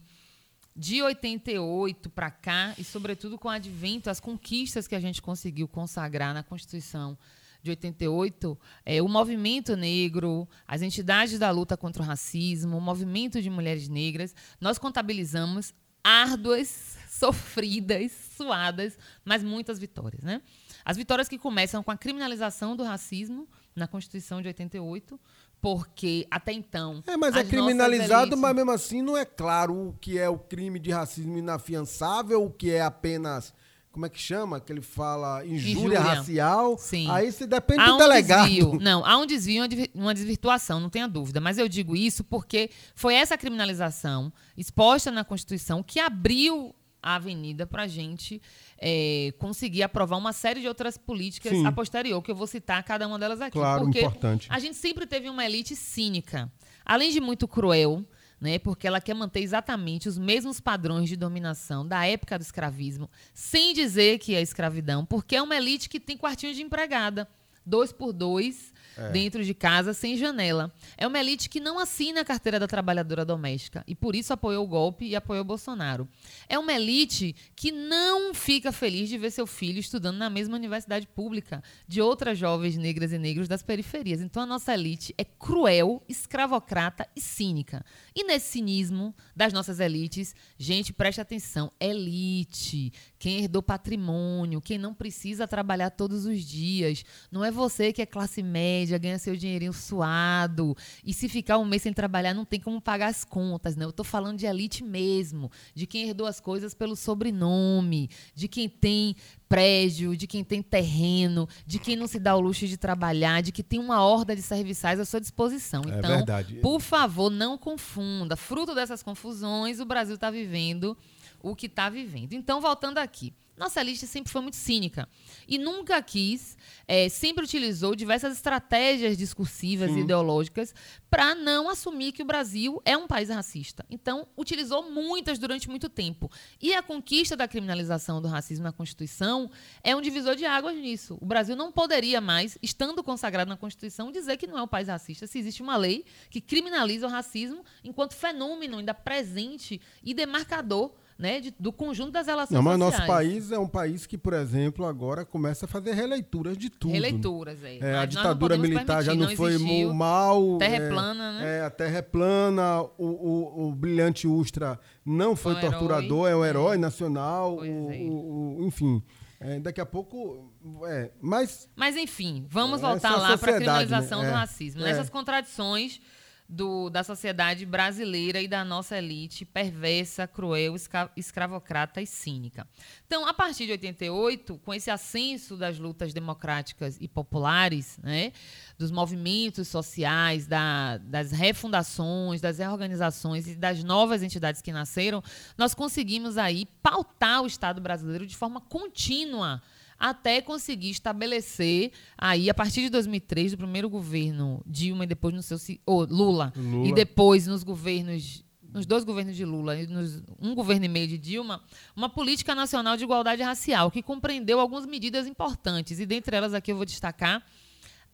de 0.77 1.03
88 1.03 2.11
para 2.11 2.31
cá, 2.31 2.75
e 2.77 2.85
sobretudo 2.85 3.39
com 3.39 3.49
o 3.49 3.51
advento, 3.51 4.11
as 4.11 4.21
conquistas 4.21 4.87
que 4.87 4.95
a 4.95 5.01
gente 5.01 5.23
conseguiu 5.23 5.67
consagrar 5.67 6.35
na 6.35 6.43
Constituição 6.43 7.17
de 7.63 7.71
88, 7.71 8.59
é, 8.85 9.03
o 9.03 9.09
movimento 9.09 9.75
negro, 9.75 10.49
as 10.69 10.83
entidades 10.83 11.39
da 11.39 11.51
luta 11.51 11.77
contra 11.77 12.03
o 12.03 12.07
racismo, 12.07 12.77
o 12.77 12.81
movimento 12.81 13.41
de 13.41 13.51
mulheres 13.51 13.89
negras, 13.89 14.35
nós 14.61 14.79
contabilizamos 14.79 15.75
árduas, 16.05 16.97
sofridas, 17.11 18.13
suadas, 18.37 18.99
mas 19.25 19.43
muitas 19.43 19.79
vitórias. 19.79 20.23
Né? 20.23 20.43
As 20.85 20.97
vitórias 20.97 21.29
que 21.29 21.39
começam 21.39 21.83
com 21.83 21.91
a 21.91 21.97
criminalização 21.97 22.77
do 22.77 22.85
racismo 22.85 23.49
na 23.75 23.89
Constituição 23.89 24.41
de 24.41 24.49
88, 24.49 25.19
porque 25.61 26.27
até 26.31 26.53
então. 26.53 27.03
É, 27.07 27.17
mas 27.17 27.35
é 27.35 27.45
criminalizado, 27.45 28.37
mas 28.37 28.55
mesmo 28.55 28.71
assim 28.71 29.03
não 29.03 29.17
é 29.17 29.25
claro 29.25 29.89
o 29.89 29.93
que 30.01 30.19
é 30.19 30.29
o 30.29 30.39
crime 30.39 30.79
de 30.79 30.91
racismo 30.91 31.37
inafiançável, 31.37 32.45
o 32.45 32.51
que 32.51 32.71
é 32.71 32.83
apenas. 32.83 33.53
Como 33.91 34.05
é 34.05 34.11
que 34.11 34.19
chama? 34.19 34.61
Que 34.61 34.71
ele 34.71 34.83
fala 34.83 35.43
injúria, 35.47 35.73
injúria. 35.73 36.01
racial. 36.01 36.77
Sim. 36.77 37.11
Aí 37.11 37.33
se 37.33 37.47
depende 37.47 37.81
há 37.81 37.87
do 37.87 37.95
um 37.95 37.99
delegado. 37.99 38.47
Desvio. 38.47 38.77
Não, 38.81 39.03
há 39.07 39.17
um 39.17 39.25
desvio, 39.25 39.65
uma 39.95 40.13
desvirtuação, 40.13 40.79
não 40.79 40.91
tenha 40.91 41.09
dúvida. 41.09 41.41
Mas 41.41 41.57
eu 41.57 41.67
digo 41.67 41.97
isso 41.97 42.23
porque 42.23 42.71
foi 42.95 43.15
essa 43.15 43.39
criminalização 43.39 44.31
exposta 44.55 45.11
na 45.11 45.25
Constituição 45.25 45.83
que 45.83 45.99
abriu 45.99 46.75
a 47.07 47.15
avenida 47.15 47.65
para 47.69 47.85
a 47.85 47.87
gente 47.87 48.43
é, 48.77 49.33
conseguir 49.39 49.85
aprovar 49.85 50.17
uma 50.17 50.33
série 50.33 50.61
de 50.61 50.67
outras 50.67 50.99
políticas 50.99 51.53
Sim. 51.53 51.65
a 51.65 51.71
posterior, 51.71 52.21
que 52.21 52.33
eu 52.33 52.35
vou 52.35 52.49
citar 52.49 52.83
cada 52.83 53.07
uma 53.07 53.17
delas 53.17 53.41
aqui. 53.41 53.57
Claro, 53.57 53.85
porque 53.85 54.01
importante. 54.01 54.49
A 54.51 54.59
gente 54.59 54.77
sempre 54.77 55.07
teve 55.07 55.31
uma 55.31 55.47
elite 55.47 55.77
cínica, 55.77 56.51
além 56.85 57.13
de 57.13 57.21
muito 57.21 57.47
cruel, 57.47 58.05
né, 58.41 58.59
porque 58.59 58.89
ela 58.89 59.01
quer 59.01 59.15
manter 59.15 59.41
exatamente 59.41 60.09
os 60.09 60.19
mesmos 60.19 60.59
padrões 60.59 61.09
de 61.09 61.15
dominação 61.15 61.87
da 61.87 62.05
época 62.05 62.37
do 62.37 62.43
escravismo, 62.43 63.09
sem 63.33 63.73
dizer 63.73 64.19
que 64.19 64.35
é 64.35 64.43
escravidão, 64.43 65.07
porque 65.07 65.37
é 65.37 65.43
uma 65.43 65.55
elite 65.55 65.89
que 65.89 66.01
tem 66.01 66.17
quartinho 66.17 66.53
de 66.53 66.61
empregada, 66.61 67.29
dois 67.65 67.93
por 67.93 68.13
dois, 68.13 68.75
é. 68.97 69.11
dentro 69.11 69.45
de 69.45 69.55
casa 69.55 69.93
sem 69.93 70.17
janela. 70.17 70.73
É 70.97 71.07
uma 71.07 71.19
elite 71.19 71.49
que 71.49 71.61
não 71.61 71.79
assina 71.79 72.21
a 72.21 72.25
carteira 72.25 72.59
da 72.59 72.67
trabalhadora 72.67 73.25
doméstica 73.25 73.85
e 73.87 73.95
por 73.95 74.15
isso 74.15 74.33
apoiou 74.33 74.65
o 74.65 74.69
golpe 74.69 75.05
e 75.05 75.17
apoiou 75.17 75.43
o 75.43 75.47
Bolsonaro. 75.47 76.09
É 76.49 76.59
uma 76.59 76.73
elite 76.73 77.35
que 77.55 77.71
não 77.71 78.35
fica 78.35 78.73
feliz 78.73 79.09
de 79.09 79.19
ver 79.19 79.31
seu 79.31 79.47
filho 79.47 79.79
estudando 79.79 80.17
na 80.17 80.31
mesma 80.31 80.57
universidade 80.57 81.07
pública 81.07 81.63
de 81.87 82.01
outras 82.01 82.39
jovens 82.39 82.77
negras 82.77 83.13
e 83.13 83.19
negros 83.19 83.49
das 83.49 83.63
periferias. 83.63 84.21
Então 84.21 84.43
a 84.43 84.47
nossa 84.47 84.73
elite 84.73 85.15
é 85.19 85.25
cruel, 85.25 86.03
escravocrata 86.09 87.07
e 87.15 87.21
cínica. 87.21 87.85
E 88.15 88.25
nesse 88.25 88.53
cinismo 88.53 89.15
das 89.35 89.53
nossas 89.53 89.81
elites, 89.81 90.35
gente, 90.59 90.93
preste 90.93 91.21
atenção, 91.21 91.71
elite, 91.79 92.93
quem 93.19 93.41
herdou 93.41 93.63
patrimônio, 93.63 94.61
quem 94.61 94.79
não 94.79 94.95
precisa 94.95 95.47
trabalhar 95.47 95.91
todos 95.91 96.25
os 96.25 96.43
dias, 96.43 97.05
não 97.31 97.45
é 97.45 97.51
você 97.51 97.93
que 97.93 98.01
é 98.01 98.07
classe 98.07 98.43
média 98.43 98.86
média, 98.87 98.99
ganha 98.99 99.19
seu 99.19 99.37
dinheirinho 99.37 99.73
suado. 99.73 100.77
E 101.05 101.13
se 101.13 101.29
ficar 101.29 101.59
um 101.59 101.65
mês 101.65 101.83
sem 101.83 101.93
trabalhar, 101.93 102.33
não 102.33 102.45
tem 102.45 102.61
como 102.61 102.81
pagar 102.81 103.09
as 103.09 103.25
contas, 103.25 103.77
né? 103.77 103.85
Eu 103.85 103.93
tô 103.93 104.05
falando 104.05 104.39
de 104.39 104.47
elite 104.47 104.85
mesmo, 104.85 105.51
de 105.75 105.87
quem 105.87 106.09
herdou 106.09 106.27
as 106.27 106.41
coisas 106.41 106.73
pelo 106.73 106.95
sobrenome, 106.95 108.09
de 108.35 108.47
quem 108.49 108.69
tem 108.69 109.17
prédio, 109.49 110.17
de 110.17 110.27
quem 110.27 110.43
tem 110.43 110.63
terreno, 110.63 111.49
de 111.67 111.79
quem 111.79 111.97
não 111.97 112.07
se 112.07 112.19
dá 112.19 112.35
o 112.37 112.41
luxo 112.41 112.67
de 112.67 112.77
trabalhar, 112.77 113.43
de 113.43 113.53
que 113.53 113.63
tem 113.63 113.79
uma 113.79 114.05
horda 114.05 114.35
de 114.35 114.43
serviçais 114.43 115.01
à 115.01 115.05
sua 115.05 115.21
disposição. 115.21 115.83
É 115.87 115.99
então, 115.99 116.17
verdade. 116.17 116.55
por 116.57 116.81
favor, 116.81 117.31
não 117.31 117.59
confunda. 117.59 118.37
Fruto 118.37 118.75
dessas 118.75 119.03
confusões, 119.03 119.81
o 119.81 119.85
Brasil 119.85 120.15
está 120.15 120.31
vivendo 120.31 120.97
o 121.43 121.55
que 121.55 121.67
está 121.67 121.89
vivendo. 121.89 122.33
Então, 122.33 122.61
voltando 122.61 122.99
aqui. 122.99 123.33
Nossa 123.57 123.81
elite 123.81 124.07
sempre 124.07 124.31
foi 124.31 124.43
muito 124.43 124.57
cínica 124.57 125.09
e 125.49 125.57
nunca 125.57 126.01
quis, 126.03 126.59
é, 126.87 127.09
sempre 127.09 127.45
utilizou 127.45 127.95
diversas 127.95 128.35
estratégias 128.35 129.17
discursivas 129.17 129.91
Sim. 129.91 129.99
e 129.99 130.01
ideológicas 130.03 130.75
para 131.09 131.35
não 131.35 131.69
assumir 131.69 132.13
que 132.13 132.23
o 132.23 132.27
Brasil 132.27 132.83
é 132.85 132.97
um 132.97 133.07
país 133.07 133.31
racista. 133.31 133.85
Então, 133.89 134.27
utilizou 134.37 134.91
muitas 134.91 135.39
durante 135.39 135.71
muito 135.71 135.89
tempo. 135.89 136.31
E 136.61 136.75
a 136.75 136.83
conquista 136.83 137.37
da 137.37 137.49
criminalização 137.49 138.21
do 138.21 138.29
racismo 138.29 138.65
na 138.65 138.73
Constituição 138.73 139.51
é 139.83 139.97
um 139.97 140.01
divisor 140.01 140.37
de 140.37 140.45
águas 140.45 140.77
nisso. 140.77 141.17
O 141.21 141.25
Brasil 141.27 141.57
não 141.57 141.73
poderia 141.73 142.21
mais, 142.21 142.59
estando 142.63 143.03
consagrado 143.03 143.49
na 143.49 143.57
Constituição, 143.57 144.13
dizer 144.13 144.37
que 144.37 144.47
não 144.47 144.59
é 144.59 144.63
um 144.63 144.69
país 144.69 144.89
racista 144.89 145.27
se 145.27 145.39
existe 145.39 145.63
uma 145.63 145.77
lei 145.77 146.05
que 146.31 146.41
criminaliza 146.41 147.07
o 147.07 147.11
racismo 147.11 147.65
enquanto 147.83 148.15
fenômeno 148.15 148.79
ainda 148.79 148.93
presente 148.95 149.81
e 150.03 150.13
demarcador 150.13 150.93
né, 151.19 151.41
de, 151.41 151.55
do 151.59 151.73
conjunto 151.73 152.11
das 152.11 152.27
relações 152.27 152.55
Não, 152.55 152.63
mas 152.63 152.79
sociais. 152.79 152.99
nosso 152.99 153.07
país 153.07 153.53
é 153.53 153.59
um 153.59 153.69
país 153.69 154.07
que, 154.07 154.19
por 154.19 154.35
exemplo, 154.35 154.85
agora 154.85 155.25
começa 155.25 155.65
a 155.65 155.69
fazer 155.69 155.95
releituras 155.95 156.57
de 156.59 156.69
tudo. 156.69 156.93
Releituras, 156.93 157.63
é. 157.65 157.79
é 157.79 157.97
a 157.97 158.05
ditadura 158.05 158.59
militar 158.59 159.03
já 159.03 159.15
não, 159.15 159.29
não 159.29 159.37
foi 159.37 159.57
mal. 159.95 160.59
Terra 160.59 160.77
é, 160.77 160.89
plana, 160.89 161.33
né? 161.33 161.59
É, 161.59 161.61
a 161.63 161.71
terra 161.71 161.99
é 161.99 162.03
plana, 162.03 162.83
o, 162.99 163.07
o, 163.07 163.69
o 163.69 163.73
brilhante 163.75 164.27
Ustra 164.27 164.79
não 165.05 165.35
foi 165.35 165.55
um 165.55 165.61
torturador, 165.61 166.29
herói, 166.29 166.33
é 166.33 166.37
um 166.37 166.45
herói 166.45 166.75
é. 166.75 166.79
nacional, 166.79 167.57
o, 167.57 167.65
é. 167.65 167.97
o, 167.99 168.59
enfim. 168.61 169.03
É, 169.39 169.61
daqui 169.61 169.81
a 169.81 169.87
pouco. 169.87 170.51
É, 170.87 171.11
mas. 171.21 171.69
Mas, 171.77 171.97
enfim, 171.97 172.47
vamos 172.49 172.81
voltar 172.81 173.17
lá 173.17 173.37
para 173.37 173.53
a 173.53 173.55
criminalização 173.55 174.23
né? 174.23 174.31
do 174.31 174.35
racismo. 174.35 174.81
Nessas 174.81 175.11
contradições 175.11 176.01
do, 176.49 176.89
da 176.91 177.03
sociedade 177.03 177.67
brasileira 177.67 178.41
e 178.41 178.47
da 178.47 178.65
nossa 178.65 178.97
elite 178.97 179.45
perversa, 179.45 180.27
cruel, 180.27 180.75
escravocrata 181.17 182.01
e 182.01 182.07
cínica. 182.07 182.67
Então, 183.07 183.27
a 183.27 183.35
partir 183.35 183.67
de 183.67 183.73
88, 183.73 184.59
com 184.59 184.73
esse 184.73 184.91
ascenso 184.91 185.57
das 185.57 185.79
lutas 185.79 186.13
democráticas 186.13 186.97
e 187.01 187.09
populares, 187.09 187.99
né, 188.03 188.33
dos 188.79 188.91
movimentos 188.91 189.69
sociais, 189.69 190.47
da, 190.47 190.99
das 190.99 191.33
refundações, 191.33 192.41
das 192.41 192.59
reorganizações 192.59 193.49
e 193.49 193.57
das 193.57 193.83
novas 193.83 194.23
entidades 194.23 194.63
que 194.63 194.73
nasceram, 194.73 195.23
nós 195.59 195.75
conseguimos 195.75 196.39
aí 196.39 196.67
pautar 196.83 197.43
o 197.43 197.47
Estado 197.47 197.81
brasileiro 197.81 198.27
de 198.27 198.37
forma 198.37 198.61
contínua 198.61 199.63
até 199.99 200.41
conseguir 200.41 200.91
estabelecer 200.91 201.93
aí 202.17 202.51
a 202.51 202.55
partir 202.55 202.83
de 202.83 202.91
2003 202.91 203.53
do 203.53 203.59
primeiro 203.59 203.89
governo 203.89 204.63
Dilma 204.67 205.05
e 205.05 205.07
depois 205.07 205.35
no 205.35 205.43
seu 205.43 205.59
oh, 205.87 206.05
Lula, 206.05 206.53
Lula, 206.57 206.87
e 206.87 206.93
depois 206.93 207.47
nos 207.47 207.63
governos 207.63 208.45
nos 208.77 208.85
dois 208.85 209.05
governos 209.05 209.35
de 209.35 209.45
Lula 209.45 209.81
e 209.81 209.87
nos, 209.87 210.23
um 210.39 210.55
governo 210.55 210.85
e 210.85 210.89
meio 210.89 211.09
de 211.09 211.17
Dilma, 211.17 211.63
uma 211.97 212.11
política 212.11 212.55
nacional 212.55 212.95
de 212.95 213.05
igualdade 213.05 213.43
racial 213.43 213.91
que 213.91 214.03
compreendeu 214.03 214.61
algumas 214.61 214.85
medidas 214.85 215.27
importantes. 215.27 215.99
E 215.99 216.05
dentre 216.05 216.37
elas 216.37 216.53
aqui 216.53 216.73
eu 216.73 216.77
vou 216.77 216.85
destacar 216.85 217.43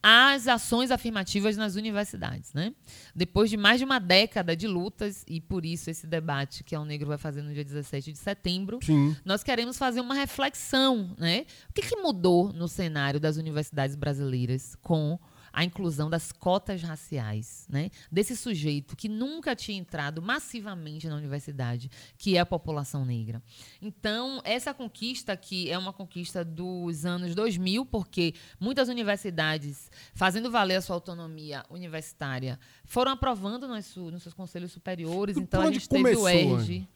as 0.03 0.49
ações 0.49 0.91
afirmativas 0.91 1.57
nas 1.57 1.77
universidades. 1.77 2.53
Né? 2.53 2.75
Depois 3.15 3.49
de 3.49 3.57
mais 3.57 3.79
de 3.79 3.85
uma 3.85 4.01
década 4.01 4.57
de 4.57 4.67
lutas, 4.67 5.25
e 5.29 5.41
por 5.41 5.65
isso 5.65 5.89
esse 5.89 6.07
debate 6.07 6.65
que 6.65 6.75
a 6.75 6.81
O 6.81 6.85
Negro 6.85 7.07
vai 7.07 7.19
fazer 7.19 7.43
no 7.43 7.55
dia 7.55 7.65
17 7.65 8.13
de 8.13 8.19
setembro, 8.19 8.81
Sim. 8.83 9.17
nós 9.25 9.45
queremos 9.45 9.79
fazer 9.79 10.01
uma 10.01 10.15
reflexão. 10.15 11.15
Né? 11.17 11.47
O 11.71 11.73
que, 11.73 11.83
que 11.83 11.97
mudou 11.97 12.53
no 12.53 12.67
cenário 12.67 13.21
das 13.21 13.37
universidades 13.37 13.95
brasileiras 13.95 14.75
com 14.83 15.19
a 15.53 15.65
inclusão 15.65 16.09
das 16.09 16.33
cotas 16.33 16.83
raciais, 16.83 17.67
né? 17.69 17.91
Desse 18.11 18.37
sujeito 18.37 18.97
que 18.97 19.09
nunca 19.09 19.55
tinha 19.55 19.79
entrado 19.79 20.23
massivamente 20.23 21.09
na 21.09 21.17
universidade, 21.17 21.91
que 22.17 22.37
é 22.37 22.41
a 22.41 22.47
população 22.47 23.05
negra. 23.05 23.43
Então, 23.81 24.41
essa 24.45 24.73
conquista 24.73 25.37
que 25.37 25.71
é 25.71 25.77
uma 25.77 25.93
conquista 25.93 26.45
dos 26.45 27.05
anos 27.05 27.35
2000, 27.35 27.85
porque 27.87 28.35
muitas 28.59 28.89
universidades, 28.89 29.91
fazendo 30.15 30.51
valer 30.51 30.77
a 30.77 30.81
sua 30.81 30.97
autonomia 30.97 31.65
universitária, 31.69 32.59
foram 32.85 33.13
aprovando 33.13 33.69
nos, 33.69 33.95
nos 33.97 34.23
seus 34.23 34.35
conselhos 34.35 34.73
superiores. 34.73 35.37
Então, 35.37 35.61
a 35.63 35.71
gente 35.71 35.89
teve 35.89 36.17
o 36.17 36.29
ERG. 36.29 36.89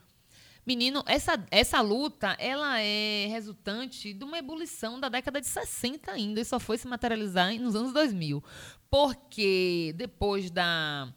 Menino, 0.66 1.04
essa, 1.06 1.46
essa 1.48 1.80
luta, 1.80 2.36
ela 2.40 2.80
é 2.80 3.28
resultante 3.28 4.12
de 4.12 4.24
uma 4.24 4.36
ebulição 4.36 4.98
da 4.98 5.08
década 5.08 5.40
de 5.40 5.46
60 5.46 6.10
ainda, 6.10 6.40
e 6.40 6.44
só 6.44 6.58
foi 6.58 6.76
se 6.76 6.88
materializar 6.88 7.54
nos 7.60 7.76
anos 7.76 7.92
2000. 7.92 8.42
Porque 8.90 9.94
depois 9.96 10.50
da, 10.50 11.08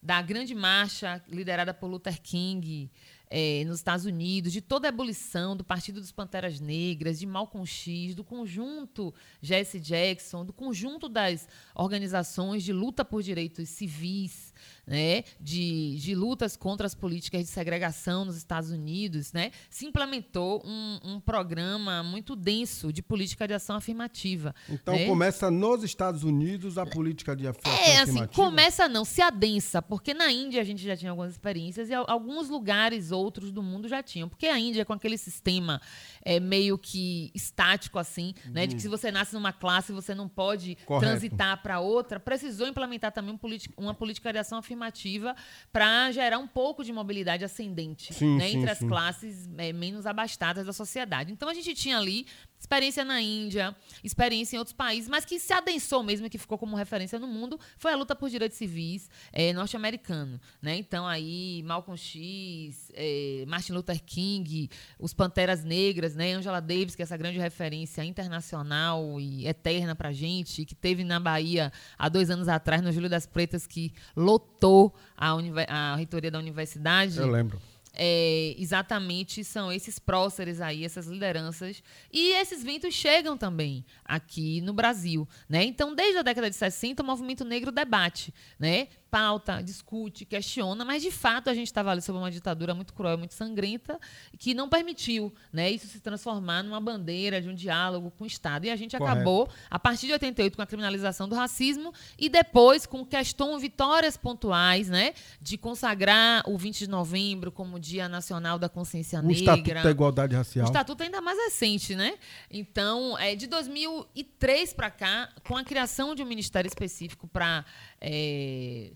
da 0.00 0.22
grande 0.22 0.54
marcha 0.54 1.20
liderada 1.26 1.74
por 1.74 1.88
Luther 1.88 2.22
King, 2.22 2.88
é, 3.28 3.64
nos 3.64 3.78
Estados 3.78 4.04
Unidos, 4.04 4.52
de 4.52 4.60
toda 4.60 4.86
a 4.86 4.90
ebulição 4.90 5.56
do 5.56 5.64
Partido 5.64 6.00
dos 6.00 6.12
Panteras 6.12 6.60
Negras, 6.60 7.18
de 7.18 7.26
Malcolm 7.26 7.66
X, 7.66 8.14
do 8.14 8.22
conjunto 8.22 9.12
Jesse 9.40 9.80
Jackson, 9.80 10.44
do 10.44 10.52
conjunto 10.52 11.08
das 11.08 11.48
organizações 11.74 12.62
de 12.62 12.72
luta 12.72 13.04
por 13.04 13.20
direitos 13.20 13.68
civis, 13.70 14.51
né, 14.86 15.24
de, 15.40 15.96
de 15.98 16.14
lutas 16.14 16.56
contra 16.56 16.86
as 16.86 16.94
políticas 16.94 17.42
de 17.42 17.48
segregação 17.48 18.24
nos 18.24 18.36
Estados 18.36 18.70
Unidos, 18.70 19.32
né, 19.32 19.50
se 19.70 19.86
implementou 19.86 20.62
um, 20.64 20.98
um 21.04 21.20
programa 21.20 22.02
muito 22.02 22.34
denso 22.34 22.92
de 22.92 23.02
política 23.02 23.46
de 23.46 23.54
ação 23.54 23.76
afirmativa. 23.76 24.54
Então 24.68 24.94
né? 24.94 25.06
começa 25.06 25.50
nos 25.50 25.82
Estados 25.82 26.24
Unidos 26.24 26.78
a 26.78 26.84
política 26.84 27.36
de 27.36 27.46
ação 27.46 27.70
é, 27.70 27.98
afirmativa? 28.00 28.24
assim, 28.24 28.34
começa 28.34 28.88
não, 28.88 29.04
se 29.04 29.22
adensa, 29.22 29.80
porque 29.80 30.12
na 30.12 30.30
Índia 30.30 30.60
a 30.60 30.64
gente 30.64 30.82
já 30.82 30.96
tinha 30.96 31.10
algumas 31.10 31.32
experiências 31.32 31.88
e 31.88 31.94
alguns 31.94 32.48
lugares 32.48 33.12
outros 33.12 33.52
do 33.52 33.62
mundo 33.62 33.88
já 33.88 34.02
tinham. 34.02 34.28
Porque 34.28 34.46
a 34.46 34.58
Índia, 34.58 34.84
com 34.84 34.92
aquele 34.92 35.16
sistema 35.16 35.80
é, 36.24 36.40
meio 36.40 36.76
que 36.76 37.30
estático, 37.34 37.98
assim, 37.98 38.34
uhum. 38.46 38.52
né, 38.52 38.66
de 38.66 38.74
que 38.74 38.82
se 38.82 38.88
você 38.88 39.10
nasce 39.10 39.34
numa 39.34 39.52
classe 39.52 39.92
você 39.92 40.14
não 40.14 40.28
pode 40.28 40.76
Correto. 40.86 41.06
transitar 41.06 41.62
para 41.62 41.80
outra, 41.80 42.18
precisou 42.18 42.66
implementar 42.66 43.12
também 43.12 43.34
um 43.34 43.38
uma 43.76 43.94
política 43.94 44.32
de 44.32 44.38
ação 44.38 44.51
afirmativa 44.58 44.82
afirmativa 44.92 45.34
para 45.72 46.10
gerar 46.12 46.38
um 46.38 46.46
pouco 46.46 46.84
de 46.84 46.92
mobilidade 46.92 47.44
ascendente 47.44 48.12
sim, 48.12 48.36
né, 48.36 48.48
sim, 48.48 48.58
entre 48.58 48.74
sim. 48.74 48.84
as 48.84 48.88
classes 48.90 49.50
é, 49.56 49.72
menos 49.72 50.06
abastadas 50.06 50.66
da 50.66 50.72
sociedade. 50.72 51.32
Então 51.32 51.48
a 51.48 51.54
gente 51.54 51.74
tinha 51.74 51.98
ali 51.98 52.26
experiência 52.62 53.04
na 53.04 53.20
Índia, 53.20 53.74
experiência 54.04 54.54
em 54.54 54.58
outros 54.60 54.72
países, 54.72 55.08
mas 55.08 55.24
que 55.24 55.40
se 55.40 55.52
adensou 55.52 56.00
mesmo, 56.04 56.30
que 56.30 56.38
ficou 56.38 56.56
como 56.56 56.76
referência 56.76 57.18
no 57.18 57.26
mundo, 57.26 57.58
foi 57.76 57.92
a 57.92 57.96
luta 57.96 58.14
por 58.14 58.30
direitos 58.30 58.56
civis 58.56 59.10
é, 59.32 59.52
norte-americano. 59.52 60.40
Né? 60.62 60.76
Então, 60.76 61.04
aí, 61.04 61.60
Malcolm 61.66 61.98
X, 61.98 62.92
é, 62.94 63.44
Martin 63.48 63.72
Luther 63.72 64.00
King, 64.04 64.70
os 64.96 65.12
Panteras 65.12 65.64
Negras, 65.64 66.14
né? 66.14 66.34
Angela 66.34 66.60
Davis, 66.60 66.94
que 66.94 67.02
é 67.02 67.04
essa 67.04 67.16
grande 67.16 67.38
referência 67.38 68.04
internacional 68.04 69.20
e 69.20 69.46
eterna 69.46 69.96
pra 69.96 70.12
gente, 70.12 70.64
que 70.64 70.74
teve 70.74 71.02
na 71.02 71.18
Bahia 71.18 71.72
há 71.98 72.08
dois 72.08 72.30
anos 72.30 72.46
atrás, 72.46 72.80
no 72.80 72.92
Júlio 72.92 73.10
das 73.10 73.26
Pretas, 73.26 73.66
que 73.66 73.92
lotou 74.16 74.94
a, 75.16 75.32
a 75.66 75.96
reitoria 75.96 76.30
da 76.30 76.38
universidade. 76.38 77.18
Eu 77.18 77.26
lembro 77.26 77.60
é, 77.94 78.54
exatamente 78.58 79.44
são 79.44 79.70
esses 79.70 79.98
próceres 79.98 80.60
aí, 80.60 80.84
essas 80.84 81.06
lideranças. 81.06 81.82
E 82.12 82.32
esses 82.32 82.62
ventos 82.62 82.94
chegam 82.94 83.36
também 83.36 83.84
aqui 84.04 84.60
no 84.60 84.72
Brasil. 84.72 85.28
Né? 85.48 85.64
Então, 85.64 85.94
desde 85.94 86.18
a 86.18 86.22
década 86.22 86.48
de 86.48 86.56
60, 86.56 87.02
o 87.02 87.06
movimento 87.06 87.44
negro 87.44 87.70
debate. 87.70 88.32
Né? 88.58 88.88
Pauta, 89.12 89.62
discute, 89.62 90.24
questiona, 90.24 90.86
mas 90.86 91.02
de 91.02 91.10
fato 91.10 91.50
a 91.50 91.54
gente 91.54 91.66
estava 91.66 91.90
ali 91.90 92.00
sob 92.00 92.18
uma 92.18 92.30
ditadura 92.30 92.74
muito 92.74 92.94
cruel, 92.94 93.18
muito 93.18 93.34
sangrenta, 93.34 94.00
que 94.38 94.54
não 94.54 94.70
permitiu 94.70 95.30
né, 95.52 95.70
isso 95.70 95.86
se 95.86 96.00
transformar 96.00 96.62
numa 96.62 96.80
bandeira 96.80 97.38
de 97.38 97.46
um 97.46 97.54
diálogo 97.54 98.10
com 98.12 98.24
o 98.24 98.26
Estado. 98.26 98.64
E 98.64 98.70
a 98.70 98.76
gente 98.76 98.96
Correto. 98.96 99.18
acabou, 99.18 99.50
a 99.70 99.78
partir 99.78 100.06
de 100.06 100.14
88, 100.14 100.56
com 100.56 100.62
a 100.62 100.66
criminalização 100.66 101.28
do 101.28 101.34
racismo 101.34 101.92
e 102.18 102.30
depois 102.30 102.86
com 102.86 103.04
questão 103.04 103.58
vitórias 103.58 104.16
pontuais, 104.16 104.88
né, 104.88 105.12
de 105.42 105.58
consagrar 105.58 106.42
o 106.48 106.56
20 106.56 106.78
de 106.78 106.88
novembro 106.88 107.52
como 107.52 107.78
Dia 107.78 108.08
Nacional 108.08 108.58
da 108.58 108.70
Consciência 108.70 109.18
o 109.18 109.22
Negra. 109.22 109.52
O 109.52 109.56
Estatuto 109.56 109.82
da 109.82 109.90
Igualdade 109.90 110.34
Racial. 110.34 110.64
O 110.64 110.68
Estatuto 110.70 111.02
ainda 111.02 111.20
mais 111.20 111.36
recente, 111.36 111.94
né? 111.94 112.14
Então, 112.50 113.18
é, 113.18 113.36
de 113.36 113.46
2003 113.46 114.72
para 114.72 114.90
cá, 114.90 115.28
com 115.46 115.54
a 115.54 115.62
criação 115.62 116.14
de 116.14 116.22
um 116.22 116.26
ministério 116.26 116.66
específico 116.66 117.28
para 117.28 117.62
é, 118.00 118.92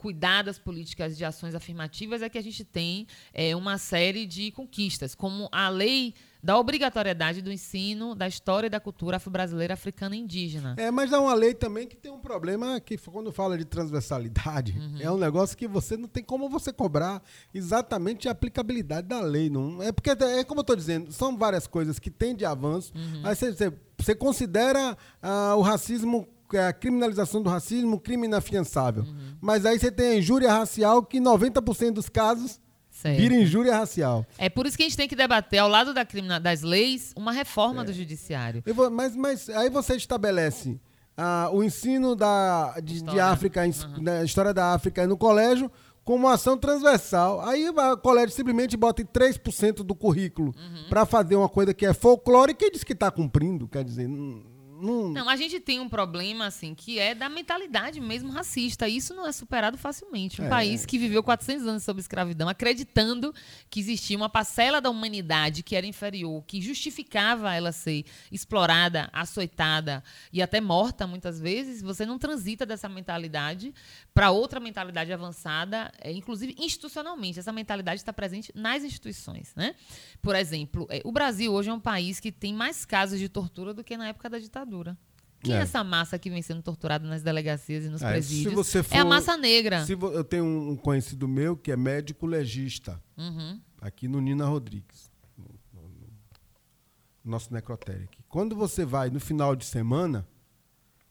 cuidar 0.00 0.42
das 0.42 0.58
políticas 0.58 1.16
de 1.16 1.24
ações 1.26 1.54
afirmativas 1.54 2.22
é 2.22 2.28
que 2.28 2.38
a 2.38 2.42
gente 2.42 2.64
tem 2.64 3.06
é, 3.34 3.54
uma 3.54 3.76
série 3.76 4.24
de 4.24 4.50
conquistas, 4.50 5.14
como 5.14 5.46
a 5.52 5.68
lei 5.68 6.14
da 6.42 6.58
obrigatoriedade 6.58 7.42
do 7.42 7.52
ensino 7.52 8.14
da 8.14 8.26
história 8.26 8.66
e 8.66 8.70
da 8.70 8.80
cultura 8.80 9.18
afro-brasileira, 9.18 9.74
africana 9.74 10.16
e 10.16 10.20
indígena. 10.20 10.74
É, 10.78 10.90
mas 10.90 11.12
é 11.12 11.18
uma 11.18 11.34
lei 11.34 11.52
também 11.52 11.86
que 11.86 11.94
tem 11.94 12.10
um 12.10 12.18
problema 12.18 12.80
que 12.80 12.96
quando 12.96 13.30
fala 13.30 13.58
de 13.58 13.66
transversalidade, 13.66 14.72
uhum. 14.72 14.96
é 15.00 15.10
um 15.10 15.18
negócio 15.18 15.54
que 15.54 15.68
você 15.68 15.98
não 15.98 16.08
tem 16.08 16.24
como 16.24 16.48
você 16.48 16.72
cobrar 16.72 17.22
exatamente 17.52 18.26
a 18.26 18.32
aplicabilidade 18.32 19.06
da 19.06 19.20
lei. 19.20 19.50
Não, 19.50 19.82
é 19.82 19.92
porque, 19.92 20.08
é 20.10 20.42
como 20.44 20.60
eu 20.60 20.62
estou 20.62 20.76
dizendo, 20.76 21.12
são 21.12 21.36
várias 21.36 21.66
coisas 21.66 21.98
que 21.98 22.10
têm 22.10 22.34
de 22.34 22.46
avanço, 22.46 22.90
uhum. 22.96 23.20
aí 23.22 23.36
você, 23.36 23.52
você, 23.52 23.72
você 23.98 24.14
considera 24.14 24.96
uh, 25.22 25.56
o 25.56 25.60
racismo 25.60 26.26
a 26.58 26.72
criminalização 26.72 27.42
do 27.42 27.50
racismo, 27.50 27.98
crime 27.98 28.26
inafiançável. 28.26 29.04
Uhum. 29.04 29.36
Mas 29.40 29.64
aí 29.66 29.78
você 29.78 29.90
tem 29.90 30.08
a 30.08 30.16
injúria 30.16 30.52
racial, 30.52 31.02
que 31.02 31.20
90% 31.20 31.92
dos 31.92 32.08
casos 32.08 32.60
certo. 32.90 33.16
vira 33.16 33.34
injúria 33.34 33.76
racial. 33.76 34.26
É 34.38 34.48
por 34.48 34.66
isso 34.66 34.76
que 34.76 34.82
a 34.82 34.86
gente 34.86 34.96
tem 34.96 35.08
que 35.08 35.16
debater, 35.16 35.58
ao 35.60 35.68
lado 35.68 35.94
da 35.94 36.06
das 36.38 36.62
leis, 36.62 37.12
uma 37.16 37.32
reforma 37.32 37.82
é. 37.82 37.84
do 37.84 37.92
judiciário. 37.92 38.62
Vou, 38.74 38.90
mas, 38.90 39.16
mas 39.16 39.48
aí 39.50 39.70
você 39.70 39.96
estabelece 39.96 40.80
uh, 41.16 41.54
o 41.54 41.62
ensino 41.62 42.14
da, 42.14 42.78
de, 42.82 43.02
de 43.02 43.20
África, 43.20 43.62
uhum. 43.64 44.04
da 44.04 44.24
história 44.24 44.52
da 44.52 44.72
África 44.72 45.06
no 45.06 45.16
colégio, 45.16 45.70
como 46.04 46.28
ação 46.28 46.56
transversal. 46.56 47.40
Aí 47.42 47.68
o 47.68 47.96
colégio 47.98 48.34
simplesmente 48.34 48.76
bota 48.76 49.02
em 49.02 49.06
3% 49.06 49.76
do 49.84 49.94
currículo 49.94 50.54
uhum. 50.56 50.88
para 50.88 51.06
fazer 51.06 51.36
uma 51.36 51.48
coisa 51.48 51.72
que 51.72 51.86
é 51.86 51.94
folclórica 51.94 52.64
e 52.64 52.70
diz 52.70 52.82
que 52.82 52.92
está 52.92 53.10
cumprindo. 53.10 53.68
Quer 53.68 53.84
dizer, 53.84 54.08
não, 54.08 54.42
não... 54.80 55.10
não, 55.10 55.28
a 55.28 55.36
gente 55.36 55.60
tem 55.60 55.78
um 55.78 55.88
problema, 55.88 56.46
assim, 56.46 56.74
que 56.74 56.98
é 56.98 57.14
da 57.14 57.28
mentalidade 57.28 58.00
mesmo 58.00 58.30
racista. 58.30 58.88
Isso 58.88 59.14
não 59.14 59.26
é 59.26 59.32
superado 59.32 59.76
facilmente. 59.76 60.40
Um 60.40 60.46
é. 60.46 60.48
país 60.48 60.86
que 60.86 60.98
viveu 60.98 61.22
400 61.22 61.66
anos 61.66 61.82
sob 61.82 62.00
escravidão, 62.00 62.48
acreditando 62.48 63.34
que 63.68 63.78
existia 63.78 64.16
uma 64.16 64.28
parcela 64.28 64.80
da 64.80 64.88
humanidade 64.88 65.62
que 65.62 65.76
era 65.76 65.86
inferior, 65.86 66.42
que 66.46 66.60
justificava 66.62 67.54
ela 67.54 67.72
ser 67.72 68.04
explorada, 68.32 69.10
açoitada 69.12 70.02
e 70.32 70.40
até 70.40 70.60
morta 70.60 71.06
muitas 71.06 71.38
vezes, 71.38 71.82
você 71.82 72.06
não 72.06 72.18
transita 72.18 72.64
dessa 72.64 72.88
mentalidade 72.88 73.74
para 74.14 74.30
outra 74.30 74.60
mentalidade 74.60 75.12
avançada, 75.12 75.92
é, 76.00 76.10
inclusive 76.12 76.54
institucionalmente. 76.58 77.38
Essa 77.38 77.52
mentalidade 77.52 78.00
está 78.00 78.12
presente 78.12 78.50
nas 78.54 78.82
instituições, 78.82 79.52
né? 79.54 79.74
Por 80.22 80.34
exemplo, 80.34 80.86
é, 80.90 81.02
o 81.04 81.12
Brasil 81.12 81.52
hoje 81.52 81.68
é 81.68 81.72
um 81.72 81.80
país 81.80 82.18
que 82.18 82.32
tem 82.32 82.54
mais 82.54 82.84
casos 82.84 83.18
de 83.18 83.28
tortura 83.28 83.74
do 83.74 83.84
que 83.84 83.96
na 83.96 84.08
época 84.08 84.30
da 84.30 84.38
ditadura 84.38 84.69
ditadura. 84.70 84.96
Quem 85.42 85.54
é. 85.54 85.58
é. 85.58 85.60
essa 85.62 85.82
massa 85.82 86.18
que 86.18 86.30
vem 86.30 86.42
sendo 86.42 86.62
torturada 86.62 87.06
nas 87.06 87.22
delegacias 87.22 87.84
e 87.84 87.88
nos 87.88 88.02
é, 88.02 88.10
presídios? 88.10 88.72
For, 88.72 88.86
é 88.90 88.98
a 88.98 89.04
massa 89.04 89.36
negra. 89.36 89.84
Se 89.84 89.92
eu 89.92 90.22
tenho 90.22 90.44
um 90.44 90.76
conhecido 90.76 91.26
meu 91.26 91.56
que 91.56 91.72
é 91.72 91.76
médico 91.76 92.26
legista, 92.26 93.02
uhum. 93.16 93.60
aqui 93.80 94.06
no 94.06 94.20
Nina 94.20 94.44
Rodrigues, 94.44 95.10
no, 95.36 95.46
no, 95.72 95.88
no 95.88 97.30
nosso 97.30 97.52
necrotério 97.52 98.04
aqui. 98.04 98.22
Quando 98.28 98.54
você 98.54 98.84
vai 98.84 99.10
no 99.10 99.18
final 99.18 99.56
de 99.56 99.64
semana, 99.64 100.26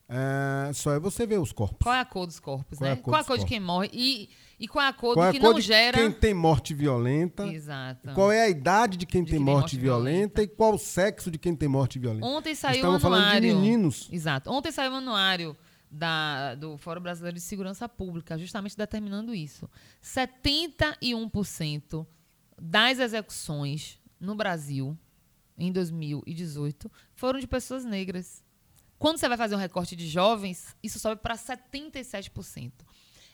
é, 0.10 0.74
só 0.74 0.94
é 0.94 1.00
você 1.00 1.26
ver 1.26 1.40
os 1.40 1.52
corpos. 1.52 1.80
Qual 1.84 1.94
é 1.94 2.00
a 2.00 2.06
cor 2.06 2.26
dos 2.26 2.40
corpos, 2.40 2.80
Qual 2.80 2.90
né? 2.90 2.96
É 2.96 2.98
a 2.98 2.98
cor 2.98 3.12
Qual 3.12 3.20
é 3.20 3.22
a 3.22 3.26
cor 3.26 3.38
de 3.38 3.46
quem 3.46 3.60
morre? 3.60 3.90
E 3.94 4.30
e 4.60 4.68
qual 4.68 4.84
é 4.84 4.90
a 4.90 4.94
cor 4.94 5.14
qual 5.14 5.26
do 5.26 5.30
é 5.30 5.32
que 5.32 5.40
não 5.40 5.62
gera. 5.62 5.98
Quem 5.98 6.12
tem 6.12 6.34
morte 6.34 6.74
violenta. 6.74 7.48
Exato. 7.48 8.14
Qual 8.14 8.30
é 8.30 8.42
a 8.42 8.50
idade 8.50 8.98
de 8.98 9.06
quem 9.06 9.24
de 9.24 9.32
tem 9.32 9.40
morte, 9.40 9.62
morte 9.62 9.78
violenta, 9.78 10.12
violenta, 10.12 10.44
e 10.44 10.48
qual 10.48 10.74
o 10.74 10.78
sexo 10.78 11.32
de 11.32 11.38
quem 11.38 11.56
tem 11.56 11.70
morte 11.70 11.98
violenta. 11.98 12.26
Ontem 12.26 12.54
saiu 12.54 12.84
o 12.84 12.88
anuário. 12.88 13.00
falando 13.00 13.34
de 13.36 13.40
meninos. 13.40 14.10
Exato. 14.12 14.52
Ontem 14.52 14.72
saiu 14.72 14.92
o 14.92 14.96
anuário 14.96 15.56
da, 15.90 16.56
do 16.56 16.78
Fórum 16.78 17.02
Brasileiro 17.02 17.36
de 17.36 17.42
Segurança 17.42 17.88
Pública, 17.88 18.38
justamente 18.38 18.76
determinando 18.76 19.34
isso. 19.34 19.70
71% 20.04 22.06
das 22.62 23.00
execuções 23.00 23.98
no 24.20 24.36
Brasil 24.36 24.98
em 25.58 25.72
2018 25.72 26.92
foram 27.16 27.40
de 27.40 27.48
pessoas 27.48 27.86
negras. 27.86 28.44
Quando 29.00 29.18
você 29.18 29.28
vai 29.28 29.38
fazer 29.38 29.56
um 29.56 29.60
recorte 29.60 29.96
de 29.96 30.08
jovens, 30.08 30.76
isso 30.84 31.00
sobe 31.00 31.22
para 31.22 31.36
77% 31.36 32.72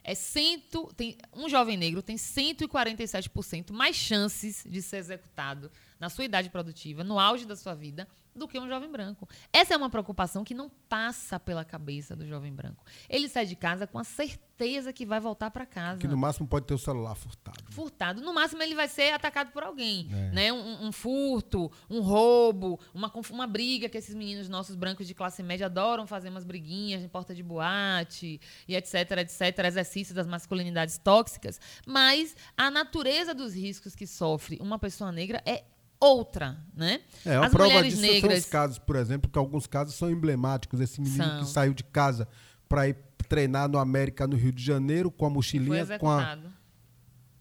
é 0.08 0.14
cento, 0.14 0.94
tem, 0.96 1.18
um 1.34 1.50
jovem 1.50 1.76
negro 1.76 2.02
tem 2.02 2.16
147% 2.16 3.72
mais 3.72 3.96
chances 3.96 4.64
de 4.64 4.80
ser 4.80 4.98
executado 4.98 5.72
na 6.00 6.12
sua 6.12 6.24
idade 6.26 6.48
produtiva, 6.52 7.04
no 7.04 7.20
auge 7.20 7.44
da 7.46 7.56
sua 7.56 7.74
vida, 7.74 8.08
do 8.36 8.48
que 8.48 8.60
um 8.60 8.68
jovem 8.68 8.92
branco. 8.92 9.28
Essa 9.52 9.74
é 9.74 9.78
uma 9.78 9.90
preocupação 9.90 10.44
que 10.44 10.54
não 10.54 10.70
passa 10.90 11.40
pela 11.40 11.64
cabeça 11.64 12.16
do 12.16 12.28
jovem 12.28 12.54
branco. 12.54 12.84
Ele 13.10 13.30
sai 13.30 13.46
de 13.46 13.56
casa 13.56 13.88
com 13.88 13.98
a 13.98 14.04
certeza 14.04 14.92
que 14.92 15.06
vai 15.06 15.22
voltar 15.22 15.50
para 15.52 15.66
casa. 15.66 16.02
Que 16.02 16.08
no 16.08 16.18
máximo 16.18 16.46
pode 16.46 16.66
ter 16.66 16.74
o 16.74 16.78
celular 16.78 17.16
furtado. 17.16 17.64
Furtado. 17.72 18.22
No 18.22 18.34
máximo 18.34 18.62
ele 18.62 18.76
vai 18.76 18.90
ser 18.90 19.14
atacado 19.14 19.52
por 19.52 19.64
alguém. 19.64 20.10
É. 20.12 20.32
Né? 20.32 20.54
Um, 20.54 20.88
um, 20.88 20.92
furto, 20.92 21.72
um 21.90 22.02
roubo, 22.02 22.78
uma, 22.94 23.12
uma 23.32 23.48
briga 23.48 23.88
que 23.88 23.98
esses 23.98 24.14
meninos 24.14 24.50
nossos 24.50 24.76
brancos 24.76 25.08
de 25.08 25.14
classe 25.14 25.42
média 25.42 25.68
adoram 25.68 26.06
fazer 26.06 26.30
umas 26.30 26.44
briguinhas 26.44 27.02
em 27.02 27.08
porta 27.08 27.34
de 27.34 27.42
boate 27.42 28.42
e 28.68 28.76
etc, 28.76 29.12
etc, 29.20 29.66
exercício 29.66 30.14
das 30.14 30.28
masculinidades 30.28 30.98
tóxicas. 30.98 31.60
Mas 31.88 32.36
a 32.58 32.70
natureza 32.70 33.34
dos 33.34 33.54
riscos 33.54 33.96
que 33.96 34.06
sofre 34.06 34.58
uma 34.60 34.78
pessoa 34.78 35.12
negra 35.12 35.42
é 35.46 35.64
outra, 36.00 36.58
né? 36.76 37.02
É, 37.26 37.36
a 37.36 37.46
As 37.46 37.52
prova 37.52 37.70
mulheres 37.70 37.94
disso 37.94 38.02
negras... 38.02 38.22
são 38.22 38.40
os 38.40 38.46
casos, 38.46 38.80
por 38.80 38.96
exemplo, 38.96 39.30
que 39.30 39.38
alguns 39.38 39.68
casos 39.68 39.96
são 39.96 40.10
emblemáticos. 40.10 40.80
Esse 40.80 41.02
menino 41.02 41.24
são. 41.24 41.40
que 41.40 41.48
saiu 41.48 41.74
de 41.74 41.84
casa 41.84 42.28
para 42.68 42.88
ir 42.88 42.98
treinar 43.28 43.68
no 43.68 43.78
América, 43.78 44.28
no 44.28 44.36
Rio 44.36 44.52
de 44.52 44.64
Janeiro, 44.64 45.10
com 45.10 45.26
a 45.26 45.30
mochilinha, 45.30 45.98
com 45.98 46.10
a, 46.10 46.38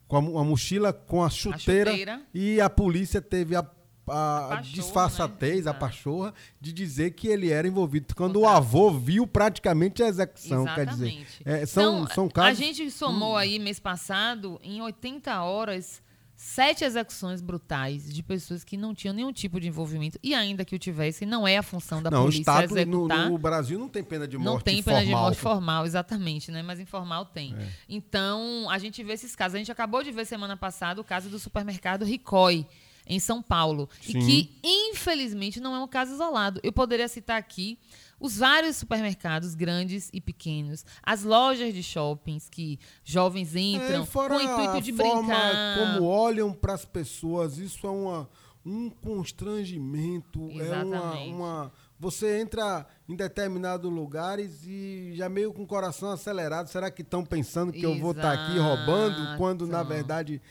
com 0.08 0.38
a, 0.38 0.44
mochila, 0.44 0.92
com 0.92 1.22
a 1.22 1.30
chuteira, 1.30 1.90
a 1.90 1.92
chuteira, 1.92 2.22
e 2.32 2.60
a 2.60 2.70
polícia 2.70 3.20
teve 3.20 3.54
a, 3.54 3.66
a, 4.08 4.58
a 4.58 4.60
disfarçatez, 4.60 5.64
né? 5.64 5.70
a 5.70 5.74
pachorra, 5.74 6.32
de 6.60 6.72
dizer 6.72 7.12
que 7.12 7.28
ele 7.28 7.50
era 7.50 7.66
envolvido. 7.66 8.14
Quando 8.14 8.40
o 8.40 8.46
avô 8.46 8.90
viu 8.92 9.26
praticamente 9.26 10.02
a 10.02 10.08
execução, 10.08 10.62
Exatamente. 10.62 10.86
quer 10.86 11.14
dizer. 11.14 11.26
É, 11.44 11.66
são, 11.66 12.02
então, 12.02 12.14
são 12.14 12.28
casos... 12.28 12.50
A 12.50 12.62
gente 12.62 12.90
somou 12.90 13.34
hum. 13.34 13.36
aí 13.36 13.58
mês 13.58 13.78
passado, 13.78 14.58
em 14.62 14.80
80 14.80 15.42
horas, 15.42 16.02
sete 16.36 16.84
execuções 16.84 17.40
brutais 17.40 18.12
de 18.12 18.22
pessoas 18.22 18.64
que 18.64 18.76
não 18.76 18.94
tinham 18.94 19.14
nenhum 19.14 19.32
tipo 19.32 19.60
de 19.60 19.68
envolvimento 19.68 20.18
e 20.22 20.34
ainda 20.34 20.64
que 20.64 20.74
o 20.74 20.78
tivessem, 20.78 21.26
não 21.26 21.46
é 21.46 21.56
a 21.56 21.62
função 21.62 22.02
da 22.02 22.10
não, 22.10 22.22
polícia 22.22 22.38
o 22.38 22.42
Estado, 22.42 22.78
executar. 22.78 23.24
No, 23.26 23.30
no, 23.30 23.38
Brasil 23.38 23.78
não 23.78 23.88
tem 23.88 24.02
pena 24.02 24.26
de 24.26 24.36
morte 24.36 24.54
Não 24.54 24.60
tem 24.60 24.82
pena 24.82 24.98
formal. 24.98 25.04
de 25.04 25.22
morte 25.22 25.40
formal, 25.40 25.86
exatamente, 25.86 26.50
né? 26.50 26.62
Mas 26.62 26.80
informal 26.80 27.24
tem. 27.26 27.54
É. 27.58 27.68
Então, 27.88 28.68
a 28.68 28.78
gente 28.78 29.02
vê 29.02 29.12
esses 29.12 29.34
casos. 29.36 29.54
A 29.54 29.58
gente 29.58 29.70
acabou 29.72 30.02
de 30.02 30.10
ver 30.10 30.26
semana 30.26 30.56
passada 30.56 31.00
o 31.00 31.04
caso 31.04 31.28
do 31.28 31.38
supermercado 31.38 32.04
Ricói, 32.04 32.66
em 33.06 33.20
São 33.20 33.42
Paulo. 33.42 33.88
Sim. 34.00 34.18
E 34.18 34.24
que, 34.24 34.58
infelizmente, 34.62 35.60
não 35.60 35.74
é 35.74 35.80
um 35.80 35.88
caso 35.88 36.14
isolado. 36.14 36.60
Eu 36.62 36.72
poderia 36.72 37.08
citar 37.08 37.38
aqui 37.38 37.78
os 38.18 38.38
vários 38.38 38.76
supermercados 38.76 39.54
grandes 39.54 40.10
e 40.12 40.20
pequenos, 40.20 40.84
as 41.02 41.22
lojas 41.22 41.74
de 41.74 41.82
shoppings 41.82 42.48
que 42.48 42.78
jovens 43.02 43.54
entram 43.56 44.02
é, 44.02 44.06
com 44.06 44.34
o 44.34 44.42
intuito 44.42 44.80
de 44.80 44.92
brincar. 44.92 45.78
Como 45.78 46.06
olham 46.06 46.52
para 46.52 46.74
as 46.74 46.84
pessoas, 46.84 47.58
isso 47.58 47.86
é 47.86 47.90
uma, 47.90 48.28
um 48.64 48.88
constrangimento, 48.88 50.48
Exatamente. 50.50 51.30
é 51.30 51.34
uma, 51.34 51.62
uma 51.62 51.72
você 51.98 52.40
entra 52.40 52.86
em 53.08 53.14
determinados 53.14 53.90
lugares 53.90 54.64
e 54.66 55.12
já 55.14 55.28
meio 55.28 55.52
com 55.52 55.62
o 55.62 55.66
coração 55.66 56.10
acelerado. 56.10 56.68
Será 56.68 56.90
que 56.90 57.02
estão 57.02 57.24
pensando 57.24 57.72
que 57.72 57.78
Exato. 57.78 57.94
eu 57.94 58.00
vou 58.00 58.10
estar 58.10 58.36
tá 58.36 58.44
aqui 58.44 58.58
roubando? 58.58 59.38
Quando, 59.38 59.66
na 59.66 59.82
verdade, 59.82 60.42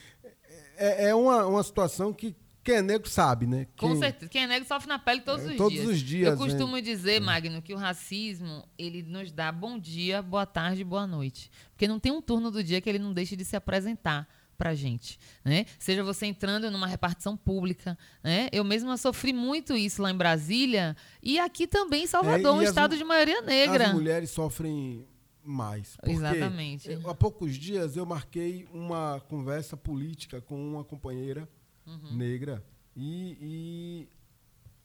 é, 0.75 1.09
é 1.09 1.15
uma, 1.15 1.45
uma 1.45 1.63
situação 1.63 2.13
que 2.13 2.35
quem 2.63 2.75
é 2.75 2.81
negro 2.81 3.09
sabe, 3.09 3.45
né? 3.45 3.67
Quem... 3.75 3.89
Com 3.89 3.99
certeza. 3.99 4.29
Quem 4.29 4.43
é 4.43 4.47
negro 4.47 4.67
sofre 4.67 4.87
na 4.87 4.97
pele 4.97 5.21
todos 5.21 5.45
é, 5.45 5.51
os 5.51 5.57
todos 5.57 5.73
dias. 5.73 5.85
Todos 5.85 5.97
os 5.97 6.01
dias. 6.01 6.31
Eu 6.31 6.37
costumo 6.37 6.75
né? 6.75 6.81
dizer, 6.81 7.19
Magno, 7.19 7.61
que 7.61 7.73
o 7.73 7.77
racismo, 7.77 8.65
ele 8.77 9.03
nos 9.03 9.31
dá 9.31 9.51
bom 9.51 9.77
dia, 9.77 10.21
boa 10.21 10.45
tarde, 10.45 10.83
boa 10.83 11.05
noite. 11.05 11.51
Porque 11.71 11.87
não 11.87 11.99
tem 11.99 12.11
um 12.11 12.21
turno 12.21 12.49
do 12.49 12.63
dia 12.63 12.79
que 12.79 12.89
ele 12.89 12.99
não 12.99 13.11
deixe 13.11 13.35
de 13.35 13.43
se 13.43 13.55
apresentar 13.55 14.27
pra 14.57 14.73
gente, 14.75 15.19
né? 15.43 15.65
Seja 15.77 16.03
você 16.03 16.25
entrando 16.25 16.71
numa 16.71 16.87
repartição 16.87 17.35
pública, 17.35 17.97
né? 18.23 18.47
Eu 18.51 18.63
mesma 18.63 18.95
sofri 18.95 19.33
muito 19.33 19.75
isso 19.75 20.01
lá 20.01 20.09
em 20.09 20.15
Brasília 20.15 20.95
e 21.21 21.39
aqui 21.39 21.67
também 21.67 22.03
em 22.03 22.07
Salvador, 22.07 22.55
é, 22.55 22.59
um 22.59 22.61
estado 22.61 22.95
de 22.95 23.03
maioria 23.03 23.41
negra. 23.41 23.87
As 23.87 23.93
mulheres 23.93 24.29
sofrem 24.29 25.05
mais. 25.43 25.97
Exatamente. 26.05 26.97
há 27.05 27.13
poucos 27.13 27.57
dias 27.57 27.97
eu 27.97 28.05
marquei 28.05 28.65
uma 28.71 29.21
conversa 29.27 29.75
política 29.75 30.39
com 30.39 30.55
uma 30.55 30.83
companheira 30.85 31.49
uhum. 31.85 32.15
negra. 32.15 32.63
E, 32.95 33.37
e, 33.41 34.09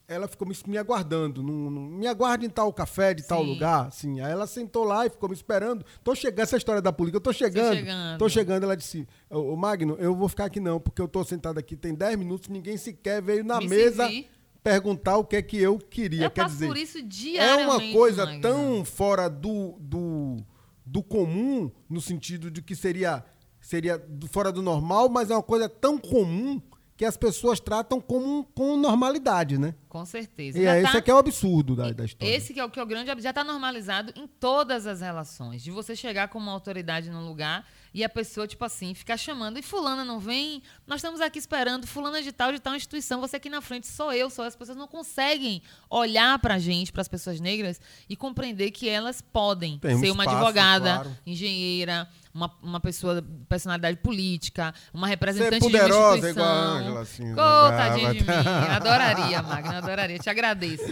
ela 0.08 0.26
ficou 0.26 0.48
me, 0.48 0.56
me 0.66 0.78
aguardando. 0.78 1.42
Num, 1.42 1.70
num, 1.70 1.86
me 1.86 2.06
aguarde 2.06 2.46
em 2.46 2.50
tal 2.50 2.72
café, 2.72 3.12
de 3.12 3.22
Sim. 3.22 3.28
tal 3.28 3.42
lugar. 3.42 3.88
Assim. 3.88 4.20
Aí 4.20 4.32
ela 4.32 4.46
sentou 4.46 4.84
lá 4.84 5.06
e 5.06 5.10
ficou 5.10 5.28
me 5.28 5.34
esperando. 5.34 5.84
Tô 6.02 6.14
chegando, 6.14 6.40
essa 6.40 6.56
história 6.56 6.80
da 6.80 6.90
política, 6.90 7.18
eu 7.18 7.20
tô 7.20 7.32
chegando. 7.32 7.76
chegando. 7.76 8.18
Tô 8.18 8.28
chegando. 8.28 8.62
Ela 8.64 8.76
disse: 8.76 9.06
Ô 9.28 9.54
Magno, 9.54 9.96
eu 10.00 10.16
vou 10.16 10.28
ficar 10.28 10.46
aqui 10.46 10.58
não, 10.58 10.80
porque 10.80 11.02
eu 11.02 11.06
tô 11.06 11.22
sentado 11.22 11.58
aqui 11.58 11.76
tem 11.76 11.94
10 11.94 12.18
minutos, 12.18 12.48
ninguém 12.48 12.78
sequer 12.78 13.20
veio 13.20 13.44
na 13.44 13.58
me 13.58 13.68
mesa. 13.68 14.04
Servir. 14.04 14.30
Perguntar 14.60 15.16
o 15.16 15.24
que 15.24 15.36
é 15.36 15.42
que 15.42 15.56
eu 15.56 15.78
queria. 15.78 16.24
Eu 16.24 16.30
Quer 16.30 16.46
dizer, 16.46 16.66
por 16.66 16.76
isso 16.76 17.00
diariamente. 17.00 17.62
É 17.62 17.88
uma 17.88 17.92
coisa 17.92 18.26
Magno. 18.26 18.42
tão 18.42 18.84
fora 18.84 19.28
do, 19.28 19.76
do, 19.78 20.44
do 20.84 21.02
comum, 21.02 21.70
no 21.88 22.00
sentido 22.00 22.50
de 22.50 22.60
que 22.60 22.74
seria, 22.74 23.24
seria 23.60 24.04
fora 24.30 24.50
do 24.50 24.60
normal, 24.60 25.08
mas 25.08 25.30
é 25.30 25.34
uma 25.34 25.42
coisa 25.42 25.68
tão 25.68 25.96
comum 25.96 26.60
que 26.98 27.04
as 27.04 27.16
pessoas 27.16 27.60
tratam 27.60 28.00
com, 28.00 28.42
com 28.42 28.76
normalidade, 28.76 29.56
né? 29.56 29.72
Com 29.88 30.04
certeza. 30.04 30.58
E 30.58 30.64
é, 30.64 30.82
tá, 30.82 30.88
esse 30.88 30.96
aqui 30.96 31.10
é 31.12 31.14
o 31.14 31.18
absurdo 31.18 31.76
da, 31.76 31.92
da 31.92 32.04
história. 32.04 32.34
Esse 32.34 32.52
que 32.52 32.58
é 32.58 32.64
o 32.64 32.68
que 32.68 32.80
é 32.80 32.82
o 32.82 32.86
grande 32.86 33.22
já 33.22 33.30
está 33.30 33.44
normalizado 33.44 34.12
em 34.16 34.26
todas 34.26 34.84
as 34.84 35.00
relações. 35.00 35.62
De 35.62 35.70
você 35.70 35.94
chegar 35.94 36.26
com 36.26 36.40
uma 36.40 36.50
autoridade 36.50 37.08
num 37.08 37.24
lugar 37.24 37.64
e 37.94 38.02
a 38.02 38.08
pessoa, 38.08 38.48
tipo 38.48 38.64
assim, 38.64 38.94
ficar 38.94 39.16
chamando, 39.16 39.58
e 39.58 39.62
fulana 39.62 40.04
não 40.04 40.18
vem, 40.18 40.60
nós 40.86 40.98
estamos 40.98 41.20
aqui 41.20 41.38
esperando, 41.38 41.86
fulana 41.86 42.20
de 42.20 42.32
tal, 42.32 42.52
de 42.52 42.58
tal 42.58 42.74
instituição, 42.74 43.20
você 43.20 43.36
aqui 43.36 43.48
na 43.48 43.60
frente, 43.60 43.86
sou 43.86 44.12
eu, 44.12 44.28
sou 44.28 44.44
as 44.44 44.54
pessoas 44.56 44.76
não 44.76 44.88
conseguem 44.88 45.62
olhar 45.88 46.38
para 46.38 46.54
a 46.54 46.58
gente, 46.58 46.92
para 46.92 47.00
as 47.00 47.08
pessoas 47.08 47.40
negras, 47.40 47.80
e 48.08 48.16
compreender 48.16 48.72
que 48.72 48.88
elas 48.88 49.20
podem 49.20 49.78
Tem 49.78 49.98
ser 49.98 50.10
um 50.10 50.14
uma 50.14 50.24
espaço, 50.24 50.36
advogada, 50.38 50.94
claro. 50.94 51.18
engenheira, 51.24 52.08
uma, 52.34 52.54
uma 52.62 52.80
pessoa, 52.80 53.24
personalidade 53.48 53.98
política, 53.98 54.74
uma 54.92 55.06
representante 55.06 55.54
Ser 55.54 55.60
poderosa, 55.60 56.20
de 56.20 56.26
uma 56.26 56.30
igual 56.30 56.48
a 56.48 56.78
Angela, 56.78 57.00
assim. 57.00 57.32
Oh, 57.32 57.36
tadinha 57.70 58.14
de 58.14 58.20
mim. 58.20 58.26
Adoraria, 58.70 59.42
Magna, 59.42 59.78
adoraria. 59.78 60.18
Te 60.18 60.30
agradeço. 60.30 60.84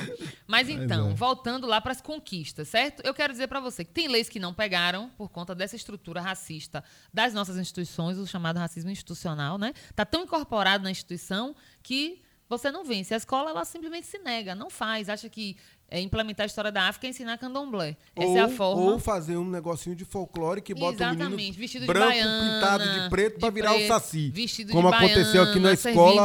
Mas 0.46 0.68
então, 0.68 1.10
é. 1.10 1.14
voltando 1.14 1.66
lá 1.66 1.80
para 1.80 1.92
as 1.92 2.00
conquistas, 2.00 2.68
certo? 2.68 3.02
Eu 3.04 3.14
quero 3.14 3.32
dizer 3.32 3.46
para 3.48 3.60
você 3.60 3.84
que 3.84 3.92
tem 3.92 4.08
leis 4.08 4.28
que 4.28 4.38
não 4.38 4.54
pegaram 4.54 5.10
por 5.10 5.28
conta 5.28 5.54
dessa 5.54 5.76
estrutura 5.76 6.20
racista 6.20 6.82
das 7.12 7.32
nossas 7.32 7.56
instituições, 7.56 8.18
o 8.18 8.26
chamado 8.26 8.58
racismo 8.58 8.90
institucional, 8.90 9.58
né? 9.58 9.72
Tá 9.94 10.04
tão 10.04 10.24
incorporado 10.24 10.84
na 10.84 10.90
instituição 10.90 11.54
que 11.82 12.22
você 12.48 12.70
não 12.70 12.84
vence. 12.84 13.12
A 13.12 13.16
escola 13.16 13.50
ela 13.50 13.64
simplesmente 13.64 14.06
se 14.06 14.18
nega, 14.18 14.54
não 14.54 14.70
faz, 14.70 15.08
acha 15.08 15.28
que 15.28 15.56
é 15.88 16.00
implementar 16.00 16.44
a 16.44 16.46
história 16.46 16.72
da 16.72 16.88
África 16.88 17.06
e 17.06 17.10
ensinar 17.10 17.38
candomblé. 17.38 17.96
Essa 18.14 18.28
ou, 18.28 18.36
é 18.36 18.40
a 18.40 18.48
forma. 18.48 18.82
Ou 18.82 18.98
fazer 18.98 19.36
um 19.36 19.48
negocinho 19.48 19.94
de 19.94 20.04
folclore 20.04 20.60
que 20.60 20.74
bota 20.74 20.96
Exatamente. 20.96 21.32
o 21.32 21.36
menino 21.36 21.56
vestido 21.56 21.86
branco 21.86 22.12
de 22.12 22.18
baiana, 22.18 22.54
pintado 22.54 23.02
de 23.02 23.10
preto 23.10 23.38
para 23.38 23.50
virar 23.50 23.76
o 23.76 23.86
saci. 23.86 24.30
Vestido 24.30 24.72
como 24.72 24.88
de 24.88 24.94
aconteceu 24.96 25.44
baiana, 25.44 25.50
aqui 25.50 25.60
na 25.60 25.72
escola. 25.72 26.22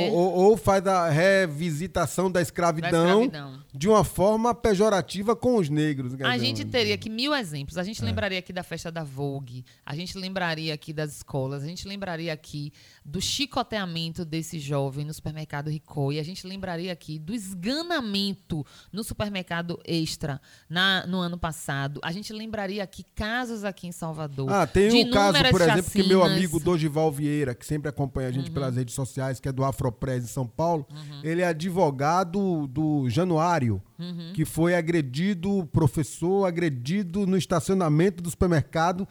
Ou, 0.00 0.12
ou, 0.12 0.32
ou, 0.32 0.56
faz 0.56 0.86
a 0.86 1.08
revisitação 1.08 2.30
da 2.30 2.42
escravidão, 2.42 3.20
da 3.20 3.24
escravidão, 3.24 3.62
de 3.72 3.88
uma 3.88 4.04
forma 4.04 4.54
pejorativa 4.54 5.34
com 5.34 5.56
os 5.56 5.70
negros. 5.70 6.14
A 6.20 6.36
gente 6.36 6.64
teria 6.64 6.94
aqui 6.94 7.08
mil 7.08 7.34
exemplos. 7.34 7.78
A 7.78 7.82
gente 7.82 8.02
é. 8.02 8.04
lembraria 8.04 8.38
aqui 8.38 8.52
da 8.52 8.62
festa 8.62 8.92
da 8.92 9.02
Vogue, 9.02 9.64
a 9.84 9.94
gente 9.94 10.18
lembraria 10.18 10.74
aqui 10.74 10.92
das 10.92 11.16
escolas, 11.16 11.62
a 11.62 11.66
gente 11.66 11.88
lembraria 11.88 12.32
aqui 12.32 12.72
do 13.04 13.20
chicoteamento 13.20 14.24
desse 14.24 14.58
jovem 14.58 15.06
no 15.06 15.14
supermercado 15.14 15.70
Ricoh, 15.70 16.12
e 16.12 16.18
a 16.18 16.22
gente 16.22 16.46
lembraria 16.46 16.92
aqui 16.92 17.18
do 17.18 17.34
esganamento 17.34 18.57
no 18.92 19.02
supermercado 19.02 19.78
Extra 19.84 20.40
na, 20.68 21.06
no 21.06 21.18
ano 21.18 21.38
passado. 21.38 22.00
A 22.02 22.12
gente 22.12 22.32
lembraria 22.32 22.82
aqui 22.82 23.04
casos 23.14 23.64
aqui 23.64 23.86
em 23.86 23.92
Salvador. 23.92 24.50
Ah, 24.50 24.66
tem 24.66 25.06
um 25.06 25.10
caso, 25.10 25.38
por 25.38 25.60
exemplo, 25.60 25.82
chacinas. 25.82 25.92
que 25.92 26.02
meu 26.04 26.22
amigo 26.22 26.60
Dogival 26.60 27.10
Vieira, 27.10 27.54
que 27.54 27.66
sempre 27.66 27.88
acompanha 27.88 28.28
a 28.28 28.32
gente 28.32 28.48
uhum. 28.48 28.54
pelas 28.54 28.76
redes 28.76 28.94
sociais, 28.94 29.40
que 29.40 29.48
é 29.48 29.52
do 29.52 29.64
Afropres 29.64 30.24
em 30.24 30.28
São 30.28 30.46
Paulo, 30.46 30.86
uhum. 30.90 31.20
ele 31.22 31.42
é 31.42 31.46
advogado 31.46 32.66
do 32.66 33.08
Januário, 33.08 33.82
uhum. 33.98 34.32
que 34.34 34.44
foi 34.44 34.74
agredido, 34.74 35.68
professor, 35.72 36.46
agredido 36.46 37.26
no 37.26 37.36
estacionamento 37.36 38.22
do 38.22 38.30
supermercado. 38.30 39.06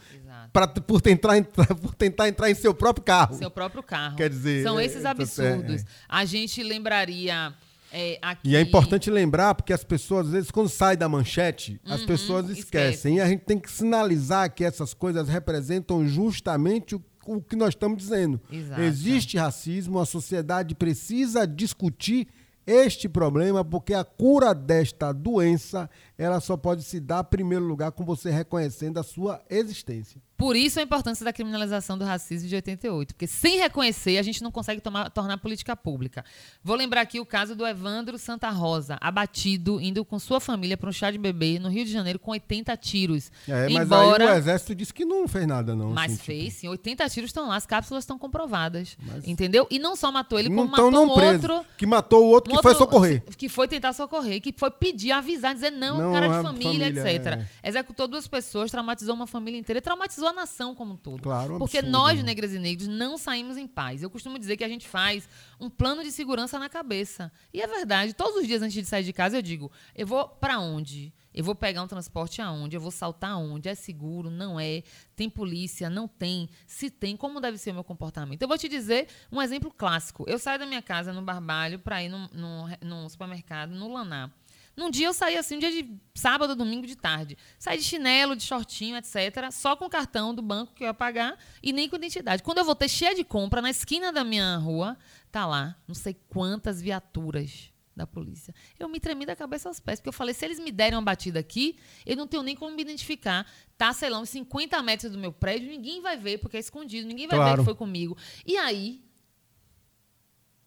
Pra, 0.53 0.65
por, 0.67 1.01
tentar, 1.01 1.37
entrar, 1.37 1.67
por 1.75 1.93
tentar 1.93 2.29
entrar 2.29 2.49
em 2.49 2.55
seu 2.55 2.73
próprio 2.73 3.03
carro. 3.03 3.35
Seu 3.35 3.51
próprio 3.51 3.83
carro. 3.83 4.15
Quer 4.15 4.29
dizer. 4.29 4.63
São 4.63 4.79
esses 4.79 5.03
é, 5.03 5.07
absurdos. 5.07 5.81
É, 5.81 5.83
é. 5.83 5.85
A 6.07 6.25
gente 6.25 6.63
lembraria 6.63 7.53
é, 7.91 8.19
aqui... 8.21 8.49
E 8.49 8.55
é 8.55 8.61
importante 8.61 9.09
lembrar, 9.09 9.55
porque 9.55 9.73
as 9.73 9.83
pessoas, 9.83 10.27
às 10.27 10.33
vezes, 10.33 10.51
quando 10.51 10.69
sai 10.69 10.97
da 10.97 11.07
manchete, 11.07 11.79
uhum, 11.85 11.93
as 11.93 12.03
pessoas 12.03 12.49
esquecem. 12.49 12.89
Esquece. 12.89 13.09
E 13.13 13.21
a 13.21 13.27
gente 13.27 13.45
tem 13.45 13.57
que 13.59 13.71
sinalizar 13.71 14.53
que 14.53 14.63
essas 14.63 14.93
coisas 14.93 15.27
representam 15.27 16.05
justamente 16.07 16.95
o, 16.95 17.03
o 17.25 17.41
que 17.41 17.55
nós 17.55 17.69
estamos 17.69 17.97
dizendo. 17.97 18.39
Exato. 18.51 18.81
Existe 18.81 19.37
racismo, 19.37 19.99
a 19.99 20.05
sociedade 20.05 20.75
precisa 20.75 21.47
discutir 21.47 22.27
este 22.65 23.07
problema, 23.07 23.63
porque 23.63 23.93
a 23.93 24.03
cura 24.03 24.53
desta 24.53 25.13
doença 25.13 25.89
ela 26.17 26.39
só 26.39 26.57
pode 26.57 26.83
se 26.83 26.99
dar 26.99 27.23
primeiro 27.23 27.65
lugar 27.65 27.91
com 27.91 28.03
você 28.03 28.31
reconhecendo 28.31 28.97
a 28.97 29.03
sua 29.03 29.41
existência. 29.49 30.19
Por 30.37 30.55
isso 30.55 30.79
a 30.79 30.83
importância 30.83 31.25
da 31.25 31.33
criminalização 31.33 31.97
do 31.97 32.05
racismo 32.05 32.47
de 32.47 32.55
88, 32.55 33.15
porque 33.15 33.25
sem 33.25 33.57
reconhecer 33.57 34.19
a 34.19 34.21
gente 34.21 34.43
não 34.43 34.51
consegue 34.51 34.79
tomar, 34.79 35.09
tornar 35.09 35.39
política 35.39 35.75
pública. 35.75 36.23
Vou 36.63 36.75
lembrar 36.75 37.01
aqui 37.01 37.19
o 37.19 37.25
caso 37.25 37.55
do 37.55 37.65
Evandro 37.65 38.19
Santa 38.19 38.49
Rosa, 38.49 38.97
abatido, 39.01 39.81
indo 39.81 40.05
com 40.05 40.19
sua 40.19 40.39
família 40.39 40.77
para 40.77 40.89
um 40.89 40.91
chá 40.91 41.09
de 41.09 41.17
bebê 41.17 41.57
no 41.57 41.69
Rio 41.69 41.83
de 41.83 41.91
Janeiro 41.91 42.19
com 42.19 42.31
80 42.31 42.77
tiros. 42.77 43.31
É, 43.47 43.67
mas 43.69 43.87
Embora... 43.87 44.29
aí 44.29 44.35
o 44.35 44.37
exército 44.37 44.75
disse 44.75 44.93
que 44.93 45.05
não 45.05 45.27
fez 45.27 45.47
nada, 45.47 45.75
não. 45.75 45.89
Mas 45.89 46.13
assim, 46.13 46.21
fez, 46.23 46.45
tipo... 46.45 46.59
sim. 46.59 46.67
80 46.67 47.09
tiros 47.09 47.29
estão 47.29 47.47
lá, 47.47 47.55
as 47.55 47.65
cápsulas 47.65 48.03
estão 48.03 48.19
comprovadas. 48.19 48.95
Mas... 49.01 49.27
Entendeu? 49.27 49.65
E 49.71 49.79
não 49.79 49.95
só 49.95 50.11
matou 50.11 50.37
ele, 50.37 50.49
como 50.49 50.69
matou 50.69 50.91
não 50.91 51.05
um 51.05 51.15
preso, 51.15 51.51
outro. 51.51 51.65
Que 51.75 51.85
matou 51.87 52.25
o 52.25 52.29
outro 52.29 52.51
um 52.51 52.53
que 52.53 52.57
outro, 52.57 52.71
foi 52.71 52.77
socorrer. 52.77 53.23
Que 53.35 53.49
foi 53.49 53.67
tentar 53.67 53.93
socorrer, 53.93 54.39
que 54.39 54.53
foi 54.55 54.69
pedir, 54.69 55.11
avisar, 55.11 55.55
dizer 55.55 55.71
não, 55.71 55.97
não 55.97 56.06
cara 56.13 56.27
de 56.27 56.43
família, 56.43 56.85
família 56.85 57.11
etc. 57.11 57.25
É. 57.63 57.69
Executou 57.69 58.07
duas 58.07 58.27
pessoas, 58.27 58.71
traumatizou 58.71 59.15
uma 59.15 59.27
família 59.27 59.59
inteira, 59.59 59.81
traumatizou 59.81 60.27
a 60.27 60.33
nação 60.33 60.75
como 60.75 60.93
um 60.93 60.97
todo. 60.97 61.21
Claro, 61.21 61.57
Porque 61.57 61.77
absurdo, 61.77 61.97
nós, 61.97 62.17
né? 62.17 62.23
negras 62.23 62.53
e 62.53 62.59
negros, 62.59 62.87
não 62.87 63.17
saímos 63.17 63.57
em 63.57 63.67
paz. 63.67 64.03
Eu 64.03 64.09
costumo 64.09 64.37
dizer 64.37 64.57
que 64.57 64.63
a 64.63 64.69
gente 64.69 64.87
faz 64.87 65.27
um 65.59 65.69
plano 65.69 66.03
de 66.03 66.11
segurança 66.11 66.57
na 66.59 66.69
cabeça. 66.69 67.31
E 67.53 67.61
é 67.61 67.67
verdade, 67.67 68.13
todos 68.13 68.41
os 68.41 68.47
dias 68.47 68.61
antes 68.61 68.73
de 68.73 68.85
sair 68.85 69.03
de 69.03 69.13
casa 69.13 69.37
eu 69.37 69.41
digo, 69.41 69.71
eu 69.95 70.05
vou 70.05 70.27
para 70.27 70.59
onde? 70.59 71.13
Eu 71.37 71.43
vou 71.43 71.53
pegar 71.53 71.83
um 71.83 71.87
transporte 71.87 72.41
aonde? 72.41 72.75
Eu 72.75 72.81
vou 72.81 72.89
saltar 72.89 73.29
aonde? 73.29 73.69
É 73.69 73.75
seguro? 73.75 74.31
Não 74.31 74.59
é? 74.59 74.81
Tem 75.15 75.29
polícia? 75.29 75.87
Não 75.87 76.07
tem? 76.07 76.49
Se 76.65 76.89
tem, 76.89 77.15
como 77.15 77.39
deve 77.39 77.59
ser 77.59 77.69
o 77.69 77.73
meu 77.75 77.83
comportamento? 77.83 78.41
Eu 78.41 78.47
vou 78.47 78.57
te 78.57 78.67
dizer 78.67 79.07
um 79.31 79.39
exemplo 79.39 79.71
clássico. 79.71 80.25
Eu 80.27 80.39
saio 80.39 80.57
da 80.57 80.65
minha 80.65 80.81
casa 80.81 81.13
no 81.13 81.21
Barbalho 81.21 81.77
para 81.77 82.01
ir 82.01 82.09
num, 82.09 82.27
num, 82.33 82.65
num 82.81 83.07
supermercado 83.07 83.69
no 83.69 83.93
Laná. 83.93 84.31
Num 84.77 84.91
dia 84.91 85.07
eu 85.07 85.13
saí 85.13 85.35
assim, 85.35 85.55
um 85.55 85.59
dia 85.59 85.71
de 85.71 85.99
sábado, 86.13 86.55
domingo 86.55 86.85
de 86.85 86.95
tarde. 86.95 87.35
Saí 87.57 87.79
de 87.79 87.83
chinelo, 87.83 88.35
de 88.35 88.43
shortinho, 88.43 88.95
etc. 88.95 89.51
Só 89.51 89.75
com 89.75 89.85
o 89.85 89.89
cartão 89.89 90.35
do 90.35 90.41
banco 90.43 90.75
que 90.75 90.83
eu 90.83 90.87
ia 90.87 90.93
pagar 90.93 91.35
e 91.63 91.73
nem 91.73 91.89
com 91.89 91.95
identidade. 91.95 92.43
Quando 92.43 92.59
eu 92.59 92.65
voltei 92.65 92.87
cheia 92.87 93.15
de 93.15 93.23
compra, 93.23 93.59
na 93.59 93.71
esquina 93.71 94.13
da 94.13 94.23
minha 94.23 94.55
rua, 94.57 94.95
tá 95.31 95.47
lá, 95.47 95.75
não 95.87 95.95
sei 95.95 96.15
quantas 96.29 96.79
viaturas 96.79 97.73
da 97.95 98.05
polícia. 98.05 98.53
Eu 98.77 98.87
me 98.87 98.99
tremi 98.99 99.25
da 99.25 99.35
cabeça 99.35 99.67
aos 99.67 99.79
pés, 99.79 99.99
porque 99.99 100.09
eu 100.09 100.13
falei, 100.13 100.35
se 100.35 100.45
eles 100.45 100.59
me 100.59 100.71
derem 100.71 100.95
uma 100.95 101.01
batida 101.01 101.39
aqui, 101.39 101.75
eu 102.05 102.15
não 102.15 102.27
tenho 102.27 102.43
nem 102.43 102.55
como 102.55 102.75
me 102.75 102.83
identificar. 102.83 103.51
Tá, 103.75 103.91
sei 103.93 104.11
lá, 104.11 104.19
uns 104.19 104.29
50 104.29 104.79
metros 104.83 105.11
do 105.11 105.17
meu 105.17 105.33
prédio, 105.33 105.67
ninguém 105.67 105.99
vai 106.01 106.15
ver, 106.15 106.37
porque 106.37 106.57
é 106.57 106.59
escondido, 106.59 107.07
ninguém 107.07 107.27
vai 107.27 107.39
claro. 107.39 107.53
ver 107.53 107.57
que 107.61 107.65
foi 107.65 107.73
comigo. 107.73 108.15
E 108.45 108.55
aí, 108.55 109.01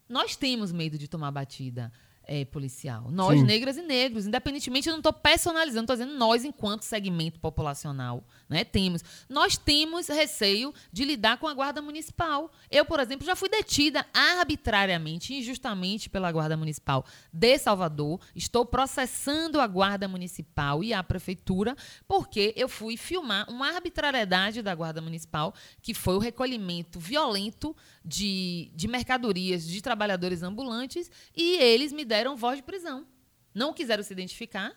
nós 0.08 0.34
temos 0.34 0.72
medo 0.72 0.98
de 0.98 1.06
tomar 1.06 1.30
batida 1.30 1.92
é, 2.30 2.44
policial. 2.44 3.10
Nós, 3.10 3.40
Sim. 3.40 3.44
negras 3.44 3.76
e 3.76 3.82
negros, 3.82 4.24
independentemente, 4.24 4.88
eu 4.88 4.92
não 4.92 5.00
estou 5.00 5.12
personalizando, 5.12 5.92
estou 5.92 5.96
dizendo 5.96 6.16
nós, 6.16 6.44
enquanto 6.44 6.84
segmento 6.84 7.40
populacional, 7.40 8.22
né, 8.48 8.62
temos. 8.62 9.02
Nós 9.28 9.56
temos 9.56 10.06
receio 10.06 10.72
de 10.92 11.04
lidar 11.04 11.38
com 11.38 11.48
a 11.48 11.54
guarda 11.54 11.82
municipal. 11.82 12.52
Eu, 12.70 12.84
por 12.84 13.00
exemplo, 13.00 13.26
já 13.26 13.34
fui 13.34 13.48
detida 13.48 14.06
arbitrariamente, 14.14 15.34
injustamente 15.34 16.08
pela 16.08 16.30
guarda 16.30 16.56
municipal 16.56 17.04
de 17.32 17.58
Salvador. 17.58 18.20
Estou 18.36 18.64
processando 18.64 19.60
a 19.60 19.66
guarda 19.66 20.06
municipal 20.06 20.84
e 20.84 20.94
a 20.94 21.02
prefeitura 21.02 21.76
porque 22.06 22.54
eu 22.56 22.68
fui 22.68 22.96
filmar 22.96 23.50
uma 23.50 23.70
arbitrariedade 23.70 24.62
da 24.62 24.72
guarda 24.72 25.00
municipal, 25.00 25.52
que 25.82 25.92
foi 25.92 26.14
o 26.14 26.18
recolhimento 26.20 27.00
violento 27.00 27.74
de, 28.04 28.70
de 28.76 28.86
mercadorias 28.86 29.66
de 29.66 29.82
trabalhadores 29.82 30.44
ambulantes 30.44 31.10
e 31.36 31.56
eles 31.56 31.92
me 31.92 32.04
deram 32.04 32.19
voz 32.36 32.56
de 32.56 32.62
prisão. 32.62 33.06
Não 33.54 33.72
quiseram 33.72 34.02
se 34.02 34.12
identificar 34.12 34.74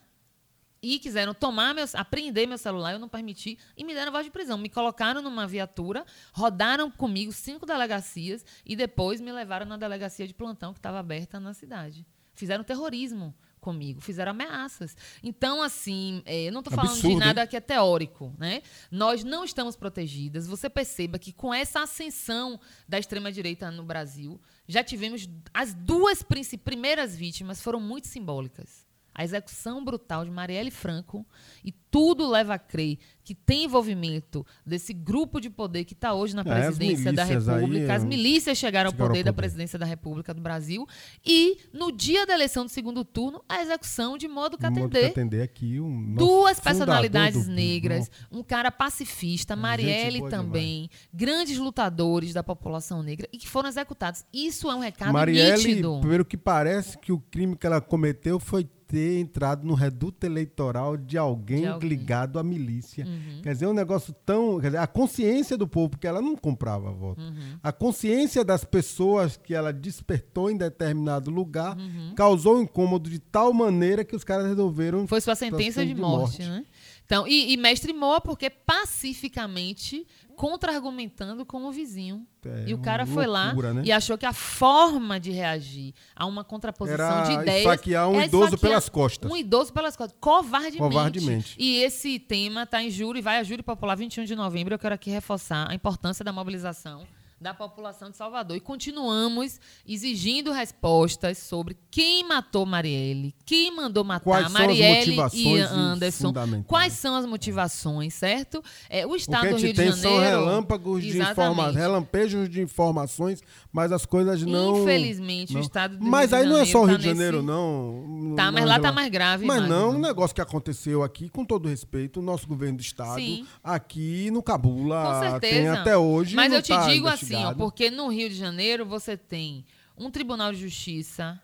e 0.81 0.99
quiseram 0.99 1.33
tomar 1.33 1.73
meu, 1.73 1.85
apreender 1.93 2.45
meu 2.45 2.57
celular, 2.57 2.91
eu 2.91 2.99
não 2.99 3.07
permiti, 3.07 3.57
e 3.77 3.85
me 3.85 3.93
deram 3.93 4.11
voz 4.11 4.25
de 4.25 4.31
prisão. 4.31 4.57
Me 4.57 4.69
colocaram 4.69 5.21
numa 5.21 5.47
viatura, 5.47 6.05
rodaram 6.33 6.91
comigo 6.91 7.31
cinco 7.31 7.65
delegacias 7.65 8.45
e 8.65 8.75
depois 8.75 9.21
me 9.21 9.31
levaram 9.31 9.65
na 9.65 9.77
delegacia 9.77 10.27
de 10.27 10.33
plantão 10.33 10.73
que 10.73 10.79
estava 10.79 10.99
aberta 10.99 11.39
na 11.39 11.53
cidade. 11.53 12.05
Fizeram 12.35 12.63
terrorismo 12.63 13.33
comigo, 13.61 14.01
fizeram 14.01 14.31
ameaças. 14.31 14.97
Então, 15.23 15.63
assim, 15.63 16.21
é, 16.25 16.49
eu 16.49 16.51
não 16.51 16.59
estou 16.59 16.73
falando 16.73 16.91
Absurdo, 16.91 17.13
de 17.13 17.19
nada 17.25 17.41
hein? 17.41 17.47
que 17.47 17.55
é 17.55 17.61
teórico, 17.61 18.35
né? 18.37 18.61
Nós 18.91 19.23
não 19.23 19.45
estamos 19.45 19.77
protegidas. 19.77 20.45
Você 20.47 20.69
perceba 20.69 21.17
que 21.17 21.31
com 21.31 21.53
essa 21.53 21.81
ascensão 21.81 22.59
da 22.89 22.99
extrema-direita 22.99 23.71
no 23.71 23.83
Brasil, 23.83 24.41
já 24.67 24.83
tivemos 24.83 25.29
as 25.53 25.73
duas 25.73 26.23
primeiras 26.63 27.15
vítimas 27.15 27.61
foram 27.61 27.79
muito 27.79 28.07
simbólicas. 28.07 28.85
A 29.15 29.23
execução 29.23 29.83
brutal 29.85 30.25
de 30.25 30.31
Marielle 30.31 30.71
Franco 30.71 31.25
e 31.63 31.71
tudo 31.71 32.27
leva 32.27 32.55
a 32.55 32.59
crer 32.59 32.97
que 33.23 33.33
tem 33.33 33.65
envolvimento 33.65 34.45
desse 34.65 34.93
grupo 34.93 35.39
de 35.39 35.49
poder 35.49 35.85
que 35.85 35.93
está 35.93 36.13
hoje 36.13 36.35
na 36.35 36.41
é, 36.41 36.43
presidência 36.43 37.09
é, 37.09 37.13
da 37.13 37.23
República. 37.23 37.91
Aí, 37.91 37.97
as 37.97 38.03
milícias 38.03 38.57
chegaram 38.57 38.89
ao 38.89 38.93
poder, 38.93 39.07
poder, 39.07 39.23
da 39.23 39.33
presidência 39.33 39.79
da 39.79 39.85
República 39.85 40.33
do 40.33 40.41
Brasil 40.41 40.85
e 41.25 41.57
no 41.71 41.91
dia 41.91 42.25
da 42.25 42.33
eleição 42.33 42.65
do 42.65 42.69
segundo 42.69 43.05
turno 43.05 43.41
a 43.47 43.61
execução 43.61 44.17
de 44.17 44.27
Modo 44.27 44.57
Catendê. 44.57 45.09
Catendê 45.09 45.41
aqui 45.41 45.79
um 45.79 46.15
duas 46.15 46.59
personalidades 46.59 47.45
do, 47.45 47.53
negras, 47.53 48.11
um 48.31 48.43
cara 48.43 48.71
pacifista, 48.71 49.55
Marielle 49.55 50.29
também, 50.29 50.89
demais. 50.89 51.09
grandes 51.13 51.57
lutadores 51.57 52.33
da 52.33 52.43
população 52.43 53.01
negra 53.01 53.27
e 53.31 53.37
que 53.37 53.47
foram 53.47 53.69
executados. 53.69 54.25
Isso 54.33 54.69
é 54.69 54.75
um 54.75 54.79
recado 54.79 55.13
Marielle, 55.13 55.57
nítido. 55.57 55.99
Primeiro 55.99 56.25
que 56.25 56.37
parece 56.37 56.97
que 56.97 57.11
o 57.11 57.19
crime 57.19 57.55
que 57.55 57.65
ela 57.65 57.79
cometeu 57.79 58.39
foi 58.39 58.67
ter 58.93 59.19
entrado 59.19 59.65
no 59.65 59.73
reduto 59.73 60.23
eleitoral 60.23 60.95
de 60.95 61.17
alguém, 61.17 61.61
de 61.61 61.67
alguém. 61.67 61.89
ligado 61.89 62.37
à 62.37 62.43
milícia. 62.43 63.03
Uhum. 63.03 63.12
Quer 63.41 63.53
dizer, 63.53 63.65
é 63.65 63.67
um 63.67 63.73
negócio 63.73 64.13
tão. 64.25 64.59
Quer 64.59 64.67
dizer, 64.67 64.77
a 64.77 64.87
consciência 64.87 65.57
do 65.57 65.67
povo, 65.67 65.89
porque 65.89 66.07
ela 66.07 66.21
não 66.21 66.35
comprava 66.35 66.91
voto. 66.91 67.21
Uhum. 67.21 67.57
A 67.61 67.71
consciência 67.71 68.43
das 68.43 68.63
pessoas 68.63 69.37
que 69.37 69.53
ela 69.53 69.73
despertou 69.73 70.49
em 70.49 70.57
determinado 70.57 71.29
lugar 71.29 71.77
uhum. 71.77 72.13
causou 72.15 72.61
incômodo 72.61 73.09
de 73.09 73.19
tal 73.19 73.53
maneira 73.53 74.03
que 74.03 74.15
os 74.15 74.23
caras 74.23 74.47
resolveram. 74.47 75.07
Foi 75.07 75.21
sua 75.21 75.35
sentença 75.35 75.85
de, 75.85 75.93
de 75.93 75.99
morte, 75.99 76.41
morte, 76.41 76.49
né? 76.49 76.65
Então, 77.13 77.27
e, 77.27 77.53
e 77.53 77.57
mestre 77.57 77.93
Moa, 77.93 78.19
porque 78.19 78.49
pacificamente 78.49 80.07
contra-argumentando 80.35 81.45
com 81.45 81.63
o 81.63 81.71
vizinho. 81.71 82.25
É, 82.43 82.65
e 82.69 82.73
o 82.73 82.79
cara 82.79 83.05
foi 83.05 83.27
loucura, 83.27 83.67
lá 83.67 83.73
né? 83.75 83.83
e 83.85 83.91
achou 83.91 84.17
que 84.17 84.25
a 84.25 84.33
forma 84.33 85.19
de 85.19 85.29
reagir 85.29 85.93
a 86.15 86.25
uma 86.25 86.43
contraposição 86.43 87.19
Era 87.19 87.23
de 87.23 87.33
ideias. 87.33 87.59
Esfaquear 87.59 88.09
um 88.09 88.19
idoso 88.19 88.57
pelas 88.57 88.89
costas. 88.89 89.31
Um 89.31 89.37
idoso 89.37 89.71
pelas 89.71 89.95
costas, 89.95 90.17
covardemente. 90.19 90.77
covardemente. 90.79 91.55
E 91.59 91.83
esse 91.83 92.17
tema 92.17 92.63
está 92.63 92.81
em 92.81 92.89
júri, 92.89 93.21
vai 93.21 93.37
a 93.37 93.43
júri 93.43 93.61
popular 93.61 93.95
21 93.95 94.23
de 94.23 94.35
novembro. 94.35 94.73
Eu 94.73 94.79
quero 94.79 94.95
aqui 94.95 95.11
reforçar 95.11 95.69
a 95.69 95.75
importância 95.75 96.25
da 96.25 96.33
mobilização 96.33 97.05
da 97.43 97.53
população 97.53 98.09
de 98.09 98.15
Salvador. 98.15 98.55
E 98.55 98.61
continuamos 98.61 99.59
exigindo 99.85 100.51
respostas 100.51 101.37
sobre 101.37 101.77
quem 101.91 102.25
matou 102.25 102.65
Marielle, 102.65 103.35
quem 103.45 103.75
mandou 103.75 104.03
matar 104.03 104.23
Quais 104.23 104.51
Marielle 104.51 105.17
e 105.33 105.59
Anderson. 105.59 106.33
Quais 106.65 106.93
são 106.93 107.15
as 107.15 107.25
motivações, 107.25 108.13
certo? 108.13 108.63
É, 108.89 109.05
o 109.05 109.13
Estado 109.13 109.47
o 109.47 109.49
do 109.51 109.57
Rio 109.57 109.73
de 109.73 109.77
Janeiro. 109.77 109.97
São 109.97 110.19
relâmpagos 110.19 111.03
de 111.03 111.19
informações, 111.19 111.75
relampejos 111.75 112.49
de 112.49 112.61
informações, 112.61 113.43
mas 113.71 113.91
as 113.91 114.05
coisas 114.05 114.41
não. 114.43 114.81
Infelizmente, 114.81 115.53
não. 115.53 115.59
o 115.59 115.63
Estado 115.63 115.97
do 115.97 116.05
mas 116.05 116.31
Rio 116.31 116.39
de 116.39 116.47
Janeiro. 116.47 116.53
Mas 116.53 116.63
aí 116.63 116.65
não 116.65 116.69
é 116.69 116.71
só 116.71 116.81
o 116.81 116.85
Rio 116.85 116.95
tá 116.95 117.01
de 117.01 117.09
Janeiro, 117.09 117.37
nesse... 117.41 117.47
não. 117.47 118.35
Tá, 118.37 118.51
mas 118.51 118.65
lá 118.65 118.79
tá 118.79 118.91
mais 118.93 119.09
grave. 119.09 119.45
Mas 119.45 119.67
não, 119.67 119.91
um 119.91 119.99
negócio 119.99 120.33
que 120.33 120.41
aconteceu 120.41 121.03
aqui, 121.03 121.27
com 121.27 121.43
todo 121.43 121.67
respeito, 121.67 122.21
o 122.21 122.23
nosso 122.23 122.47
governo 122.47 122.77
do 122.77 122.81
Estado, 122.81 123.19
Sim. 123.19 123.45
aqui 123.61 124.31
no 124.31 124.41
Cabula, 124.41 125.03
com 125.03 125.29
certeza. 125.29 125.53
tem 125.53 125.67
até 125.67 125.97
hoje. 125.97 126.35
Mas 126.37 126.53
eu 126.53 126.61
te 126.61 126.69
tá 126.69 126.87
digo 126.87 127.07
assim, 127.07 127.32
ó, 127.35 127.53
porque 127.53 127.89
no 127.89 128.07
Rio 128.07 128.29
de 128.29 128.35
Janeiro 128.35 128.85
você 128.85 129.17
tem 129.17 129.65
um 129.97 130.09
Tribunal 130.09 130.51
de 130.51 130.59
Justiça 130.59 131.41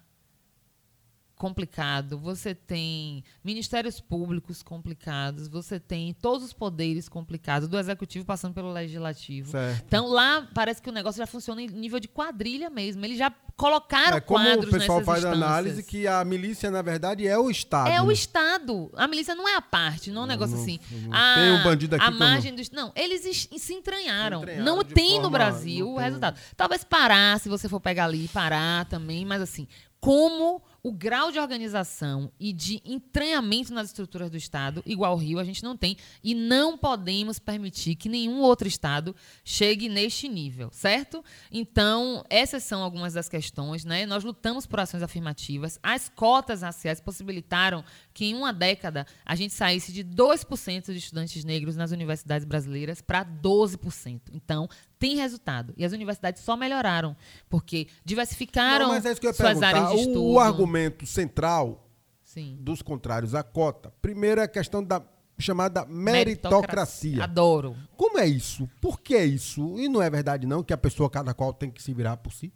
complicado, 1.39 2.17
você 2.19 2.53
tem 2.53 3.23
ministérios 3.41 4.01
públicos 4.01 4.61
complicados, 4.61 5.47
você 5.47 5.79
tem 5.79 6.13
todos 6.13 6.43
os 6.43 6.51
poderes 6.51 7.07
complicados, 7.07 7.69
do 7.69 7.79
executivo 7.79 8.25
passando 8.25 8.53
pelo 8.53 8.73
legislativo. 8.73 9.49
Certo. 9.49 9.85
Então 9.87 10.07
lá 10.07 10.45
parece 10.53 10.81
que 10.81 10.89
o 10.89 10.91
negócio 10.91 11.17
já 11.17 11.25
funciona 11.25 11.61
em 11.61 11.67
nível 11.67 11.97
de 11.97 12.09
quadrilha 12.09 12.69
mesmo. 12.69 13.05
Eles 13.05 13.17
já 13.17 13.31
colocaram 13.55 14.17
é, 14.17 14.19
como 14.19 14.43
quadros 14.43 14.67
o 14.67 14.77
pessoal 14.77 15.01
faz 15.01 15.19
instâncias. 15.19 15.43
análise 15.43 15.83
que 15.83 16.05
a 16.05 16.25
milícia 16.25 16.69
na 16.69 16.81
verdade 16.81 17.25
é 17.25 17.39
o 17.39 17.49
Estado. 17.49 17.89
É 17.89 18.01
o 18.01 18.11
Estado. 18.11 18.91
A 18.97 19.07
milícia 19.07 19.33
não 19.33 19.47
é 19.47 19.55
a 19.55 19.61
parte, 19.61 20.11
não 20.11 20.23
é 20.23 20.25
um 20.25 20.27
negócio 20.27 20.57
não, 20.57 20.61
assim. 20.61 20.77
Não, 20.91 21.13
a, 21.13 21.35
tem 21.35 21.51
um 21.53 21.63
bandido 21.63 21.95
aqui 21.95 22.05
a 22.05 22.11
margem 22.11 22.53
dos 22.53 22.69
não, 22.69 22.91
eles 22.97 23.47
se 23.49 23.73
entranharam. 23.73 24.41
entranharam 24.41 24.65
não 24.65 24.83
tem 24.83 25.11
forma, 25.11 25.23
no 25.23 25.29
Brasil 25.29 25.89
o 25.89 25.97
resultado. 25.97 26.37
Talvez 26.57 26.83
parar, 26.83 27.39
se 27.39 27.47
você 27.47 27.69
for 27.69 27.79
pegar 27.79 28.05
ali, 28.05 28.27
parar 28.27 28.83
também, 28.85 29.23
mas 29.23 29.41
assim, 29.41 29.69
como 30.01 30.61
o 30.83 30.91
grau 30.91 31.31
de 31.31 31.39
organização 31.39 32.31
e 32.39 32.53
de 32.53 32.81
entranhamento 32.85 33.73
nas 33.73 33.87
estruturas 33.87 34.29
do 34.29 34.37
Estado, 34.37 34.81
igual 34.85 35.13
ao 35.13 35.17
Rio, 35.17 35.39
a 35.39 35.43
gente 35.43 35.63
não 35.63 35.75
tem. 35.75 35.97
E 36.23 36.33
não 36.33 36.77
podemos 36.77 37.39
permitir 37.39 37.95
que 37.95 38.09
nenhum 38.09 38.39
outro 38.41 38.67
Estado 38.67 39.15
chegue 39.43 39.89
neste 39.89 40.27
nível, 40.27 40.69
certo? 40.71 41.23
Então, 41.51 42.23
essas 42.29 42.63
são 42.63 42.83
algumas 42.83 43.13
das 43.13 43.27
questões 43.27 43.49
né? 43.85 44.05
Nós 44.05 44.23
lutamos 44.23 44.65
por 44.65 44.79
ações 44.79 45.03
afirmativas. 45.03 45.79
As 45.83 46.09
cotas 46.09 46.61
raciais 46.61 46.99
possibilitaram 46.99 47.83
que 48.13 48.25
em 48.25 48.35
uma 48.35 48.53
década 48.53 49.05
a 49.25 49.35
gente 49.35 49.53
saísse 49.53 49.91
de 49.91 50.03
2% 50.03 50.91
de 50.91 50.97
estudantes 50.97 51.43
negros 51.43 51.75
nas 51.75 51.91
universidades 51.91 52.45
brasileiras 52.45 53.01
para 53.01 53.25
12%. 53.25 54.21
Então, 54.33 54.67
tem 54.99 55.15
resultado. 55.15 55.73
E 55.77 55.85
as 55.85 55.93
universidades 55.93 56.43
só 56.43 56.57
melhoraram, 56.57 57.15
porque 57.49 57.87
diversificaram 58.03 58.87
Não, 58.87 58.93
mas 58.93 59.05
é 59.05 59.11
isso 59.11 59.21
que 59.21 59.27
eu 59.27 59.31
ia 59.31 59.33
suas 59.33 59.63
áreas 59.63 59.89
de 59.91 59.95
estudo. 60.01 60.23
O 60.23 60.39
argumento 60.39 61.05
central 61.05 61.89
Sim. 62.23 62.57
dos 62.59 62.81
contrários 62.81 63.33
à 63.33 63.41
cota, 63.41 63.91
primeiro 64.01 64.41
é 64.41 64.43
a 64.43 64.47
questão 64.47 64.83
da 64.83 65.01
chamada 65.39 65.85
meritocracia. 65.85 66.51
meritocracia. 66.51 67.23
Adoro. 67.23 67.75
Como 67.95 68.19
é 68.19 68.27
isso? 68.27 68.69
Por 68.81 68.99
que 68.99 69.17
isso? 69.17 69.79
E 69.79 69.87
não 69.87 70.01
é 70.01 70.09
verdade 70.09 70.45
não 70.45 70.61
que 70.61 70.73
a 70.73 70.77
pessoa 70.77 71.09
cada 71.09 71.33
qual 71.33 71.53
tem 71.53 71.71
que 71.71 71.81
se 71.81 71.93
virar 71.93 72.17
por 72.17 72.33
si? 72.33 72.51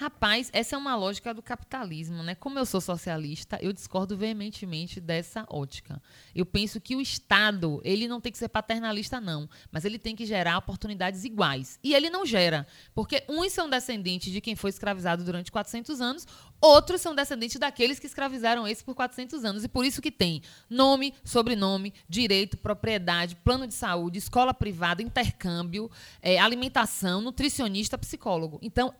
Rapaz, 0.00 0.48
essa 0.52 0.76
é 0.76 0.78
uma 0.78 0.94
lógica 0.94 1.34
do 1.34 1.42
capitalismo, 1.42 2.22
né? 2.22 2.36
Como 2.36 2.56
eu 2.56 2.64
sou 2.64 2.80
socialista, 2.80 3.58
eu 3.60 3.72
discordo 3.72 4.16
veementemente 4.16 5.00
dessa 5.00 5.44
ótica. 5.50 6.00
Eu 6.32 6.46
penso 6.46 6.80
que 6.80 6.94
o 6.94 7.00
Estado, 7.00 7.80
ele 7.82 8.06
não 8.06 8.20
tem 8.20 8.30
que 8.30 8.38
ser 8.38 8.48
paternalista, 8.48 9.20
não, 9.20 9.50
mas 9.72 9.84
ele 9.84 9.98
tem 9.98 10.14
que 10.14 10.24
gerar 10.24 10.56
oportunidades 10.56 11.24
iguais. 11.24 11.80
E 11.82 11.96
ele 11.96 12.10
não 12.10 12.24
gera, 12.24 12.64
porque 12.94 13.24
uns 13.28 13.52
são 13.52 13.68
descendentes 13.68 14.32
de 14.32 14.40
quem 14.40 14.54
foi 14.54 14.70
escravizado 14.70 15.24
durante 15.24 15.50
400 15.50 16.00
anos, 16.00 16.28
outros 16.60 17.00
são 17.00 17.12
descendentes 17.12 17.58
daqueles 17.58 17.98
que 17.98 18.06
escravizaram 18.06 18.68
esse 18.68 18.84
por 18.84 18.94
400 18.94 19.44
anos. 19.44 19.64
E 19.64 19.68
por 19.68 19.84
isso 19.84 20.00
que 20.00 20.12
tem 20.12 20.42
nome, 20.70 21.12
sobrenome, 21.24 21.92
direito, 22.08 22.56
propriedade, 22.56 23.34
plano 23.34 23.66
de 23.66 23.74
saúde, 23.74 24.18
escola 24.18 24.54
privada, 24.54 25.02
intercâmbio, 25.02 25.90
é, 26.22 26.38
alimentação, 26.38 27.20
nutricionista, 27.20 27.98
psicólogo. 27.98 28.60
Então, 28.62 28.94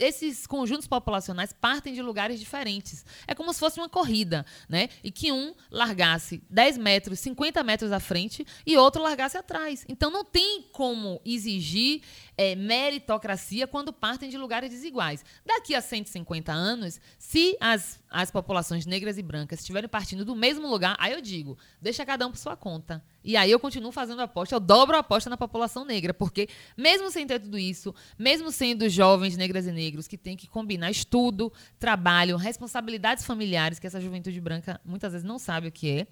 esses 0.00 0.46
conjuntos 0.46 0.86
populacionais 0.86 1.52
partem 1.52 1.92
de 1.92 2.02
lugares 2.02 2.38
diferentes. 2.38 3.04
É 3.26 3.34
como 3.34 3.52
se 3.52 3.58
fosse 3.58 3.78
uma 3.78 3.88
corrida, 3.88 4.44
né? 4.68 4.88
E 5.02 5.10
que 5.10 5.32
um 5.32 5.54
largasse 5.70 6.42
10 6.48 6.78
metros, 6.78 7.18
50 7.20 7.62
metros 7.62 7.92
à 7.92 8.00
frente 8.00 8.46
e 8.64 8.76
outro 8.76 9.02
largasse 9.02 9.36
atrás. 9.36 9.84
Então 9.88 10.10
não 10.10 10.24
tem 10.24 10.62
como 10.72 11.20
exigir 11.24 12.02
é, 12.36 12.54
meritocracia 12.54 13.66
quando 13.66 13.92
partem 13.92 14.28
de 14.28 14.36
lugares 14.36 14.70
desiguais. 14.70 15.24
Daqui 15.44 15.74
a 15.74 15.80
150 15.80 16.52
anos, 16.52 17.00
se 17.18 17.56
as, 17.60 17.98
as 18.10 18.30
populações 18.30 18.84
negras 18.84 19.16
e 19.16 19.22
brancas 19.22 19.60
estiverem 19.60 19.88
partindo 19.88 20.24
do 20.24 20.36
mesmo 20.36 20.68
lugar, 20.68 20.96
aí 20.98 21.12
eu 21.12 21.20
digo, 21.20 21.56
deixa 21.80 22.04
cada 22.04 22.26
um 22.26 22.30
por 22.30 22.38
sua 22.38 22.56
conta. 22.56 23.02
E 23.24 23.36
aí 23.36 23.50
eu 23.50 23.58
continuo 23.58 23.90
fazendo 23.90 24.20
aposta, 24.20 24.54
eu 24.54 24.60
dobro 24.60 24.96
a 24.96 25.00
aposta 25.00 25.30
na 25.30 25.36
população 25.36 25.84
negra, 25.84 26.12
porque 26.12 26.48
mesmo 26.76 27.10
sem 27.10 27.26
ter 27.26 27.40
tudo 27.40 27.58
isso, 27.58 27.94
mesmo 28.18 28.52
sendo 28.52 28.88
jovens 28.88 29.36
negras 29.36 29.66
e 29.66 29.72
negros 29.72 30.06
que 30.06 30.18
têm 30.18 30.36
que 30.36 30.46
combinar 30.46 30.90
estudo, 30.90 31.52
trabalho, 31.78 32.36
responsabilidades 32.36 33.24
familiares, 33.24 33.78
que 33.78 33.86
essa 33.86 34.00
juventude 34.00 34.40
branca 34.40 34.80
muitas 34.84 35.12
vezes 35.12 35.26
não 35.26 35.38
sabe 35.38 35.68
o 35.68 35.72
que 35.72 35.90
é, 35.90 36.06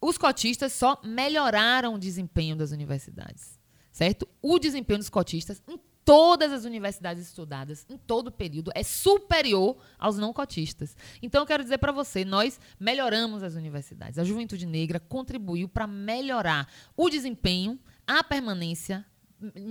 os 0.00 0.18
cotistas 0.18 0.72
só 0.72 1.00
melhoraram 1.02 1.94
o 1.94 1.98
desempenho 1.98 2.54
das 2.54 2.70
universidades 2.70 3.55
certo? 3.96 4.28
O 4.42 4.58
desempenho 4.58 4.98
dos 4.98 5.08
cotistas 5.08 5.62
em 5.66 5.80
todas 6.04 6.52
as 6.52 6.66
universidades 6.66 7.22
estudadas, 7.22 7.86
em 7.88 7.96
todo 7.96 8.26
o 8.26 8.30
período, 8.30 8.70
é 8.74 8.82
superior 8.82 9.78
aos 9.98 10.18
não 10.18 10.34
cotistas. 10.34 10.94
Então, 11.22 11.40
eu 11.40 11.46
quero 11.46 11.62
dizer 11.62 11.78
para 11.78 11.92
você, 11.92 12.22
nós 12.22 12.60
melhoramos 12.78 13.42
as 13.42 13.54
universidades. 13.54 14.18
A 14.18 14.22
juventude 14.24 14.66
negra 14.66 15.00
contribuiu 15.00 15.66
para 15.66 15.86
melhorar 15.86 16.70
o 16.94 17.08
desempenho, 17.08 17.80
a 18.06 18.22
permanência 18.22 19.02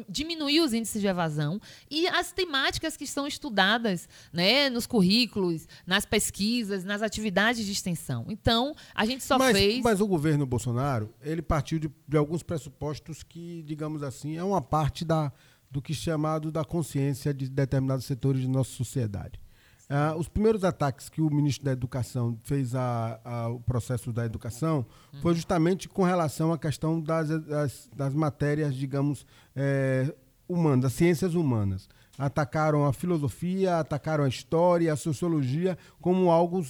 diminuir 0.08 0.62
os 0.62 0.74
índices 0.74 1.02
de 1.02 1.08
evasão 1.08 1.60
e 1.90 2.08
as 2.08 2.32
temáticas 2.32 2.96
que 2.96 3.08
são 3.08 3.26
estudadas 3.26 4.08
né, 4.32 4.70
nos 4.70 4.86
currículos, 4.86 5.68
nas 5.86 6.06
pesquisas, 6.06 6.84
nas 6.84 7.02
atividades 7.02 7.66
de 7.66 7.72
extensão. 7.72 8.26
Então, 8.30 8.76
a 8.94 9.06
gente 9.06 9.24
só 9.24 9.38
mas, 9.38 9.58
fez. 9.58 9.84
Mas 9.84 10.02
o 10.02 10.08
governo 10.08 10.46
Bolsonaro, 10.46 11.14
ele 11.22 11.42
partiu 11.42 11.80
de, 11.80 11.90
de 12.08 12.18
alguns 12.18 12.44
pressupostos 12.44 13.24
que, 13.24 13.64
digamos 13.64 14.04
assim, 14.04 14.38
é 14.38 14.44
uma 14.44 14.62
parte 14.62 15.04
da, 15.04 15.32
do 15.70 15.82
que 15.82 15.94
é 15.94 15.96
chamado 15.96 16.52
da 16.52 16.64
consciência 16.64 17.34
de 17.34 17.50
determinados 17.50 18.06
setores 18.06 18.42
de 18.42 18.48
nossa 18.48 18.72
sociedade. 18.72 19.40
Uh, 19.88 20.18
os 20.18 20.28
primeiros 20.28 20.64
ataques 20.64 21.10
que 21.10 21.22
o 21.22 21.30
ministro 21.30 21.64
da 21.64 21.72
Educação 21.72 22.36
fez 22.44 22.74
ao 22.74 23.60
processo 23.60 24.12
da 24.12 24.26
educação 24.26 24.84
uhum. 25.14 25.22
foi 25.22 25.36
justamente 25.36 25.88
com 25.88 26.02
relação 26.02 26.52
à 26.52 26.58
questão 26.58 27.00
das, 27.00 27.30
das, 27.44 27.90
das 27.96 28.14
matérias, 28.16 28.74
digamos, 28.74 29.28
é, 29.56 30.14
humanas, 30.48 30.94
ciências 30.94 31.34
humanas. 31.34 31.88
Atacaram 32.18 32.86
a 32.86 32.94
filosofia, 32.94 33.80
atacaram 33.80 34.24
a 34.24 34.30
história, 34.30 34.92
a 34.92 34.96
sociologia, 34.96 35.78
como 36.00 36.32
algo, 36.32 36.64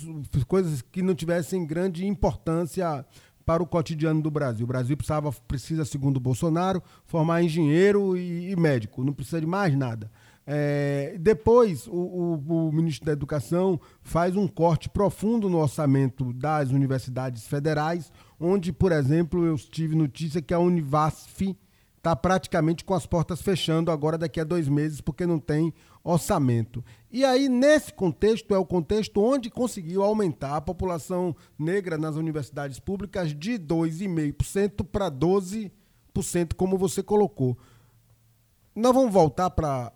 coisas 0.48 0.82
que 0.82 1.02
não 1.02 1.14
tivessem 1.14 1.66
grande 1.66 2.06
importância 2.06 3.06
para 3.46 3.62
o 3.62 3.68
cotidiano 3.68 4.22
do 4.22 4.32
Brasil. 4.32 4.64
O 4.64 4.68
Brasil 4.68 4.98
precisava, 4.98 5.32
precisa, 5.48 5.86
segundo 5.86 6.20
Bolsonaro, 6.20 6.82
formar 7.06 7.44
engenheiro 7.44 8.18
e, 8.18 8.52
e 8.52 8.56
médico, 8.56 9.04
não 9.04 9.14
precisa 9.14 9.40
de 9.40 9.46
mais 9.46 9.76
nada. 9.78 10.10
É, 10.48 11.16
depois, 11.20 11.88
o, 11.88 11.92
o, 11.92 12.68
o, 12.68 12.72
ministro 12.72 13.06
da 13.06 13.12
Educação 13.12 13.80
faz 14.04 14.36
um 14.36 14.48
corte 14.48 14.88
profundo 14.90 15.50
no 15.50 15.58
orçamento 15.58 16.32
das 16.34 16.70
universidades 16.70 17.48
federais, 17.48 18.12
onde, 18.40 18.72
por 18.72 18.92
exemplo, 18.92 19.44
eu 19.44 19.58
tive 19.58 19.96
notícia 19.96 20.42
que 20.42 20.54
a 20.54 20.60
Univasf 20.60 21.56
está 22.06 22.16
praticamente 22.16 22.86
com 22.86 22.94
as 22.94 23.08
portas 23.08 23.42
fechando 23.42 23.90
agora 23.90 24.16
daqui 24.16 24.40
a 24.40 24.44
dois 24.44 24.70
meses, 24.70 25.02
porque 25.02 25.26
não 25.26 25.40
tem 25.40 25.74
orçamento. 26.04 26.86
E 27.12 27.26
aí, 27.26 27.50
nesse 27.50 27.92
contexto, 27.92 28.54
é 28.54 28.58
o 28.60 28.66
contexto 28.66 29.20
onde 29.20 29.50
conseguiu 29.50 30.04
aumentar 30.04 30.56
a 30.56 30.62
população 30.62 31.36
negra 31.58 31.98
nas 31.98 32.16
universidades 32.16 32.80
públicas 32.80 33.34
de 33.34 33.58
2,5% 33.58 34.86
para 34.86 35.10
12%, 35.10 35.72
como 36.56 36.78
você 36.78 37.02
colocou. 37.02 37.58
Nós 38.76 38.94
vamos 38.94 39.12
voltar 39.12 39.50
para 39.50 39.92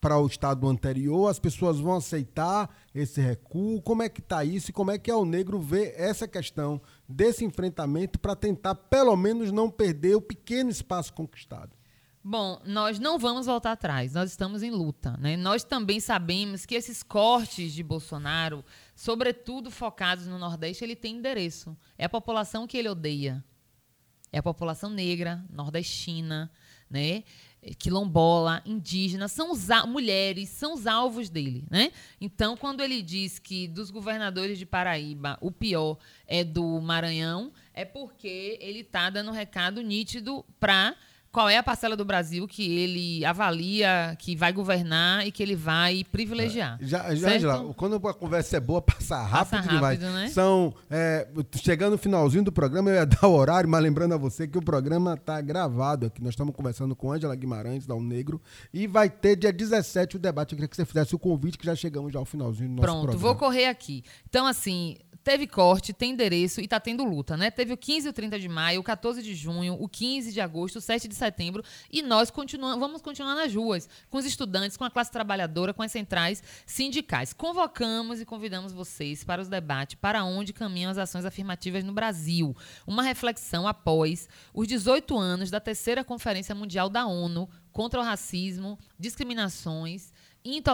para 0.00 0.18
o 0.18 0.26
estado 0.26 0.68
anterior, 0.68 1.28
as 1.28 1.38
pessoas 1.38 1.78
vão 1.78 1.96
aceitar 1.96 2.68
esse 2.94 3.20
recuo? 3.20 3.82
Como 3.82 4.02
é 4.02 4.08
que 4.08 4.20
está 4.20 4.44
isso 4.44 4.70
e 4.70 4.72
como 4.72 4.90
é 4.90 4.98
que 4.98 5.12
o 5.12 5.24
negro 5.24 5.58
vê 5.58 5.94
essa 5.96 6.28
questão 6.28 6.80
desse 7.08 7.44
enfrentamento 7.44 8.18
para 8.18 8.36
tentar, 8.36 8.74
pelo 8.74 9.16
menos, 9.16 9.50
não 9.50 9.70
perder 9.70 10.16
o 10.16 10.20
pequeno 10.20 10.70
espaço 10.70 11.12
conquistado? 11.12 11.76
Bom, 12.22 12.60
nós 12.66 12.98
não 12.98 13.18
vamos 13.18 13.46
voltar 13.46 13.72
atrás, 13.72 14.12
nós 14.12 14.30
estamos 14.30 14.62
em 14.62 14.70
luta. 14.70 15.16
Né? 15.18 15.36
Nós 15.36 15.64
também 15.64 15.98
sabemos 15.98 16.66
que 16.66 16.74
esses 16.74 17.02
cortes 17.02 17.72
de 17.72 17.82
Bolsonaro, 17.82 18.64
sobretudo 18.94 19.70
focados 19.70 20.26
no 20.26 20.38
Nordeste, 20.38 20.84
ele 20.84 20.96
tem 20.96 21.16
endereço. 21.16 21.76
É 21.96 22.04
a 22.04 22.08
população 22.08 22.66
que 22.66 22.76
ele 22.76 22.88
odeia. 22.88 23.42
É 24.30 24.38
a 24.38 24.42
população 24.42 24.90
negra, 24.90 25.42
nordestina, 25.50 26.50
né? 26.90 27.24
Quilombola, 27.78 28.62
indígena, 28.64 29.28
são 29.28 29.50
os 29.50 29.68
mulheres, 29.86 30.48
são 30.48 30.74
os 30.74 30.86
alvos 30.86 31.28
dele, 31.28 31.64
né? 31.70 31.90
Então, 32.20 32.56
quando 32.56 32.82
ele 32.82 33.02
diz 33.02 33.38
que 33.38 33.66
dos 33.68 33.90
governadores 33.90 34.58
de 34.58 34.66
Paraíba, 34.66 35.36
o 35.40 35.50
pior 35.50 35.98
é 36.26 36.44
do 36.44 36.80
Maranhão, 36.80 37.52
é 37.74 37.84
porque 37.84 38.58
ele 38.60 38.80
está 38.80 39.10
dando 39.10 39.30
um 39.30 39.34
recado 39.34 39.82
nítido 39.82 40.44
para 40.58 40.94
qual 41.38 41.48
é 41.48 41.56
a 41.56 41.62
parcela 41.62 41.94
do 41.94 42.04
Brasil 42.04 42.48
que 42.48 42.80
ele 42.80 43.24
avalia 43.24 44.16
que 44.18 44.34
vai 44.34 44.52
governar 44.52 45.24
e 45.24 45.30
que 45.30 45.40
ele 45.40 45.54
vai 45.54 46.02
privilegiar. 46.10 46.80
É, 46.82 46.84
já, 46.84 47.14
já, 47.14 47.28
Angela, 47.28 47.74
quando 47.74 47.94
a 48.08 48.12
conversa 48.12 48.56
é 48.56 48.60
boa, 48.60 48.82
passa 48.82 49.22
rápido, 49.22 49.50
passa 49.50 49.56
rápido 49.58 49.70
demais. 49.76 50.00
Né? 50.00 50.28
São, 50.30 50.74
é, 50.90 51.28
chegando 51.62 51.92
no 51.92 51.98
finalzinho 51.98 52.42
do 52.42 52.50
programa, 52.50 52.90
eu 52.90 52.96
ia 52.96 53.06
dar 53.06 53.28
o 53.28 53.36
horário, 53.36 53.70
mas 53.70 53.80
lembrando 53.80 54.14
a 54.14 54.16
você 54.16 54.48
que 54.48 54.58
o 54.58 54.60
programa 54.60 55.14
está 55.14 55.40
gravado 55.40 56.06
aqui. 56.06 56.20
Nós 56.20 56.30
estamos 56.30 56.52
conversando 56.52 56.96
com 56.96 57.12
Ângela 57.12 57.36
Guimarães, 57.36 57.86
da 57.86 57.94
Negro, 57.94 58.42
e 58.74 58.88
vai 58.88 59.08
ter 59.08 59.36
dia 59.36 59.52
17 59.52 60.16
o 60.16 60.18
debate. 60.18 60.54
Eu 60.54 60.56
queria 60.56 60.68
que 60.68 60.74
você 60.74 60.84
fizesse 60.84 61.14
o 61.14 61.20
convite, 61.20 61.56
que 61.56 61.66
já 61.66 61.76
chegamos 61.76 62.12
já 62.12 62.18
ao 62.18 62.24
finalzinho 62.24 62.68
do 62.68 62.74
nosso 62.74 62.82
Pronto, 62.82 63.02
programa. 63.02 63.22
vou 63.22 63.36
correr 63.36 63.66
aqui. 63.66 64.02
Então, 64.28 64.44
assim, 64.44 64.96
teve 65.28 65.46
corte, 65.46 65.92
tem 65.92 66.12
endereço 66.12 66.58
e 66.58 66.64
está 66.64 66.80
tendo 66.80 67.04
luta, 67.04 67.36
né? 67.36 67.50
Teve 67.50 67.74
o 67.74 67.76
15 67.76 68.06
e 68.06 68.10
o 68.10 68.12
30 68.14 68.40
de 68.40 68.48
maio, 68.48 68.80
o 68.80 68.82
14 68.82 69.22
de 69.22 69.34
junho, 69.34 69.76
o 69.78 69.86
15 69.86 70.32
de 70.32 70.40
agosto, 70.40 70.76
o 70.76 70.80
7 70.80 71.06
de 71.06 71.14
setembro 71.14 71.62
e 71.92 72.00
nós 72.00 72.30
continuamos, 72.30 72.80
vamos 72.80 73.02
continuar 73.02 73.34
nas 73.34 73.54
ruas 73.54 73.86
com 74.08 74.16
os 74.16 74.24
estudantes, 74.24 74.78
com 74.78 74.84
a 74.84 74.90
classe 74.90 75.10
trabalhadora, 75.12 75.74
com 75.74 75.82
as 75.82 75.92
centrais 75.92 76.42
sindicais. 76.64 77.34
Convocamos 77.34 78.22
e 78.22 78.24
convidamos 78.24 78.72
vocês 78.72 79.22
para 79.22 79.42
os 79.42 79.48
debates 79.48 79.96
para 80.00 80.24
onde 80.24 80.54
caminham 80.54 80.90
as 80.90 80.96
ações 80.96 81.26
afirmativas 81.26 81.84
no 81.84 81.92
Brasil. 81.92 82.56
Uma 82.86 83.02
reflexão 83.02 83.68
após 83.68 84.30
os 84.54 84.66
18 84.66 85.14
anos 85.18 85.50
da 85.50 85.60
terceira 85.60 86.02
Conferência 86.02 86.54
Mundial 86.54 86.88
da 86.88 87.04
ONU 87.04 87.50
contra 87.70 88.00
o 88.00 88.02
racismo, 88.02 88.78
discriminações 88.98 90.10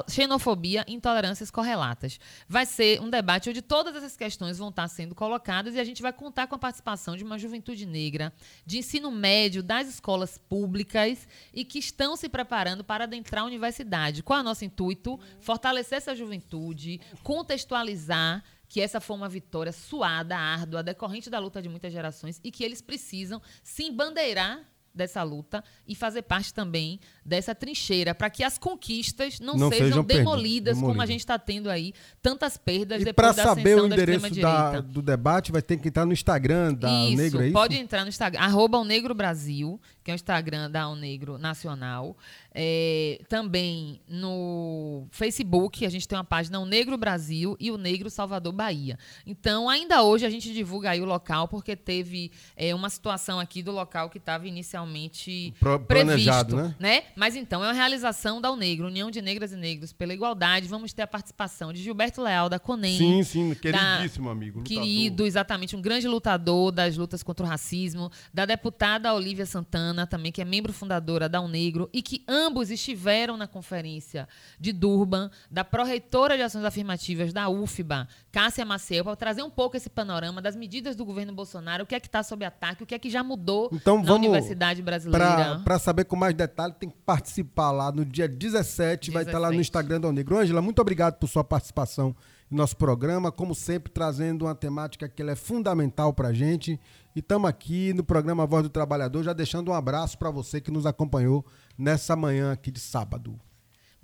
xenofobia 0.08 0.84
e 0.86 0.94
intolerâncias 0.94 1.50
correlatas. 1.50 2.18
Vai 2.48 2.66
ser 2.66 3.00
um 3.00 3.10
debate 3.10 3.50
onde 3.50 3.62
todas 3.62 3.94
essas 3.96 4.16
questões 4.16 4.58
vão 4.58 4.68
estar 4.68 4.88
sendo 4.88 5.14
colocadas 5.14 5.74
e 5.74 5.80
a 5.80 5.84
gente 5.84 6.02
vai 6.02 6.12
contar 6.12 6.46
com 6.46 6.54
a 6.54 6.58
participação 6.58 7.16
de 7.16 7.24
uma 7.24 7.38
juventude 7.38 7.86
negra, 7.86 8.32
de 8.64 8.78
ensino 8.78 9.10
médio, 9.10 9.62
das 9.62 9.88
escolas 9.88 10.38
públicas 10.38 11.26
e 11.52 11.64
que 11.64 11.78
estão 11.78 12.16
se 12.16 12.28
preparando 12.28 12.84
para 12.84 13.04
adentrar 13.04 13.42
a 13.42 13.46
universidade. 13.46 14.22
Qual 14.22 14.38
é 14.38 14.42
o 14.42 14.44
nosso 14.44 14.64
intuito? 14.64 15.18
Fortalecer 15.40 15.98
essa 15.98 16.14
juventude, 16.14 17.00
contextualizar 17.22 18.42
que 18.68 18.80
essa 18.80 19.00
foi 19.00 19.16
uma 19.16 19.28
vitória 19.28 19.72
suada, 19.72 20.36
árdua, 20.36 20.82
decorrente 20.82 21.30
da 21.30 21.38
luta 21.38 21.62
de 21.62 21.68
muitas 21.68 21.92
gerações 21.92 22.40
e 22.42 22.50
que 22.50 22.64
eles 22.64 22.82
precisam 22.82 23.40
se 23.62 23.84
embandeirar 23.84 24.60
dessa 24.94 25.22
luta 25.22 25.62
e 25.86 25.94
fazer 25.94 26.22
parte 26.22 26.54
também 26.54 27.00
dessa 27.24 27.54
trincheira 27.54 28.14
para 28.14 28.30
que 28.30 28.44
as 28.44 28.56
conquistas 28.56 29.40
não, 29.40 29.54
não 29.54 29.68
sejam, 29.68 29.86
sejam 29.88 30.04
demolidas, 30.04 30.78
como 30.78 31.00
a 31.02 31.06
gente 31.06 31.20
está 31.20 31.38
tendo 31.38 31.68
aí 31.68 31.92
tantas 32.22 32.56
perdas 32.56 33.02
e 33.02 33.04
depois 33.04 33.34
da 33.34 33.42
ascensão 33.42 33.56
saber 33.56 33.80
o 33.80 33.86
endereço 33.86 34.40
da, 34.40 34.80
do 34.80 35.02
debate 35.02 35.50
vai 35.50 35.62
ter 35.62 35.76
que 35.76 35.88
entrar 35.88 36.06
no 36.06 36.12
Instagram 36.12 36.74
da 36.74 36.90
isso, 37.04 37.16
Negro, 37.16 37.42
é 37.42 37.44
isso? 37.46 37.52
pode 37.52 37.76
entrar 37.76 38.02
no 38.02 38.08
Instagram, 38.08 38.40
arroba 38.40 38.78
o 38.78 38.84
Negro 38.84 39.14
Brasil, 39.14 39.80
que 40.02 40.10
é 40.10 40.14
o 40.14 40.16
Instagram 40.16 40.70
da 40.70 40.88
O 40.88 40.94
Negro 40.94 41.38
Nacional. 41.38 42.16
É, 42.56 43.20
também 43.28 44.00
no 44.06 45.08
Facebook, 45.10 45.84
a 45.84 45.90
gente 45.90 46.06
tem 46.06 46.16
uma 46.16 46.22
página 46.22 46.60
O 46.60 46.64
Negro 46.64 46.96
Brasil 46.96 47.56
e 47.58 47.72
O 47.72 47.76
Negro 47.76 48.08
Salvador 48.08 48.52
Bahia. 48.52 48.96
Então, 49.26 49.68
ainda 49.68 50.04
hoje 50.04 50.24
a 50.24 50.30
gente 50.30 50.52
divulga 50.52 50.90
aí 50.90 51.00
o 51.00 51.04
local, 51.04 51.48
porque 51.48 51.74
teve 51.74 52.30
é, 52.56 52.72
uma 52.72 52.88
situação 52.88 53.40
aqui 53.40 53.60
do 53.60 53.72
local 53.72 54.08
que 54.08 54.18
estava 54.18 54.46
inicialmente 54.46 55.52
Pro, 55.58 55.80
previsto, 55.80 56.54
né? 56.54 56.76
né? 56.78 57.02
Mas 57.16 57.34
então, 57.34 57.64
é 57.64 57.66
uma 57.66 57.72
realização 57.72 58.40
da 58.40 58.52
O 58.52 58.56
Negro, 58.56 58.86
União 58.86 59.10
de 59.10 59.20
Negras 59.20 59.52
e 59.52 59.56
Negros 59.56 59.92
pela 59.92 60.14
Igualdade. 60.14 60.68
Vamos 60.68 60.92
ter 60.92 61.02
a 61.02 61.08
participação 61.08 61.72
de 61.72 61.82
Gilberto 61.82 62.22
Leal, 62.22 62.48
da 62.48 62.60
CONEM. 62.60 62.96
Sim, 62.96 63.22
sim, 63.24 63.54
queridíssimo 63.54 64.26
da, 64.26 64.32
amigo. 64.32 64.60
Lutador. 64.60 64.82
Querido, 64.82 65.26
exatamente, 65.26 65.74
um 65.74 65.82
grande 65.82 66.06
lutador 66.06 66.70
das 66.70 66.96
lutas 66.96 67.24
contra 67.24 67.44
o 67.44 67.48
racismo, 67.48 68.12
da 68.32 68.46
deputada 68.46 69.12
Olivia 69.12 69.44
Santana, 69.44 70.06
também, 70.06 70.30
que 70.30 70.40
é 70.40 70.44
membro 70.44 70.72
fundadora 70.72 71.28
da 71.28 71.40
O 71.40 71.48
Negro, 71.48 71.90
e 71.92 72.00
que 72.00 72.22
ama 72.28 72.43
Ambos 72.44 72.70
estiveram 72.70 73.38
na 73.38 73.46
conferência 73.46 74.28
de 74.60 74.70
Durban, 74.70 75.30
da 75.50 75.64
pró-reitora 75.64 76.36
de 76.36 76.42
ações 76.42 76.62
afirmativas 76.62 77.32
da 77.32 77.48
UFBA, 77.48 78.06
Cássia 78.30 78.66
Maciel, 78.66 79.02
para 79.02 79.16
trazer 79.16 79.42
um 79.42 79.48
pouco 79.48 79.78
esse 79.78 79.88
panorama 79.88 80.42
das 80.42 80.54
medidas 80.54 80.94
do 80.94 81.06
governo 81.06 81.32
Bolsonaro, 81.32 81.84
o 81.84 81.86
que 81.86 81.94
é 81.94 82.00
que 82.00 82.06
está 82.06 82.22
sob 82.22 82.44
ataque, 82.44 82.82
o 82.82 82.86
que 82.86 82.94
é 82.94 82.98
que 82.98 83.08
já 83.08 83.24
mudou 83.24 83.70
então, 83.72 84.02
na 84.02 84.12
Universidade 84.12 84.82
Brasileira. 84.82 85.62
Para 85.64 85.78
saber 85.78 86.04
com 86.04 86.16
mais 86.16 86.34
detalhe, 86.34 86.74
tem 86.74 86.90
que 86.90 86.96
participar 87.06 87.70
lá 87.70 87.90
no 87.90 88.04
dia 88.04 88.28
17, 88.28 89.10
17. 89.10 89.10
vai 89.10 89.22
estar 89.22 89.38
lá 89.38 89.50
no 89.50 89.58
Instagram 89.58 90.00
do 90.02 90.12
Negro. 90.12 90.36
Ângela, 90.36 90.60
muito 90.60 90.82
obrigado 90.82 91.14
por 91.14 91.26
sua 91.26 91.42
participação 91.42 92.14
no 92.50 92.58
nosso 92.58 92.76
programa, 92.76 93.32
como 93.32 93.54
sempre, 93.54 93.90
trazendo 93.90 94.44
uma 94.44 94.54
temática 94.54 95.08
que 95.08 95.22
é 95.22 95.34
fundamental 95.34 96.12
para 96.12 96.28
a 96.28 96.32
gente. 96.32 96.78
E 97.16 97.20
estamos 97.20 97.48
aqui 97.48 97.92
no 97.94 98.04
programa 98.04 98.46
Voz 98.46 98.62
do 98.62 98.68
Trabalhador, 98.68 99.22
já 99.22 99.32
deixando 99.32 99.70
um 99.70 99.74
abraço 99.74 100.18
para 100.18 100.30
você 100.30 100.60
que 100.60 100.70
nos 100.70 100.84
acompanhou 100.84 101.44
nessa 101.76 102.14
manhã 102.16 102.52
aqui 102.52 102.70
de 102.70 102.80
sábado. 102.80 103.38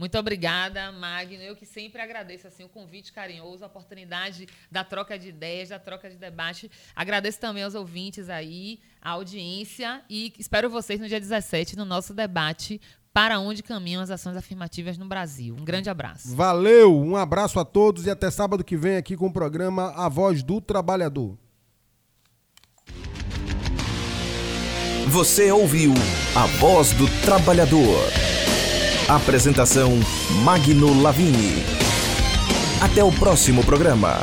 Muito 0.00 0.16
obrigada, 0.16 0.90
Magno. 0.92 1.42
Eu 1.42 1.54
que 1.54 1.66
sempre 1.66 2.00
agradeço 2.00 2.46
assim, 2.46 2.64
o 2.64 2.70
convite 2.70 3.12
carinhoso, 3.12 3.62
a 3.62 3.66
oportunidade 3.66 4.48
da 4.70 4.82
troca 4.82 5.18
de 5.18 5.28
ideias, 5.28 5.68
da 5.68 5.78
troca 5.78 6.08
de 6.08 6.16
debate. 6.16 6.70
Agradeço 6.96 7.38
também 7.38 7.62
aos 7.62 7.74
ouvintes 7.74 8.30
aí, 8.30 8.80
a 9.02 9.10
audiência 9.10 10.02
e 10.08 10.32
espero 10.38 10.70
vocês 10.70 10.98
no 10.98 11.06
dia 11.06 11.20
17 11.20 11.76
no 11.76 11.84
nosso 11.84 12.14
debate 12.14 12.80
para 13.12 13.38
onde 13.38 13.62
caminham 13.62 14.00
as 14.00 14.10
ações 14.10 14.38
afirmativas 14.38 14.96
no 14.96 15.04
Brasil. 15.04 15.54
Um 15.54 15.66
grande 15.66 15.90
abraço. 15.90 16.34
Valeu, 16.34 16.96
um 16.96 17.14
abraço 17.14 17.60
a 17.60 17.64
todos 17.66 18.06
e 18.06 18.10
até 18.10 18.30
sábado 18.30 18.64
que 18.64 18.78
vem 18.78 18.96
aqui 18.96 19.18
com 19.18 19.26
o 19.26 19.32
programa 19.32 19.92
A 19.94 20.08
Voz 20.08 20.42
do 20.42 20.62
Trabalhador. 20.62 21.36
Você 25.10 25.50
ouviu 25.50 25.92
A 26.36 26.46
Voz 26.60 26.92
do 26.92 27.08
Trabalhador. 27.22 27.98
Apresentação 29.08 29.90
Magno 30.44 31.02
Lavini. 31.02 31.64
Até 32.80 33.02
o 33.02 33.10
próximo 33.10 33.64
programa. 33.64 34.18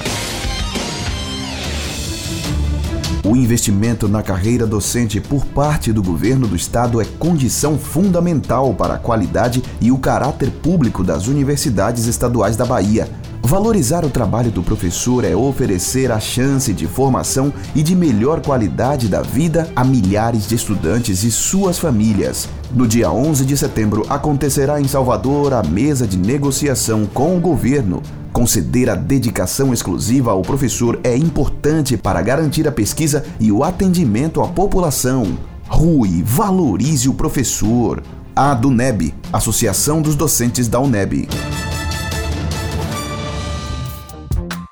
O 3.26 3.36
investimento 3.36 4.08
na 4.08 4.24
carreira 4.24 4.66
docente 4.66 5.20
por 5.20 5.44
parte 5.48 5.92
do 5.92 6.02
governo 6.02 6.48
do 6.48 6.56
estado 6.56 7.02
é 7.02 7.06
condição 7.20 7.78
fundamental 7.78 8.74
para 8.74 8.94
a 8.94 8.98
qualidade 8.98 9.62
e 9.82 9.92
o 9.92 9.98
caráter 9.98 10.50
público 10.50 11.04
das 11.04 11.28
universidades 11.28 12.06
estaduais 12.06 12.56
da 12.56 12.64
Bahia. 12.64 13.10
Valorizar 13.42 14.04
o 14.04 14.10
trabalho 14.10 14.52
do 14.52 14.62
professor 14.62 15.24
é 15.24 15.36
oferecer 15.36 16.12
a 16.12 16.20
chance 16.20 16.74
de 16.74 16.86
formação 16.86 17.54
e 17.74 17.82
de 17.82 17.96
melhor 17.96 18.42
qualidade 18.42 19.08
da 19.08 19.22
vida 19.22 19.70
a 19.76 19.84
milhares 19.84 20.48
de 20.48 20.56
estudantes 20.56 21.24
e 21.24 21.32
suas 21.32 21.80
famílias. 21.80 22.50
No 22.72 22.88
dia 22.88 23.12
11 23.12 23.46
de 23.46 23.58
setembro 23.58 24.06
acontecerá 24.10 24.82
em 24.82 24.88
Salvador 24.88 25.54
a 25.54 25.64
mesa 25.64 26.06
de 26.06 26.18
negociação 26.18 27.06
com 27.06 27.38
o 27.38 27.40
governo 27.40 28.02
Conceder 28.38 28.88
a 28.88 28.94
dedicação 28.94 29.74
exclusiva 29.74 30.30
ao 30.30 30.44
professor 30.44 31.00
é 31.04 31.18
importante 31.18 31.98
para 31.98 32.22
garantir 32.22 32.68
a 32.68 32.72
pesquisa 32.72 33.26
e 33.40 33.52
o 33.52 33.64
atendimento 33.64 34.44
à 34.44 34.48
população. 34.48 35.36
Rui, 35.68 36.22
valorize 36.24 37.10
o 37.10 37.16
professor. 37.16 38.04
A 38.36 38.54
DUNEB, 38.54 39.12
Associação 39.34 40.04
dos 40.04 40.16
Docentes 40.16 40.68
da 40.68 40.80
UNEB. 40.80 41.28